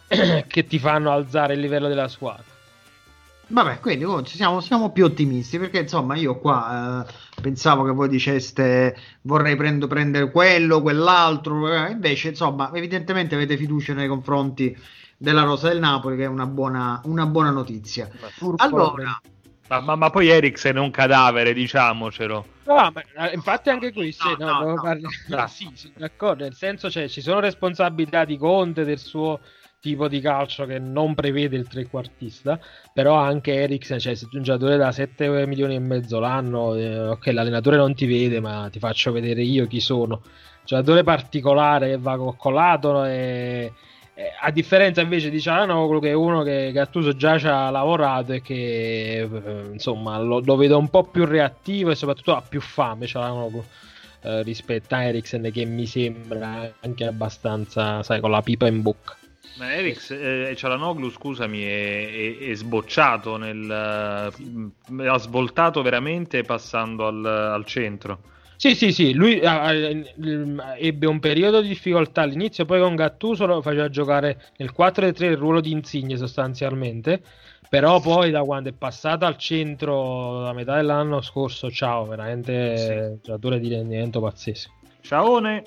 che 0.46 0.66
ti 0.66 0.78
fanno 0.78 1.10
alzare 1.10 1.54
il 1.54 1.60
livello 1.60 1.88
della 1.88 2.08
squadra. 2.08 2.44
Vabbè, 3.46 3.80
quindi 3.80 4.04
oh, 4.04 4.24
siamo, 4.24 4.60
siamo 4.60 4.92
più 4.92 5.04
ottimisti 5.04 5.58
perché 5.58 5.80
insomma 5.80 6.14
io 6.14 6.38
qua 6.38 7.06
eh, 7.06 7.40
pensavo 7.40 7.84
che 7.84 7.90
voi 7.90 8.08
diceste 8.08 8.96
vorrei 9.22 9.56
prendo- 9.56 9.86
prendere 9.86 10.30
quello, 10.30 10.80
quell'altro, 10.80 11.70
eh, 11.70 11.90
invece 11.90 12.28
insomma 12.28 12.70
evidentemente 12.72 13.34
avete 13.34 13.58
fiducia 13.58 13.92
nei 13.92 14.08
confronti 14.08 14.74
della 15.22 15.42
rosa 15.44 15.68
del 15.68 15.78
Napoli 15.78 16.16
che 16.16 16.24
è 16.24 16.26
una 16.26 16.46
buona, 16.46 17.00
una 17.04 17.26
buona 17.26 17.50
notizia. 17.50 18.10
Allora, 18.56 19.20
Ma, 19.68 19.80
ma- 19.80 19.94
ma 19.94 20.10
poi 20.10 20.28
Eriksen 20.28 20.74
è 20.74 20.80
un 20.80 20.90
cadavere, 20.90 21.54
diciamocelo. 21.54 22.46
No, 22.64 22.92
ma, 22.92 23.28
eh, 23.28 23.34
infatti 23.34 23.70
anche 23.70 23.92
questo, 23.92 24.36
No, 24.36 24.44
no, 24.44 24.58
no, 24.58 24.74
no, 24.74 24.82
parli- 24.82 25.06
no. 25.28 25.46
Sì, 25.46 25.70
sono 25.74 25.94
d'accordo, 25.96 26.42
nel 26.42 26.54
senso 26.54 26.90
cioè, 26.90 27.08
ci 27.08 27.20
sono 27.20 27.38
responsabilità 27.38 28.24
di 28.24 28.36
Conte 28.36 28.84
del 28.84 28.98
suo 28.98 29.40
tipo 29.80 30.08
di 30.08 30.20
calcio 30.20 30.66
che 30.66 30.80
non 30.80 31.14
prevede 31.14 31.56
il 31.56 31.68
trequartista, 31.68 32.58
però 32.92 33.14
anche 33.14 33.54
Eriksen, 33.54 34.00
cioè 34.00 34.14
se 34.16 34.26
tu 34.26 34.38
un 34.38 34.42
giocatore 34.42 34.76
da 34.76 34.90
7 34.90 35.46
milioni 35.46 35.76
e 35.76 35.80
mezzo 35.80 36.18
l'anno, 36.18 36.74
eh, 36.74 36.98
ok 37.08 37.26
l'allenatore 37.26 37.76
non 37.76 37.94
ti 37.94 38.06
vede 38.06 38.40
ma 38.40 38.68
ti 38.70 38.80
faccio 38.80 39.12
vedere 39.12 39.42
io 39.42 39.66
chi 39.68 39.80
sono, 39.80 40.22
giocatore 40.64 41.04
particolare 41.04 41.90
che 41.90 41.98
va 41.98 42.16
coccolato 42.16 43.04
e... 43.04 43.72
e 44.14 44.30
a 44.40 44.50
differenza 44.50 45.00
invece 45.00 45.30
di 45.30 45.40
Cialanoglu 45.40 45.98
che 46.00 46.10
è 46.10 46.12
uno 46.12 46.42
che 46.42 46.70
Gattuso 46.72 47.16
già 47.16 47.38
ci 47.38 47.46
ha 47.46 47.70
lavorato 47.70 48.32
e 48.32 48.42
che 48.42 49.20
eh, 49.20 49.68
insomma 49.72 50.18
lo, 50.18 50.40
lo 50.44 50.56
vedo 50.56 50.76
un 50.78 50.88
po' 50.90 51.04
più 51.04 51.24
reattivo 51.24 51.90
e 51.90 51.94
soprattutto 51.94 52.34
ha 52.36 52.42
più 52.42 52.60
fame 52.60 53.06
Cialanoglu 53.06 53.64
eh, 54.22 54.42
rispetto 54.42 54.94
a 54.94 55.02
Eriksen 55.04 55.50
che 55.50 55.64
mi 55.64 55.86
sembra 55.86 56.70
anche 56.80 57.04
abbastanza 57.06 58.02
sai 58.02 58.20
con 58.20 58.30
la 58.30 58.42
pipa 58.42 58.66
in 58.66 58.82
bocca 58.82 59.16
Ma 59.54 59.72
Eriksen, 59.74 60.46
eh, 60.48 60.56
Cialanoglu, 60.56 61.10
scusami, 61.10 61.62
è, 61.62 62.38
è- 62.38 62.50
è 62.50 62.54
sbocciato 62.54 63.36
nel... 63.36 63.70
eh, 63.70 65.08
ha 65.08 65.18
svoltato 65.18 65.82
veramente 65.82 66.42
passando 66.42 67.06
al, 67.06 67.24
al 67.24 67.64
centro. 67.66 68.20
Sì, 68.62 68.76
sì, 68.76 68.92
sì, 68.92 69.12
lui 69.12 69.40
eh, 69.40 70.14
ebbe 70.78 71.06
un 71.08 71.18
periodo 71.18 71.60
di 71.60 71.66
difficoltà 71.66 72.22
all'inizio, 72.22 72.64
poi 72.64 72.78
con 72.78 72.94
Gattuso 72.94 73.44
lo 73.44 73.60
faceva 73.60 73.88
giocare 73.88 74.40
nel 74.58 74.72
4-3 74.72 75.24
il 75.24 75.36
ruolo 75.36 75.60
di 75.60 75.72
insigne 75.72 76.16
sostanzialmente, 76.16 77.24
però 77.68 77.98
poi 77.98 78.30
da 78.30 78.44
quando 78.44 78.68
è 78.68 78.72
passato 78.72 79.24
al 79.24 79.36
centro 79.36 80.42
la 80.42 80.52
metà 80.52 80.76
dell'anno 80.76 81.20
scorso, 81.22 81.72
ciao, 81.72 82.06
veramente 82.06 82.76
Sì. 82.76 83.20
giocatore 83.26 83.58
di 83.58 83.68
rendimento 83.68 84.20
pazzesco. 84.20 84.70
Ciaone. 85.00 85.64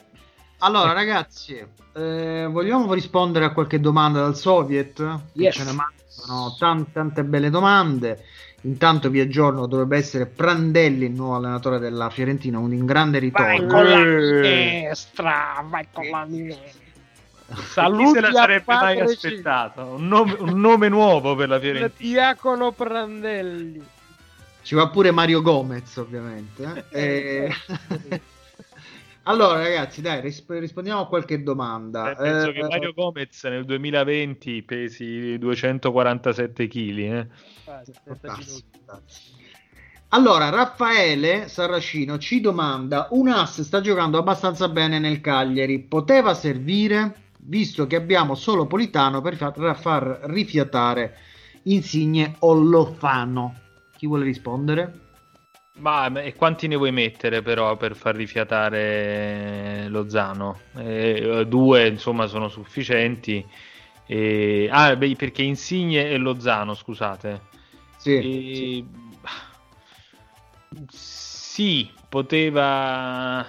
allora 0.59 0.93
ragazzi, 0.93 1.61
eh, 1.95 2.47
vogliamo 2.49 2.93
rispondere 2.93 3.43
a 3.43 3.51
qualche 3.51 3.81
domanda 3.81 4.21
dal 4.21 4.37
Soviet? 4.37 4.93
Che 5.33 5.41
Yes. 5.41 5.53
Ce 5.53 5.63
ne 5.65 5.73
mandano 5.73 6.55
tante, 6.57 6.91
tante 6.93 7.25
belle 7.25 7.49
domande. 7.49 8.23
Intanto 8.65 9.09
vi 9.09 9.19
aggiorno, 9.19 9.67
dovrebbe 9.67 9.97
essere 9.97 10.25
Prandelli 10.25 11.05
il 11.05 11.11
nuovo 11.11 11.35
allenatore 11.35 11.77
della 11.77 12.09
Fiorentina, 12.09 12.57
un 12.57 12.83
grande 12.85 13.19
ritorno. 13.19 13.67
con 13.67 13.83
la 13.85 13.99
Eh. 13.99 14.41
minestra, 14.41 15.63
vai 15.67 15.87
con 15.91 16.07
la. 16.09 16.25
Chi 16.27 17.61
Saluti 17.61 18.09
se 18.13 18.21
la 18.21 18.27
a 18.29 18.31
sarebbe 18.31 18.73
mai 18.73 18.99
aspettato? 18.99 19.83
Un 19.97 20.07
nome, 20.07 20.35
un 20.39 20.59
nome 20.59 20.89
nuovo 20.89 21.35
per 21.35 21.47
la 21.49 21.59
Fiorentina. 21.59 21.91
Diacono 21.95 22.71
Prandelli. 22.71 23.83
Ci 24.63 24.73
va 24.73 24.89
pure 24.89 25.11
Mario 25.11 25.43
Gomez, 25.43 25.95
ovviamente. 25.97 26.85
eh. 26.89 27.53
Eh, 28.09 28.21
allora, 29.25 29.61
ragazzi, 29.61 30.01
dai, 30.01 30.21
risp- 30.21 30.49
rispondiamo 30.51 31.01
a 31.01 31.07
qualche 31.07 31.41
domanda. 31.43 32.11
Eh, 32.11 32.15
penso 32.15 32.49
Eh, 32.49 32.53
che 32.53 32.61
Mario 32.61 32.93
Gomez 32.93 33.43
nel 33.45 33.65
2020 33.65 34.63
pesi 34.63 35.37
247 35.37 36.67
kg. 36.67 36.97
Eh. 36.99 37.27
Ah, 37.65 37.81
70 37.83 38.27
darsi, 38.27 38.45
minuti. 38.47 38.65
può 38.71 38.93
darsi. 38.93 39.21
Allora, 40.09 40.49
Raffaele 40.49 41.47
Sarracino 41.47 42.17
ci 42.17 42.39
domanda: 42.39 43.07
un 43.11 43.27
ass 43.27 43.61
sta 43.61 43.81
giocando 43.81 44.17
abbastanza 44.17 44.69
bene 44.69 44.99
nel 44.99 45.19
Cagliari, 45.21 45.79
poteva 45.79 46.33
servire 46.33 47.15
visto 47.47 47.85
che 47.87 47.95
abbiamo 47.95 48.35
solo 48.35 48.65
Politano 48.65 49.21
per 49.21 49.35
fa- 49.35 49.73
far 49.75 50.21
rifiatare 50.23 51.15
Insigne 51.63 52.35
o 52.39 52.53
Lofano? 52.53 53.55
Chi 53.97 54.07
vuole 54.07 54.23
rispondere? 54.25 54.99
Ma 55.77 56.07
e 56.21 56.33
quanti 56.35 56.67
ne 56.67 56.75
vuoi 56.77 56.91
mettere 56.93 57.41
però 57.41 57.75
per 57.75 57.95
far 57.95 58.15
rifiatare 58.15 59.87
Lozano? 59.89 60.61
Eh, 60.77 61.45
due 61.47 61.87
insomma 61.87 62.27
sono 62.27 62.47
sufficienti. 62.47 63.45
E- 64.05 64.69
Ah, 64.71 64.95
beh, 64.95 65.15
perché 65.15 65.43
Insigne 65.43 66.09
e 66.09 66.17
Lozano, 66.17 66.73
scusate. 66.75 67.41
Sì, 67.97 68.11
E- 68.13 68.85
Sì, 70.89 71.89
poteva, 72.09 73.45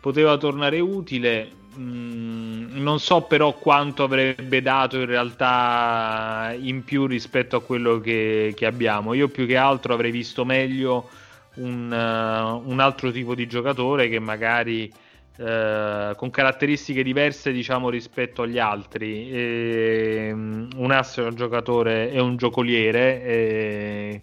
poteva 0.00 0.36
tornare 0.36 0.80
utile. 0.80 1.50
Mm, 1.78 2.76
non 2.82 2.98
so 3.00 3.22
però 3.22 3.54
quanto 3.58 4.02
avrebbe 4.04 4.60
dato 4.60 4.98
in 4.98 5.06
realtà 5.06 6.54
in 6.58 6.84
più 6.84 7.06
rispetto 7.06 7.56
a 7.56 7.62
quello 7.62 7.98
che, 8.00 8.52
che 8.54 8.66
abbiamo. 8.66 9.14
Io 9.14 9.28
più 9.28 9.46
che 9.46 9.56
altro 9.56 9.94
avrei 9.94 10.10
visto 10.10 10.44
meglio 10.44 11.08
un, 11.56 11.92
eh, 11.92 12.70
un 12.70 12.80
altro 12.80 13.10
tipo 13.10 13.34
di 13.34 13.46
giocatore 13.46 14.08
che 14.08 14.18
magari 14.18 14.92
eh, 15.36 16.12
con 16.16 16.30
caratteristiche 16.30 17.02
diverse 17.02 17.52
diciamo 17.52 17.88
rispetto 17.90 18.42
agli 18.42 18.58
altri. 18.58 19.30
E, 19.30 20.30
mm, 20.34 20.70
un 20.76 20.90
asso 20.90 21.22
è 21.22 21.26
un 21.26 21.34
giocatore, 21.34 22.10
è 22.10 22.20
un 22.20 22.36
giocoliere. 22.36 23.22
e 23.22 24.22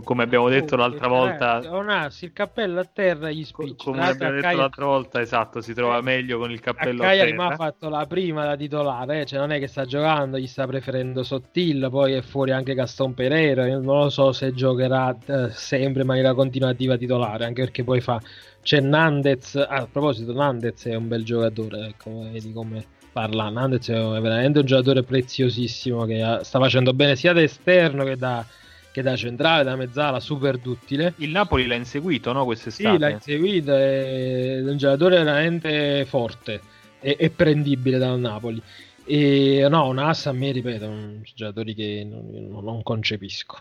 come 0.00 0.22
abbiamo 0.22 0.48
detto 0.48 0.76
l'altra 0.76 1.08
volta. 1.08 1.60
Onassi, 1.68 2.26
il 2.26 2.32
cappello 2.32 2.80
a 2.80 2.88
terra 2.90 3.30
gli 3.30 3.44
spicci. 3.44 3.84
Come 3.84 4.06
abbiamo 4.06 4.40
detto 4.40 4.56
l'altra 4.56 4.86
volta, 4.86 5.20
esatto, 5.20 5.60
si 5.60 5.74
trova 5.74 6.00
meglio 6.00 6.38
con 6.38 6.50
il 6.50 6.60
cappello 6.60 7.02
a, 7.02 7.06
a 7.06 7.08
Cagliari 7.08 7.30
terra. 7.30 7.44
ma 7.44 7.52
ha 7.52 7.56
fatto 7.56 7.88
la 7.88 8.06
prima 8.06 8.44
da 8.44 8.56
titolare, 8.56 9.20
eh? 9.20 9.24
cioè 9.26 9.38
non 9.38 9.52
è 9.52 9.58
che 9.58 9.66
sta 9.66 9.84
giocando, 9.84 10.38
gli 10.38 10.46
sta 10.46 10.66
preferendo 10.66 11.22
Sottil, 11.22 11.88
poi 11.90 12.14
è 12.14 12.22
fuori 12.22 12.52
anche 12.52 12.74
Gaston 12.74 13.14
Pereira, 13.14 13.66
io 13.66 13.80
non 13.80 13.98
lo 13.98 14.08
so 14.10 14.32
se 14.32 14.52
giocherà 14.52 15.16
eh, 15.26 15.50
sempre 15.50 16.02
in 16.02 16.06
maniera 16.06 16.34
continuativa 16.34 16.96
titolare, 16.96 17.44
anche 17.44 17.62
perché 17.62 17.84
poi 17.84 18.00
fa 18.00 18.20
c'è 18.62 18.80
Nandez, 18.80 19.56
ah, 19.56 19.66
a 19.68 19.88
proposito 19.90 20.32
Nandez 20.32 20.86
è 20.86 20.94
un 20.94 21.08
bel 21.08 21.24
giocatore, 21.24 21.88
ecco, 21.88 22.28
vedi 22.30 22.52
come 22.52 22.84
parla 23.12 23.50
Nandez 23.50 23.90
è 23.90 24.20
veramente 24.20 24.60
un 24.60 24.64
giocatore 24.64 25.02
preziosissimo 25.02 26.06
che 26.06 26.38
sta 26.42 26.58
facendo 26.58 26.94
bene 26.94 27.14
sia 27.14 27.34
da 27.34 27.42
esterno 27.42 28.04
che 28.04 28.16
da, 28.16 28.44
che 28.92 29.02
da 29.02 29.16
centrale, 29.16 29.64
da 29.64 29.74
mezzala, 29.74 30.20
super 30.20 30.58
duttile. 30.58 31.14
Il 31.16 31.30
Napoli 31.30 31.66
l'ha 31.66 31.74
inseguito, 31.74 32.32
no? 32.32 32.44
Quest'estate? 32.44 32.92
Sì, 32.92 32.98
l'ha 32.98 33.08
inseguito, 33.08 33.74
è 33.74 34.60
un 34.60 34.76
giocatore 34.76 35.16
veramente 35.16 36.04
forte 36.04 36.60
e, 37.00 37.16
e 37.18 37.30
prendibile 37.30 37.98
dal 37.98 38.20
Napoli. 38.20 38.62
E 39.04 39.66
no, 39.68 39.88
un 39.88 39.98
ass 39.98 40.26
a 40.26 40.32
me, 40.32 40.52
ripeto, 40.52 40.86
un 40.86 41.22
giocatori 41.34 41.74
che 41.74 42.06
non, 42.08 42.62
non 42.62 42.82
concepisco. 42.82 43.58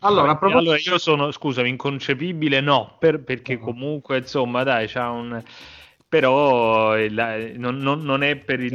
Allora, 0.00 0.36
proprio... 0.36 0.60
allora, 0.60 0.76
io 0.78 0.98
sono, 0.98 1.30
scusami, 1.30 1.70
inconcepibile 1.70 2.60
no, 2.60 2.96
per, 2.98 3.20
perché 3.20 3.58
comunque, 3.58 4.18
insomma, 4.18 4.62
dai, 4.62 4.86
c'ha 4.86 5.08
un 5.08 5.42
però 6.14 6.96
il, 6.96 7.54
non, 7.56 7.78
non, 7.78 8.02
non, 8.02 8.22
è 8.22 8.36
per 8.36 8.60
il 8.60 8.72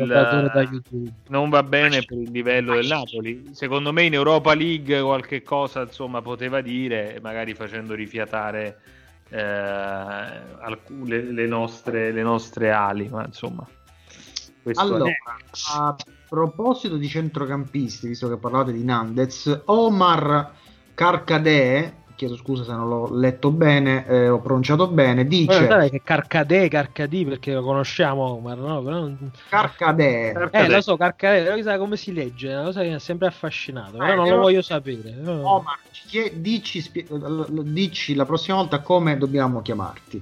non 1.29 1.49
va 1.49 1.63
bene 1.63 2.03
per 2.03 2.17
il 2.17 2.31
livello 2.31 2.75
del 2.75 2.87
Napoli. 2.87 3.51
Secondo 3.53 3.93
me 3.93 4.03
in 4.03 4.13
Europa 4.13 4.53
League 4.53 4.99
qualche 4.99 5.41
cosa 5.41 5.83
insomma 5.83 6.21
poteva 6.21 6.59
dire 6.59 7.17
magari 7.21 7.53
facendo 7.53 7.93
rifiatare 7.93 8.81
eh, 9.29 9.39
alcune, 9.39 11.21
le, 11.21 11.47
nostre, 11.47 12.11
le 12.11 12.23
nostre 12.23 12.71
ali 12.71 13.07
ma 13.07 13.23
insomma 13.25 13.65
allora, 14.73 15.09
a 15.75 15.95
proposito 16.27 16.97
di 16.97 17.07
centrocampisti 17.07 18.09
visto 18.09 18.27
che 18.27 18.35
parlate 18.35 18.73
di 18.73 18.83
Nandez 18.83 19.61
Omar 19.65 20.51
Carcadè 20.93 21.93
chiedo 22.19 22.35
scusa 22.35 22.65
se 22.65 22.73
non 22.73 22.89
l'ho 22.89 23.15
letto 23.15 23.49
bene, 23.49 24.05
eh, 24.05 24.27
ho 24.27 24.41
pronunciato 24.41 24.87
bene, 24.87 25.25
dice... 25.25 25.65
Guarda, 25.65 25.87
che 25.87 26.01
Carcadè, 26.03 26.67
Carcadì, 26.67 27.23
perché 27.23 27.53
lo 27.53 27.63
conosciamo, 27.63 28.39
ma 28.39 28.55
no, 28.55 28.83
però... 28.83 29.09
Carcadè. 29.47 30.49
Eh, 30.51 30.67
lo 30.67 30.81
so, 30.81 30.97
Carcadè, 30.97 31.43
però 31.43 31.55
chissà 31.55 31.77
come 31.77 31.95
si 31.95 32.11
legge, 32.11 32.49
è 32.49 32.55
una 32.55 32.65
cosa 32.65 32.81
che 32.81 32.89
mi 32.89 32.95
ha 32.95 32.99
sempre 32.99 33.27
affascinato, 33.27 33.97
però 33.97 34.11
eh, 34.11 34.15
non 34.15 34.23
però... 34.25 34.35
lo 34.35 34.41
voglio 34.41 34.61
sapere. 34.61 35.15
Oh, 35.23 35.61
ma 35.61 35.77
dici, 36.33 36.81
spie... 36.81 37.07
dici, 37.63 38.15
la 38.15 38.25
prossima 38.25 38.57
volta 38.57 38.81
come 38.81 39.17
dobbiamo 39.17 39.61
chiamarti. 39.61 40.21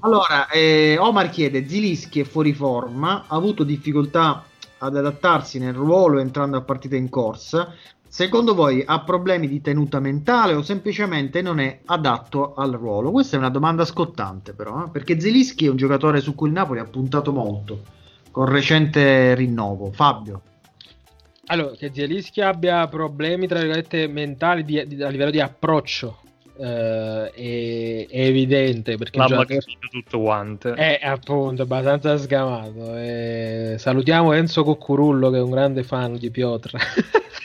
allora, 0.00 0.48
eh, 0.48 0.96
Omar 0.98 1.30
chiede, 1.30 1.68
Zilischi 1.68 2.18
è 2.18 2.24
fuori 2.24 2.52
forma, 2.52 3.26
ha 3.28 3.36
avuto 3.36 3.62
difficoltà 3.62 4.42
ad 4.78 4.96
adattarsi 4.96 5.58
nel 5.58 5.74
ruolo 5.74 6.18
entrando 6.18 6.56
a 6.56 6.62
partita 6.62 6.96
in 6.96 7.08
corsa, 7.08 7.74
Secondo 8.10 8.54
voi 8.54 8.82
ha 8.86 9.00
problemi 9.02 9.46
di 9.46 9.60
tenuta 9.60 10.00
mentale 10.00 10.54
o 10.54 10.62
semplicemente 10.62 11.42
non 11.42 11.60
è 11.60 11.80
adatto 11.84 12.54
al 12.54 12.72
ruolo? 12.72 13.10
Questa 13.10 13.36
è 13.36 13.38
una 13.38 13.50
domanda 13.50 13.84
scottante 13.84 14.54
però, 14.54 14.86
eh? 14.86 14.90
perché 14.90 15.20
Zelischi 15.20 15.66
è 15.66 15.70
un 15.70 15.76
giocatore 15.76 16.20
su 16.20 16.34
cui 16.34 16.48
il 16.48 16.54
Napoli 16.54 16.80
ha 16.80 16.84
puntato 16.84 17.32
molto, 17.32 17.82
con 18.30 18.46
recente 18.46 19.34
rinnovo. 19.34 19.92
Fabio. 19.92 20.40
Allora, 21.50 21.74
che 21.76 21.90
Zelischi 21.92 22.40
abbia 22.40 22.86
problemi, 22.88 23.46
tra 23.46 23.58
virgolette, 23.58 24.06
mentali 24.08 24.64
di, 24.64 24.82
di, 24.86 25.02
a 25.02 25.08
livello 25.08 25.30
di 25.30 25.40
approccio 25.40 26.22
Uh, 26.58 27.30
è, 27.30 28.06
è, 28.10 28.20
evidente 28.24 28.96
perché 28.96 29.16
l'ha 29.16 29.26
giocatore... 29.26 29.60
tutto 29.92 30.18
quanto 30.18 30.74
è 30.74 30.98
appunto 31.00 31.62
abbastanza 31.62 32.16
sgamato 32.16 32.96
e... 32.96 33.76
salutiamo 33.78 34.32
Enzo 34.32 34.64
Coccurullo 34.64 35.30
che 35.30 35.36
è 35.36 35.40
un 35.40 35.50
grande 35.50 35.84
fan 35.84 36.16
di 36.16 36.32
Piotr 36.32 36.72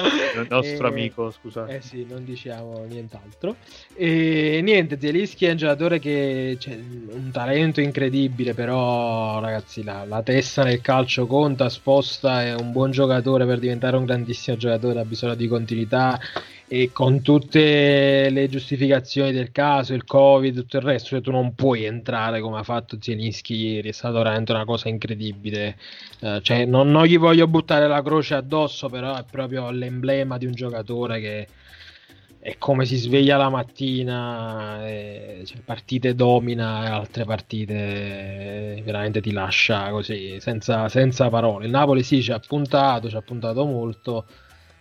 il 0.00 0.46
nostro 0.50 0.86
e, 0.86 0.90
amico, 0.90 1.30
scusa. 1.30 1.66
Eh 1.66 1.80
sì, 1.80 2.06
non 2.08 2.24
diciamo 2.24 2.84
nient'altro. 2.88 3.56
E 3.94 4.60
niente, 4.62 4.98
Zelischi 5.00 5.46
è 5.46 5.50
un 5.50 5.56
giocatore 5.56 5.98
che 5.98 6.58
ha 6.60 6.70
un 6.70 7.30
talento 7.32 7.80
incredibile, 7.80 8.54
però 8.54 9.40
ragazzi, 9.40 9.84
la, 9.84 10.04
la, 10.04 10.22
testa 10.22 10.64
nel 10.64 10.80
calcio 10.80 11.26
conta, 11.26 11.68
sposta, 11.68 12.42
è 12.42 12.54
un 12.54 12.72
buon 12.72 12.90
giocatore 12.90 13.46
per 13.46 13.58
diventare 13.58 13.96
un 13.96 14.04
grandissimo 14.04 14.56
giocatore, 14.56 15.00
ha 15.00 15.04
bisogno 15.04 15.34
di 15.34 15.46
continuità 15.46 16.18
e 16.66 16.90
con 16.92 17.20
tutte 17.20 18.30
le 18.30 18.48
giustificazioni 18.48 19.32
del 19.32 19.52
caso, 19.52 19.92
il 19.92 20.04
covid, 20.04 20.54
tutto 20.54 20.78
il 20.78 20.82
resto, 20.82 21.10
cioè 21.10 21.20
tu 21.20 21.30
non 21.30 21.54
puoi 21.54 21.84
entrare 21.84 22.40
come 22.40 22.58
ha 22.58 22.62
fatto 22.62 22.96
Zielinski 23.00 23.54
ieri, 23.54 23.90
è 23.90 23.92
stato 23.92 24.16
veramente 24.16 24.52
una 24.52 24.64
cosa 24.64 24.88
incredibile. 24.88 25.76
Uh, 26.20 26.40
cioè, 26.40 26.64
non, 26.64 26.90
non, 26.90 27.04
gli 27.04 27.18
voglio 27.18 27.46
buttare 27.46 27.86
la 27.86 28.02
croce 28.02 28.34
addosso, 28.34 28.88
però 28.88 29.14
è 29.16 29.24
proprio 29.30 29.70
l'emblema 29.70 30.38
di 30.38 30.46
un 30.46 30.52
giocatore 30.52 31.20
che 31.20 31.48
è 32.38 32.56
come 32.58 32.84
si 32.86 32.96
sveglia 32.96 33.36
la 33.36 33.48
mattina, 33.50 34.86
e, 34.86 35.42
cioè, 35.44 35.60
partite 35.64 36.14
domina 36.14 36.84
e 36.84 36.88
altre 36.88 37.24
partite 37.24 38.82
veramente 38.84 39.20
ti 39.20 39.32
lascia 39.32 39.90
così, 39.90 40.38
senza, 40.40 40.88
senza 40.88 41.28
parole. 41.28 41.66
Il 41.66 41.70
Napoli 41.70 42.02
sì 42.02 42.22
ci 42.22 42.32
ha 42.32 42.38
puntato, 42.38 43.08
ci 43.08 43.16
ha 43.16 43.22
puntato 43.22 43.64
molto 43.64 44.26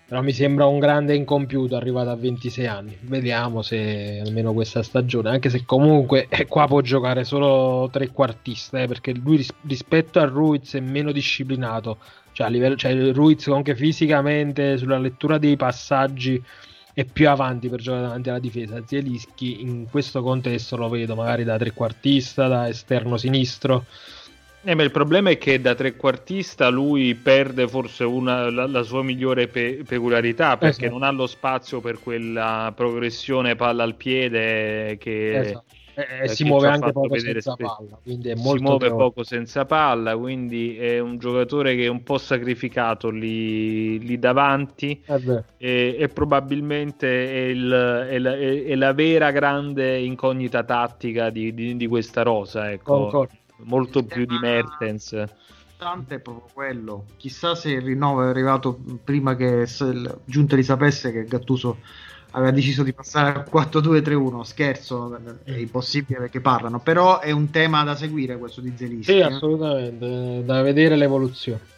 però 0.06 0.22
mi 0.22 0.34
sembra 0.34 0.66
un 0.66 0.80
grande 0.80 1.16
incompiuto 1.16 1.76
arrivato 1.76 2.10
a 2.10 2.16
26 2.16 2.68
anni. 2.68 2.97
Vediamo 3.01 3.62
se 3.62 4.22
almeno 4.24 4.54
questa 4.54 4.84
stagione, 4.84 5.30
anche 5.30 5.49
se 5.49 5.64
comunque 5.66 6.28
eh, 6.30 6.45
qua 6.45 6.68
può 6.68 6.82
giocare 6.82 7.24
solo 7.24 7.89
trequartista, 7.91 8.82
eh, 8.82 8.88
perché 8.88 9.14
lui 9.14 9.38
ris- 9.38 9.54
rispetto 9.66 10.20
a 10.20 10.26
Ruiz 10.26 10.76
è 10.76 10.80
meno 10.82 11.12
disciplinato. 11.12 11.97
Cioè, 12.34 12.47
a 12.47 12.49
livello, 12.49 12.76
cioè 12.76 13.12
Ruiz 13.12 13.47
anche 13.47 13.76
fisicamente, 13.76 14.78
sulla 14.78 14.97
lettura 14.97 15.38
dei 15.38 15.56
passaggi 15.56 16.41
è 16.93 17.06
più 17.06 17.28
avanti 17.30 17.70
per 17.70 17.80
giocare 17.80 18.04
davanti 18.04 18.30
alla 18.30 18.39
difesa. 18.39 18.84
Zielischi 18.86 19.62
in 19.62 19.88
questo 19.89 20.22
contesto 20.22 20.76
lo 20.78 20.89
vedo 20.89 21.16
magari 21.16 21.43
da 21.43 21.58
trequartista, 21.58 22.47
da 22.47 22.68
esterno 22.68 23.18
sinistro 23.18 23.86
eh, 24.64 24.72
il 24.72 24.91
problema 24.91 25.30
è 25.30 25.38
che 25.38 25.59
da 25.59 25.76
trequartista 25.76 26.70
lui 26.70 27.16
perde 27.16 27.68
forse 27.68 28.03
una, 28.03 28.49
la, 28.49 28.66
la, 28.66 28.84
sua 28.84 29.03
migliore 29.03 29.47
pe- 29.47 29.84
peculiarità 29.86 30.57
perché 30.57 30.86
esatto. 30.86 30.99
non 30.99 31.03
ha 31.03 31.11
lo 31.11 31.28
spazio 31.28 31.82
per 31.82 31.99
quella 31.99 32.72
progressione 32.76 33.55
palla 33.55 33.84
al 33.84 33.95
piede 33.95 34.97
che, 34.97 35.38
esatto. 35.38 35.64
eh, 35.95 36.24
eh, 36.24 36.28
si 36.30 36.45
muove 36.45 36.68
anche 36.68 36.91
poco 36.91 37.20
senza 37.20 37.51
spesso. 37.51 37.76
palla. 37.78 37.99
Quindi 38.01 38.30
è 38.30 38.36
molto 38.36 38.57
si 38.57 38.64
muove 38.64 38.80
teorico. 38.80 39.03
poco 39.03 39.24
senza 39.24 39.66
palla, 39.66 40.16
quindi 40.16 40.78
è 40.78 40.99
un 40.99 41.18
giocatore 41.18 41.76
che 41.76 41.84
è 41.84 41.89
un 41.89 42.03
po' 42.03 42.18
sacrificato 42.18 43.09
lì, 43.09 43.99
lì 43.99 44.18
davanti 44.18 45.03
e, 45.57 45.95
e, 45.99 46.07
probabilmente 46.07 47.30
è, 47.30 47.47
il, 47.49 48.07
è, 48.09 48.18
la, 48.18 48.38
è, 48.38 48.76
la, 48.76 48.93
vera 48.93 49.32
grande 49.32 49.99
incognita 49.99 50.64
tattica 50.64 51.30
di, 51.30 51.53
di, 51.53 51.76
di 51.76 51.88
questa 51.88 52.22
rosa. 52.22 52.72
Ecco. 52.72 52.93
Concordo 52.93 53.41
molto 53.66 54.03
più 54.03 54.26
di 54.26 54.38
Mertens. 54.39 55.14
È 55.14 56.20
proprio 56.20 56.45
quello. 56.53 57.05
Chissà 57.18 57.55
se 57.55 57.72
il 57.72 57.82
rinnovo 57.82 58.24
è 58.24 58.28
arrivato 58.28 58.80
prima 59.03 59.36
che 59.36 59.68
Giunta 60.24 60.61
sapesse 60.61 61.11
che 61.11 61.26
Gattuso 61.26 61.78
aveva 62.32 62.51
deciso 62.51 62.84
di 62.84 62.93
passare 62.93 63.38
al 63.38 63.47
4-2-3-1. 63.51 64.41
Scherzo, 64.41 65.20
è 65.43 65.51
impossibile 65.51 66.20
perché 66.20 66.39
parlano. 66.39 66.80
Però 66.80 67.20
è 67.20 67.32
un 67.32 67.49
tema 67.49 67.84
da 67.84 67.95
seguire 67.95 68.38
questo 68.38 68.61
di 68.61 68.74
Zelischi. 68.76 69.11
Sì, 69.11 69.18
eh. 69.18 69.24
assolutamente, 69.24 70.43
da 70.45 70.61
vedere 70.61 70.95
l'evoluzione. 70.95 71.72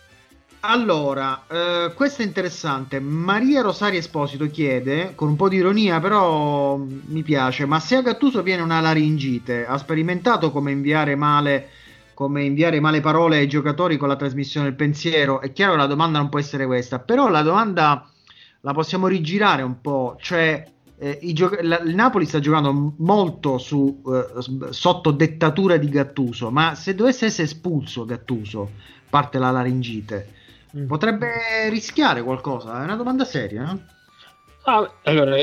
Allora, 0.67 1.43
eh, 1.47 1.93
questo 1.93 2.23
è 2.23 2.25
interessante. 2.25 2.99
Maria 2.99 3.61
Rosaria 3.61 3.99
Esposito 3.99 4.49
chiede, 4.49 5.13
con 5.13 5.27
un 5.29 5.35
po' 5.35 5.47
di 5.47 5.57
ironia, 5.57 5.99
però 5.99 6.75
mi 6.77 7.21
piace, 7.21 7.65
ma 7.67 7.79
se 7.79 7.97
a 7.97 8.01
Gattuso 8.01 8.41
viene 8.41 8.63
una 8.63 8.81
laringite, 8.81 9.65
ha 9.67 9.77
sperimentato 9.77 10.49
come 10.51 10.71
inviare 10.71 11.15
male, 11.15 11.69
come 12.15 12.43
inviare 12.45 12.79
male 12.79 12.99
parole 12.99 13.37
ai 13.37 13.47
giocatori 13.47 13.97
con 13.97 14.07
la 14.07 14.15
trasmissione 14.15 14.65
del 14.67 14.75
pensiero? 14.75 15.39
È 15.39 15.51
chiaro 15.53 15.73
che 15.73 15.77
la 15.77 15.85
domanda 15.85 16.17
non 16.17 16.29
può 16.29 16.39
essere 16.39 16.65
questa, 16.65 16.97
però 16.97 17.29
la 17.29 17.43
domanda 17.43 18.09
la 18.61 18.73
possiamo 18.73 19.05
rigirare 19.05 19.61
un 19.61 19.79
po', 19.81 20.17
cioè 20.19 20.65
eh, 20.97 21.19
gioc- 21.33 21.61
la- 21.61 21.79
il 21.79 21.93
Napoli 21.93 22.25
sta 22.25 22.39
giocando 22.39 22.93
molto 22.97 23.59
su, 23.59 24.01
eh, 24.07 24.71
sotto 24.71 25.11
dettatura 25.11 25.77
di 25.77 25.89
Gattuso, 25.89 26.49
ma 26.49 26.73
se 26.73 26.95
dovesse 26.95 27.25
essere 27.25 27.43
espulso 27.43 28.03
Gattuso, 28.05 28.71
parte 29.09 29.37
la 29.37 29.51
laringite 29.51 30.29
Mm. 30.77 30.87
Potrebbe 30.87 31.69
rischiare 31.69 32.21
qualcosa? 32.21 32.81
È 32.81 32.83
una 32.83 32.95
domanda 32.95 33.23
seria. 33.23 33.71
Eh? 33.71 33.93
Ah, 34.63 34.91
allora, 35.03 35.37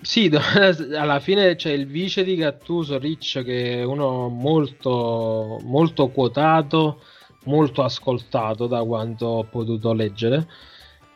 sì, 0.00 0.30
alla 0.96 1.20
fine 1.20 1.56
c'è 1.56 1.72
il 1.72 1.86
vice 1.86 2.24
di 2.24 2.36
Gattuso, 2.36 2.98
Riccio, 2.98 3.42
che 3.42 3.80
è 3.80 3.82
uno 3.82 4.28
molto, 4.28 5.60
molto 5.64 6.08
quotato, 6.08 7.02
molto 7.44 7.82
ascoltato 7.82 8.66
da 8.66 8.82
quanto 8.84 9.26
ho 9.26 9.44
potuto 9.44 9.92
leggere. 9.92 10.46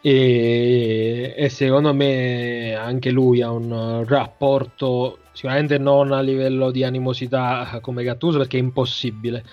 e, 0.01 1.35
e 1.37 1.49
secondo 1.49 1.95
me 1.95 2.75
anche 2.75 3.11
lui 3.11 3.41
ha 3.41 3.51
un 3.51 4.05
rapporto 4.07 5.19
sicuramente 5.33 5.79
non 5.79 6.13
a 6.13 6.21
livello 6.21 6.71
di 6.71 6.85
animosità 6.85 7.79
come 7.81 8.03
Gattuso 8.03 8.39
perché 8.39 8.59
è 8.59 8.61
impossibile 8.61 9.45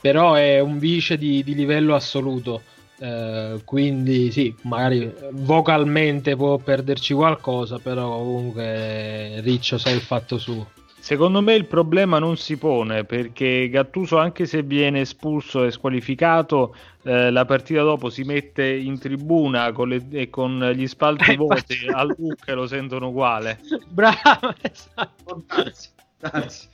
però 0.00 0.34
è 0.34 0.60
un 0.60 0.78
vice 0.78 1.16
di, 1.16 1.42
di 1.42 1.54
livello 1.54 1.94
assoluto 1.94 2.62
eh, 2.98 3.60
quindi 3.64 4.30
sì, 4.30 4.54
magari 4.62 5.12
vocalmente 5.32 6.34
può 6.36 6.56
perderci 6.58 7.12
qualcosa 7.14 7.78
però 7.78 8.16
comunque 8.18 9.40
Riccio 9.42 9.76
sa 9.78 9.90
il 9.90 10.00
fatto 10.00 10.38
suo 10.38 10.70
Secondo 10.98 11.40
me 11.40 11.54
il 11.54 11.66
problema 11.66 12.18
non 12.18 12.36
si 12.36 12.56
pone 12.56 13.04
perché 13.04 13.68
Gattuso, 13.68 14.18
anche 14.18 14.44
se 14.44 14.62
viene 14.64 15.02
espulso 15.02 15.62
e 15.62 15.70
squalificato, 15.70 16.74
eh, 17.04 17.30
la 17.30 17.44
partita 17.44 17.82
dopo 17.82 18.10
si 18.10 18.24
mette 18.24 18.66
in 18.66 18.98
tribuna 18.98 19.70
con 19.70 19.86
le, 19.90 20.04
e 20.10 20.30
con 20.30 20.58
gli 20.74 20.84
spalti 20.88 21.30
Eh, 21.30 21.36
vuoti 21.36 21.74
infatti. 21.74 21.86
al 21.86 22.12
look 22.18 22.48
lo 22.48 22.66
sentono 22.66 23.10
uguale. 23.10 23.60
bravo 23.88 24.52
esatto. 24.60 25.44
Darsi, 25.46 25.90
darsi. 26.18 26.68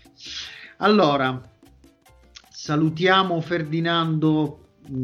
Allora, 0.78 1.38
salutiamo 2.48 3.38
Ferdinando 3.42 4.61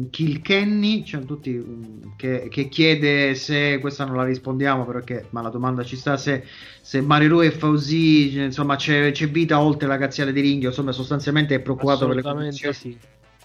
Kilkenny, 0.09 1.03
cioè 1.05 1.23
tutti 1.23 1.51
mh, 1.51 2.15
che, 2.17 2.47
che 2.49 2.67
chiede 2.67 3.33
se 3.35 3.77
questa 3.79 4.03
non 4.05 4.17
la 4.17 4.25
rispondiamo 4.25 4.85
perché 4.85 5.27
ma 5.31 5.41
la 5.41 5.49
domanda 5.49 5.83
ci 5.83 5.95
sta 5.95 6.17
se, 6.17 6.45
se 6.81 7.01
Mariru 7.01 7.41
e 7.41 7.51
Fauzi 7.51 8.31
cioè, 8.31 8.43
insomma 8.43 8.75
c'è, 8.75 9.11
c'è 9.11 9.29
vita 9.29 9.59
oltre 9.61 9.87
la 9.87 9.97
cazziale 9.97 10.33
di 10.33 10.41
ringhio 10.41 10.67
insomma 10.69 10.91
sostanzialmente 10.91 11.55
è 11.55 11.59
preoccupato 11.61 12.07
per 12.07 12.15
le 12.17 12.23
condizioni 12.23 12.73
sì 12.73 12.97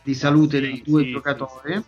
di 0.02 0.14
salute 0.14 0.58
Sì, 0.58 0.60
dei 0.60 0.82
due 0.84 1.04
sì, 1.04 1.10
giocatori. 1.10 1.74
sì, 1.74 1.82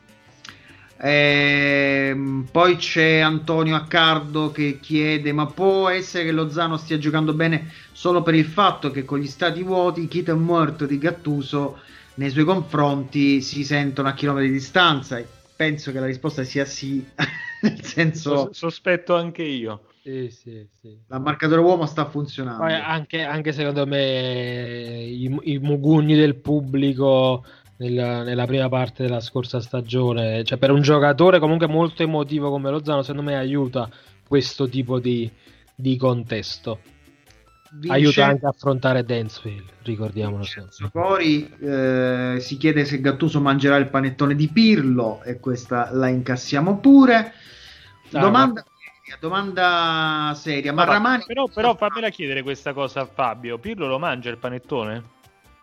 Ehm, 0.99 2.49
poi 2.51 2.77
c'è 2.77 3.19
Antonio 3.19 3.77
Accardo 3.77 4.51
che 4.51 4.79
chiede: 4.81 5.33
Ma 5.33 5.47
può 5.47 5.89
essere 5.89 6.25
che 6.25 6.33
Lozano 6.33 6.77
stia 6.79 6.99
giocando 6.99 7.35
bene 7.35 7.71
solo 7.93 8.23
per 8.23 8.35
il 8.35 8.47
fatto 8.47 8.91
che 8.91 9.05
con 9.05 9.19
gli 9.19 9.27
stati 9.27 9.63
vuoti 9.63 10.09
Chita 10.09 10.33
e 10.33 10.37
Muerto 10.37 10.87
di 10.87 10.99
Gattuso 10.99 11.79
nei 12.17 12.31
suoi 12.31 12.45
confronti 12.45 13.41
si 13.41 13.65
sentono 13.65 14.09
a 14.09 14.15
chilometri 14.15 14.49
di 14.49 14.55
distanza? 14.55 15.23
Penso 15.57 15.91
che 15.93 16.01
la 16.01 16.07
risposta 16.07 16.45
sia 16.45 16.65
sì, 16.65 17.05
nel 17.63 17.83
senso 17.83 18.37
Sos- 18.37 18.59
sospetto 18.59 19.15
anche 19.15 19.43
io. 19.43 19.85
sì 20.03 20.29
sì 20.31 20.67
sì 20.81 20.99
la 21.09 21.19
marcatore 21.19 21.61
uomo 21.63 21.87
sta 21.87 22.05
funzionando. 22.07 22.63
Poi 22.63 22.75
anche, 22.75 23.23
anche 23.23 23.53
secondo 23.53 23.87
me 23.87 25.05
i, 25.05 25.35
i 25.43 25.59
mugugni 25.59 26.15
del 26.15 26.37
pubblico 26.37 27.45
nel- 27.79 28.23
nella 28.25 28.47
prima 28.47 28.69
parte 28.69 29.03
della 29.05 29.21
scorsa 29.21 29.61
stagione, 29.61 30.45
cioè 30.45 30.59
per 30.59 30.71
un 30.71 30.83
giocatore 30.83 31.39
comunque 31.39 31.67
molto 31.67 32.03
emotivo 32.03 32.51
come 32.51 32.71
Lozano, 32.71 33.03
secondo 33.03 33.23
me 33.31 33.37
aiuta 33.37 33.89
questo 34.27 34.69
tipo 34.69 34.99
di, 34.99 35.31
di 35.75 35.97
contesto. 35.97 36.81
Aiuta 37.89 37.89
Vincenzo- 37.89 38.23
anche 38.23 38.47
a 38.47 38.49
affrontare 38.51 39.05
Dansville, 39.05 39.65
ricordiamolo. 39.83 40.45
Cori 40.93 41.53
eh, 41.61 42.37
si 42.41 42.57
chiede 42.57 42.85
se 42.85 43.01
Gattuso 43.01 43.41
mangerà 43.41 43.77
il 43.77 43.89
panettone 43.89 44.35
di 44.35 44.49
Pirlo 44.49 45.23
e 45.23 45.41
questa 45.41 45.89
la 45.93 46.09
incassiamo 46.09 46.79
pure. 46.79 47.33
Ah, 48.13 48.21
Domanda 48.21 48.65
seria, 48.65 49.19
domanda 49.21 50.33
seria, 50.37 50.73
ma 50.73 50.85
Ma- 50.85 50.93
Ramani 50.93 51.25
però, 51.27 51.49
però 51.49 51.75
fammela 51.75 52.09
chiedere 52.11 52.43
questa 52.43 52.73
cosa 52.73 53.01
a 53.01 53.07
Fabio. 53.13 53.59
Pirlo 53.59 53.87
lo 53.87 53.99
mangia 53.99 54.31
il 54.31 54.39
panettone? 54.39 55.15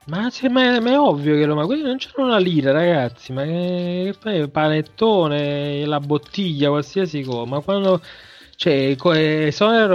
Ma, 0.08 0.30
se- 0.30 0.50
ma- 0.50 0.82
ma 0.82 0.92
è 0.92 1.00
ovvio 1.00 1.36
che 1.36 1.46
lo 1.46 1.56
ma 1.56 1.64
non 1.66 1.96
c'era 1.98 2.24
una 2.24 2.38
lira, 2.38 2.72
ragazzi. 2.74 3.32
Ma 3.32 3.44
che, 3.44 4.02
che 4.12 4.16
fai? 4.20 4.38
Il 4.40 4.52
panettone, 4.52 5.86
la 5.86 6.00
bottiglia, 6.02 6.68
qualsiasi 6.70 7.24
cosa. 7.24 7.50
Ma 7.50 7.62
quando 7.62 8.02
cioè, 8.56 8.96
co- 8.98 9.14
eh, 9.14 9.52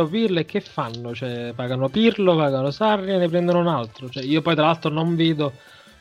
Pirlo 0.09 0.41
e 0.41 0.45
che 0.45 0.61
fanno? 0.61 1.15
Cioè, 1.15 1.53
pagano 1.55 1.89
Pirlo, 1.89 2.37
pagano 2.37 2.71
Sarri 2.71 3.13
e 3.13 3.17
ne 3.19 3.29
prendono 3.29 3.61
un 3.61 3.69
altro. 3.69 4.09
Cioè, 4.11 4.23
io 4.23 4.43
poi, 4.43 4.55
tra 4.55 4.65
l'altro, 4.67 4.91
non 4.91 5.15
vedo. 5.17 5.53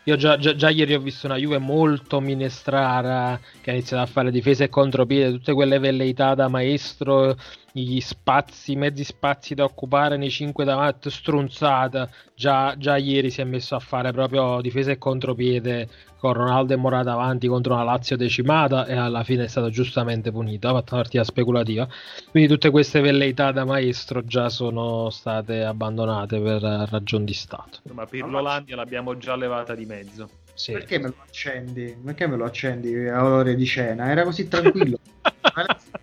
Io 0.03 0.16
già, 0.16 0.38
già- 0.38 0.55
già 0.55 0.70
ieri 0.70 0.93
ho 0.93 0.99
visto 1.01 1.26
una 1.28 1.36
Juve 1.36 1.58
molto 1.58 2.22
minestrara 2.22 3.38
che 3.62 3.72
ha 3.72 3.74
iniziato 3.74 4.03
a 4.03 4.05
fare 4.05 4.32
difesa 4.32 4.64
e 4.64 4.70
contropiede, 4.70 5.32
tutte 5.34 5.53
quelle 5.53 5.80
velleità 5.80 6.34
da 6.34 6.47
maestro, 6.47 7.36
gli 7.84 7.99
spazi, 8.01 8.73
i 8.73 8.75
mezzi 8.75 9.03
spazi 9.03 9.53
da 9.55 9.63
occupare 9.63 10.17
nei 10.17 10.30
5 10.30 10.63
davanti, 10.63 11.09
strunzata. 11.09 12.09
Già, 12.36 12.75
già 12.78 12.97
ieri 12.97 13.30
si 13.30 13.41
è 13.41 13.43
messo 13.43 13.75
a 13.75 13.80
fare 13.80 14.11
proprio 14.11 14.61
difesa 14.61 14.91
e 14.91 14.97
contropiede 14.97 15.88
con 16.17 16.34
Ronaldo 16.34 16.73
e 16.73 16.78
Morata 16.78 17.11
avanti 17.11 17.47
contro 17.47 17.73
una 17.73 17.84
Lazio 17.84 18.17
decimata 18.17 18.86
e 18.86 18.95
alla 18.95 19.23
fine 19.23 19.45
è 19.45 19.47
stato 19.47 19.69
giustamente 19.69 20.32
punito, 20.32 20.67
ha 20.67 20.73
fatto 20.73 20.93
una 20.93 21.03
partita 21.03 21.23
speculativa. 21.23 21.88
Quindi 22.32 22.49
tutte 22.49 22.69
queste 22.69 23.01
velleità 23.01 23.51
da 23.51 23.65
maestro 23.65 24.23
già 24.23 24.49
sono 24.49 25.09
state 25.09 25.63
abbandonate 25.63 26.39
per 26.39 26.61
ragioni 26.61 27.25
di 27.25 27.34
Stato. 27.34 27.80
Ma 27.93 28.05
Pirlolandia 28.05 28.75
l'abbiamo 28.75 29.17
già 29.17 29.36
levata 29.36 29.75
di 29.75 29.86
mezzo. 29.86 30.30
Sì. 30.57 30.71
perché 30.71 30.97
me 30.97 31.09
lo 31.09 31.15
accendi? 31.23 31.95
Perché 32.03 32.25
me 32.25 32.36
lo 32.36 32.45
accendi 32.45 33.07
a 33.07 33.23
ore 33.23 33.53
di 33.53 33.65
cena? 33.65 34.09
Era 34.09 34.23
così 34.23 34.47
tranquillo. 34.47 34.97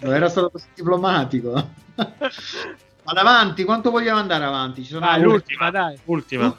Era 0.00 0.28
stato 0.28 0.50
così 0.50 0.66
diplomatico. 0.74 1.52
Vado 3.04 3.20
avanti, 3.20 3.64
quanto 3.64 3.90
vogliamo 3.90 4.20
andare 4.20 4.44
avanti? 4.44 4.82
Ci 4.82 4.90
sono 4.90 5.06
Vai, 5.06 5.14
ancora- 5.14 5.32
l'ultima, 5.32 5.70
dai. 5.70 5.98
Ultima. 6.04 6.56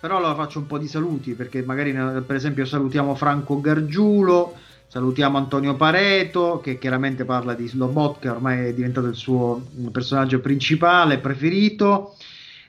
Però 0.00 0.16
allora 0.16 0.34
faccio 0.34 0.60
un 0.60 0.66
po' 0.66 0.78
di 0.78 0.88
saluti 0.88 1.34
perché 1.34 1.62
magari 1.62 1.90
eh, 1.90 2.22
per 2.22 2.36
esempio 2.36 2.64
salutiamo 2.64 3.14
Franco 3.14 3.60
Gargiulo, 3.60 4.56
salutiamo 4.86 5.36
Antonio 5.36 5.74
Pareto 5.76 6.60
che 6.62 6.78
chiaramente 6.78 7.26
parla 7.26 7.52
di 7.52 7.68
Slobotka, 7.68 8.32
ormai 8.32 8.68
è 8.68 8.72
diventato 8.74 9.08
il 9.08 9.14
suo 9.14 9.66
mm, 9.78 9.88
personaggio 9.88 10.40
principale, 10.40 11.18
preferito. 11.18 12.16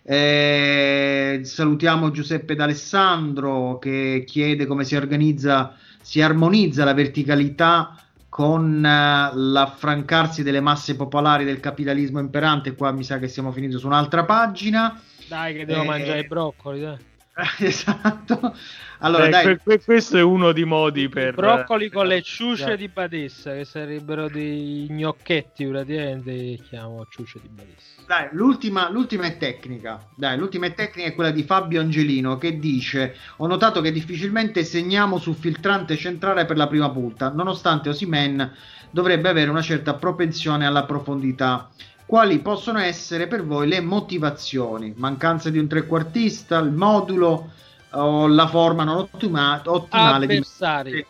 Eh, 0.03 1.41
salutiamo 1.43 2.11
Giuseppe 2.11 2.55
D'Alessandro 2.55 3.77
che 3.79 4.23
chiede 4.25 4.65
come 4.65 4.83
si 4.83 4.95
organizza, 4.97 5.75
si 6.01 6.21
armonizza 6.21 6.83
la 6.83 6.93
verticalità 6.93 7.95
con 8.31 8.83
eh, 8.85 9.31
l'affrancarsi 9.35 10.41
delle 10.43 10.61
masse 10.61 10.95
popolari 10.95 11.43
del 11.43 11.59
capitalismo 11.59 12.19
imperante. 12.19 12.75
Qua 12.75 12.91
mi 12.91 13.03
sa 13.03 13.19
che 13.19 13.27
siamo 13.27 13.51
finiti 13.51 13.77
su 13.77 13.87
un'altra 13.87 14.23
pagina. 14.25 14.97
Dai, 15.27 15.53
che 15.53 15.65
devo 15.65 15.83
Eh, 15.83 15.83
mangiare 15.83 16.19
i 16.21 16.27
broccoli. 16.27 16.79
Dai. 16.79 16.97
esatto. 17.59 18.53
Allora, 18.99 19.25
Eh, 19.25 19.29
dai, 19.29 19.43
que- 19.43 19.59
que- 19.61 19.81
questo 19.83 20.17
è 20.17 20.21
uno 20.21 20.51
di 20.51 20.63
modi 20.65 21.09
per... 21.09 21.33
broccoli 21.33 21.89
con 21.89 22.07
le 22.07 22.17
eh, 22.17 22.21
ciuce 22.21 22.77
di 22.77 22.87
Badessa, 22.89 23.53
che 23.53 23.65
sarebbero 23.65 24.29
dei 24.29 24.87
gnocchetti 24.89 25.65
praticamente, 25.67 26.31
che 26.31 26.59
chiamo 26.61 27.05
ciuce 27.07 27.39
di 27.39 27.49
Badessa. 27.49 28.03
dai, 28.05 28.29
l'ultima, 28.33 28.89
l'ultima 28.89 29.25
è 29.25 29.37
tecnica. 29.37 30.09
Dai, 30.15 30.37
l'ultima 30.37 30.65
è 30.65 30.73
tecnica 30.73 31.07
è 31.09 31.15
quella 31.15 31.31
di 31.31 31.43
Fabio 31.43 31.79
Angelino 31.81 32.37
che 32.37 32.59
dice: 32.59 33.15
Ho 33.37 33.47
notato 33.47 33.79
che 33.81 33.91
difficilmente 33.91 34.63
segniamo 34.63 35.17
sul 35.17 35.35
filtrante 35.35 35.95
centrale 35.97 36.45
per 36.45 36.57
la 36.57 36.67
prima 36.67 36.89
punta, 36.91 37.31
nonostante 37.31 37.89
Osimen 37.89 38.53
dovrebbe 38.89 39.29
avere 39.29 39.49
una 39.49 39.61
certa 39.61 39.95
propensione 39.95 40.65
alla 40.65 40.85
profondità. 40.85 41.71
Quali 42.11 42.39
possono 42.39 42.79
essere 42.79 43.25
per 43.27 43.45
voi 43.45 43.69
le 43.69 43.79
motivazioni? 43.79 44.93
Mancanza 44.97 45.49
di 45.49 45.57
un 45.57 45.69
trequartista, 45.69 46.57
il 46.57 46.69
modulo 46.71 47.53
o 47.91 48.27
la 48.27 48.47
forma 48.47 48.83
non 48.83 48.97
ottima- 48.97 49.61
ottimale 49.63 50.27
di 50.27 50.33
Avversari. 50.33 51.05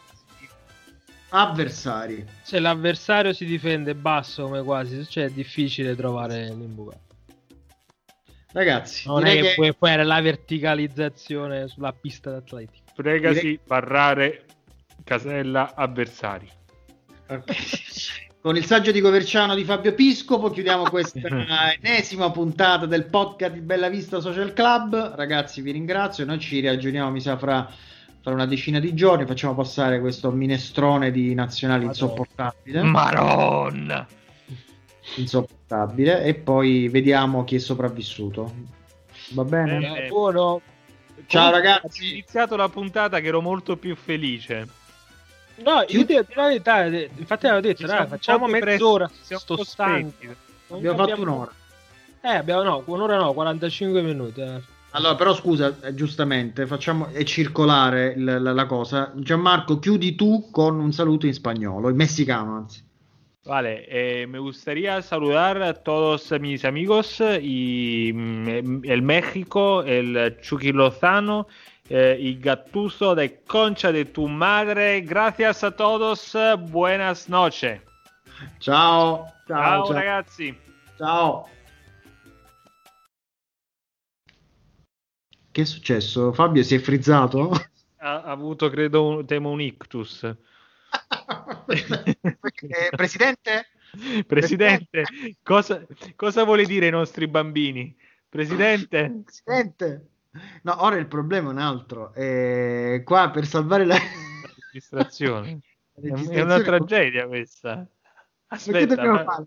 avversari? 1.30 2.24
Se 2.44 2.60
l'avversario 2.60 3.34
si 3.34 3.46
difende 3.46 3.96
basso 3.96 4.44
come 4.44 4.62
quasi, 4.62 5.04
cioè 5.10 5.24
è 5.26 5.30
difficile 5.32 5.96
trovare 5.96 6.46
l'imbucato. 6.54 7.16
Ragazzi, 8.52 9.08
Non 9.08 9.22
è 9.22 9.30
direi 9.30 9.42
che 9.42 9.48
che- 9.48 9.56
puoi 9.56 9.76
fare 9.76 10.04
la 10.04 10.22
verticalizzazione 10.22 11.68
sulla 11.68 11.94
pista 11.94 12.30
d'atletica. 12.30 12.92
Pregasi 12.94 13.60
barrare 13.66 14.46
casella 15.04 15.74
avversari. 15.74 16.48
Con 18.42 18.58
il 18.58 18.66
saggio 18.66 18.92
di 18.92 19.02
Coverciano 19.02 19.54
di 19.54 19.64
Fabio 19.64 19.94
Piscopo 19.94 20.50
chiudiamo 20.50 20.82
questa 20.90 21.20
ennesima 21.80 22.32
puntata 22.32 22.88
del 22.88 23.06
podcast 23.06 23.54
di 23.54 23.60
Bella 23.60 23.88
Vista 23.88 24.20
Social 24.20 24.52
Club. 24.54 25.14
Ragazzi, 25.14 25.62
vi 25.62 25.70
ringrazio. 25.70 26.26
Noi 26.26 26.40
ci 26.40 26.60
riaggiorniamo, 26.60 27.12
mi 27.12 27.22
sa, 27.22 27.38
fra, 27.38 27.72
fra 28.20 28.34
una 28.34 28.48
decina 28.48 28.80
di 28.80 28.96
giorni. 28.96 29.28
Facciamo 29.28 29.54
passare 29.54 30.00
questo 30.00 30.32
minestrone 30.32 31.12
di 31.12 31.36
nazionali 31.36 31.86
Madonna. 31.86 32.04
insopportabile. 32.06 32.82
Maronna! 32.82 34.08
Insopportabile. 35.18 36.24
E 36.24 36.34
poi 36.34 36.88
vediamo 36.88 37.44
chi 37.44 37.58
è 37.58 37.60
sopravvissuto. 37.60 38.54
Va 39.34 39.44
bene? 39.44 40.06
Eh, 40.06 40.08
Buono. 40.08 40.62
Ciao 41.28 41.52
Comunque, 41.52 41.70
ragazzi. 41.70 42.06
Ho 42.08 42.10
iniziato 42.10 42.56
la 42.56 42.70
puntata 42.70 43.20
che 43.20 43.28
ero 43.28 43.40
molto 43.40 43.78
più 43.78 43.96
felice. 43.96 44.68
No, 45.64 45.82
io 45.88 46.06
ti 46.06 46.16
dico 46.16 46.26
la 46.36 46.48
verità, 46.48 46.86
eh, 46.86 47.10
infatti 47.16 47.48
avevo 47.48 47.62
detto, 47.62 47.86
dai, 47.86 48.08
facciamo 48.08 48.48
mezz'ora, 48.48 49.10
sto 49.20 49.64
stanco. 49.64 50.16
Abbiamo 50.70 50.98
fatto 51.06 51.22
un'ora. 51.22 51.52
Eh, 52.22 52.36
abbiamo 52.36 52.64
no, 52.64 52.84
un'ora 52.86 53.18
no, 53.18 53.34
45 53.34 54.02
minuti. 54.02 54.42
eh. 54.42 54.62
Allora, 54.92 55.16
però 55.16 55.34
scusa, 55.34 55.76
eh, 55.82 55.94
giustamente, 55.94 56.68
facciamo 56.68 57.08
è 57.08 57.24
circolare 57.24 58.14
l- 58.18 58.42
la, 58.42 58.52
la 58.54 58.66
cosa. 58.66 59.12
Gianmarco, 59.16 59.80
chiudi 59.80 60.16
tu 60.16 60.50
con 60.52 60.80
un 60.80 60.92
saluto 60.92 61.26
in 61.26 61.34
spagnolo, 61.34 61.90
in 61.90 61.96
messicano, 61.96 62.56
anzi. 62.58 62.84
Vale, 63.44 63.88
eh, 63.88 64.26
me 64.28 64.38
gustaría 64.38 65.02
saludar 65.02 65.62
a 65.64 65.74
todos 65.74 66.32
mis 66.40 66.64
amigos 66.64 67.22
y 67.42 68.12
mm, 68.14 68.84
el 68.84 69.02
México, 69.02 69.82
el 69.84 70.38
Chucky 70.42 70.72
Lozano 70.72 71.48
eh, 71.94 72.16
y 72.18 72.40
Gattuso 72.40 73.16
de 73.16 73.42
Concha 73.44 73.92
de 73.92 74.06
tu 74.06 74.26
madre. 74.30 75.02
Gracias 75.02 75.62
a 75.62 75.72
todos, 75.72 76.34
buenas 76.70 77.28
noches. 77.28 77.82
Ciao, 78.60 79.26
ciao, 79.46 79.58
Ciao, 79.58 79.86
ciao. 79.86 79.94
ragazzi. 79.94 80.58
Ciao. 80.98 81.50
Che 85.52 85.62
è 85.62 85.66
successo? 85.66 86.32
Fabio 86.32 86.64
si 86.64 86.76
è 86.76 86.80
frizzato? 86.80 87.52
Ha, 87.98 88.24
ha 88.24 88.32
avuto, 88.32 88.70
credo, 88.70 89.06
un, 89.06 89.26
temo 89.26 89.50
un 89.50 89.60
ictus. 89.60 90.24
Eh, 90.24 90.38
Presidente? 92.96 93.68
Presidente, 94.26 95.04
cosa, 95.44 95.86
cosa 96.16 96.46
vuole 96.46 96.64
dire 96.64 96.86
ai 96.86 96.92
nostri 96.92 97.28
bambini? 97.28 97.94
Presidente? 98.30 99.24
Presidente? 99.26 100.08
No, 100.64 100.84
ora 100.84 100.96
il 100.96 101.08
problema 101.08 101.50
è 101.50 101.52
un 101.54 101.58
altro. 101.60 102.14
Eh, 102.14 103.02
qua 103.04 103.30
per 103.32 103.46
salvare 103.46 103.86
la... 103.86 103.98
registrazione. 104.72 105.60
la 105.96 106.02
È, 106.02 106.08
è 106.08 106.10
registrazione- 106.10 106.42
una 106.44 106.62
tragedia 106.62 107.28
questa. 107.28 107.76
Ma 107.76 107.86
che 107.86 107.90
Aspetta, 108.56 108.86
dobbiamo 108.96 109.12
ma- 109.14 109.24
fare? 109.24 109.46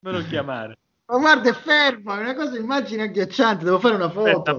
me 0.00 0.10
lo 0.12 0.22
chiamare. 0.24 0.78
Ma 1.06 1.18
guarda, 1.18 1.50
è 1.50 1.52
fermo, 1.52 2.14
è 2.14 2.20
una 2.20 2.34
cosa 2.34 2.56
immagine 2.58 3.02
agghiacciante, 3.02 3.64
devo 3.64 3.78
fare 3.78 3.94
una 3.96 4.08
foto. 4.10 4.28
Aspetta, 4.30 4.50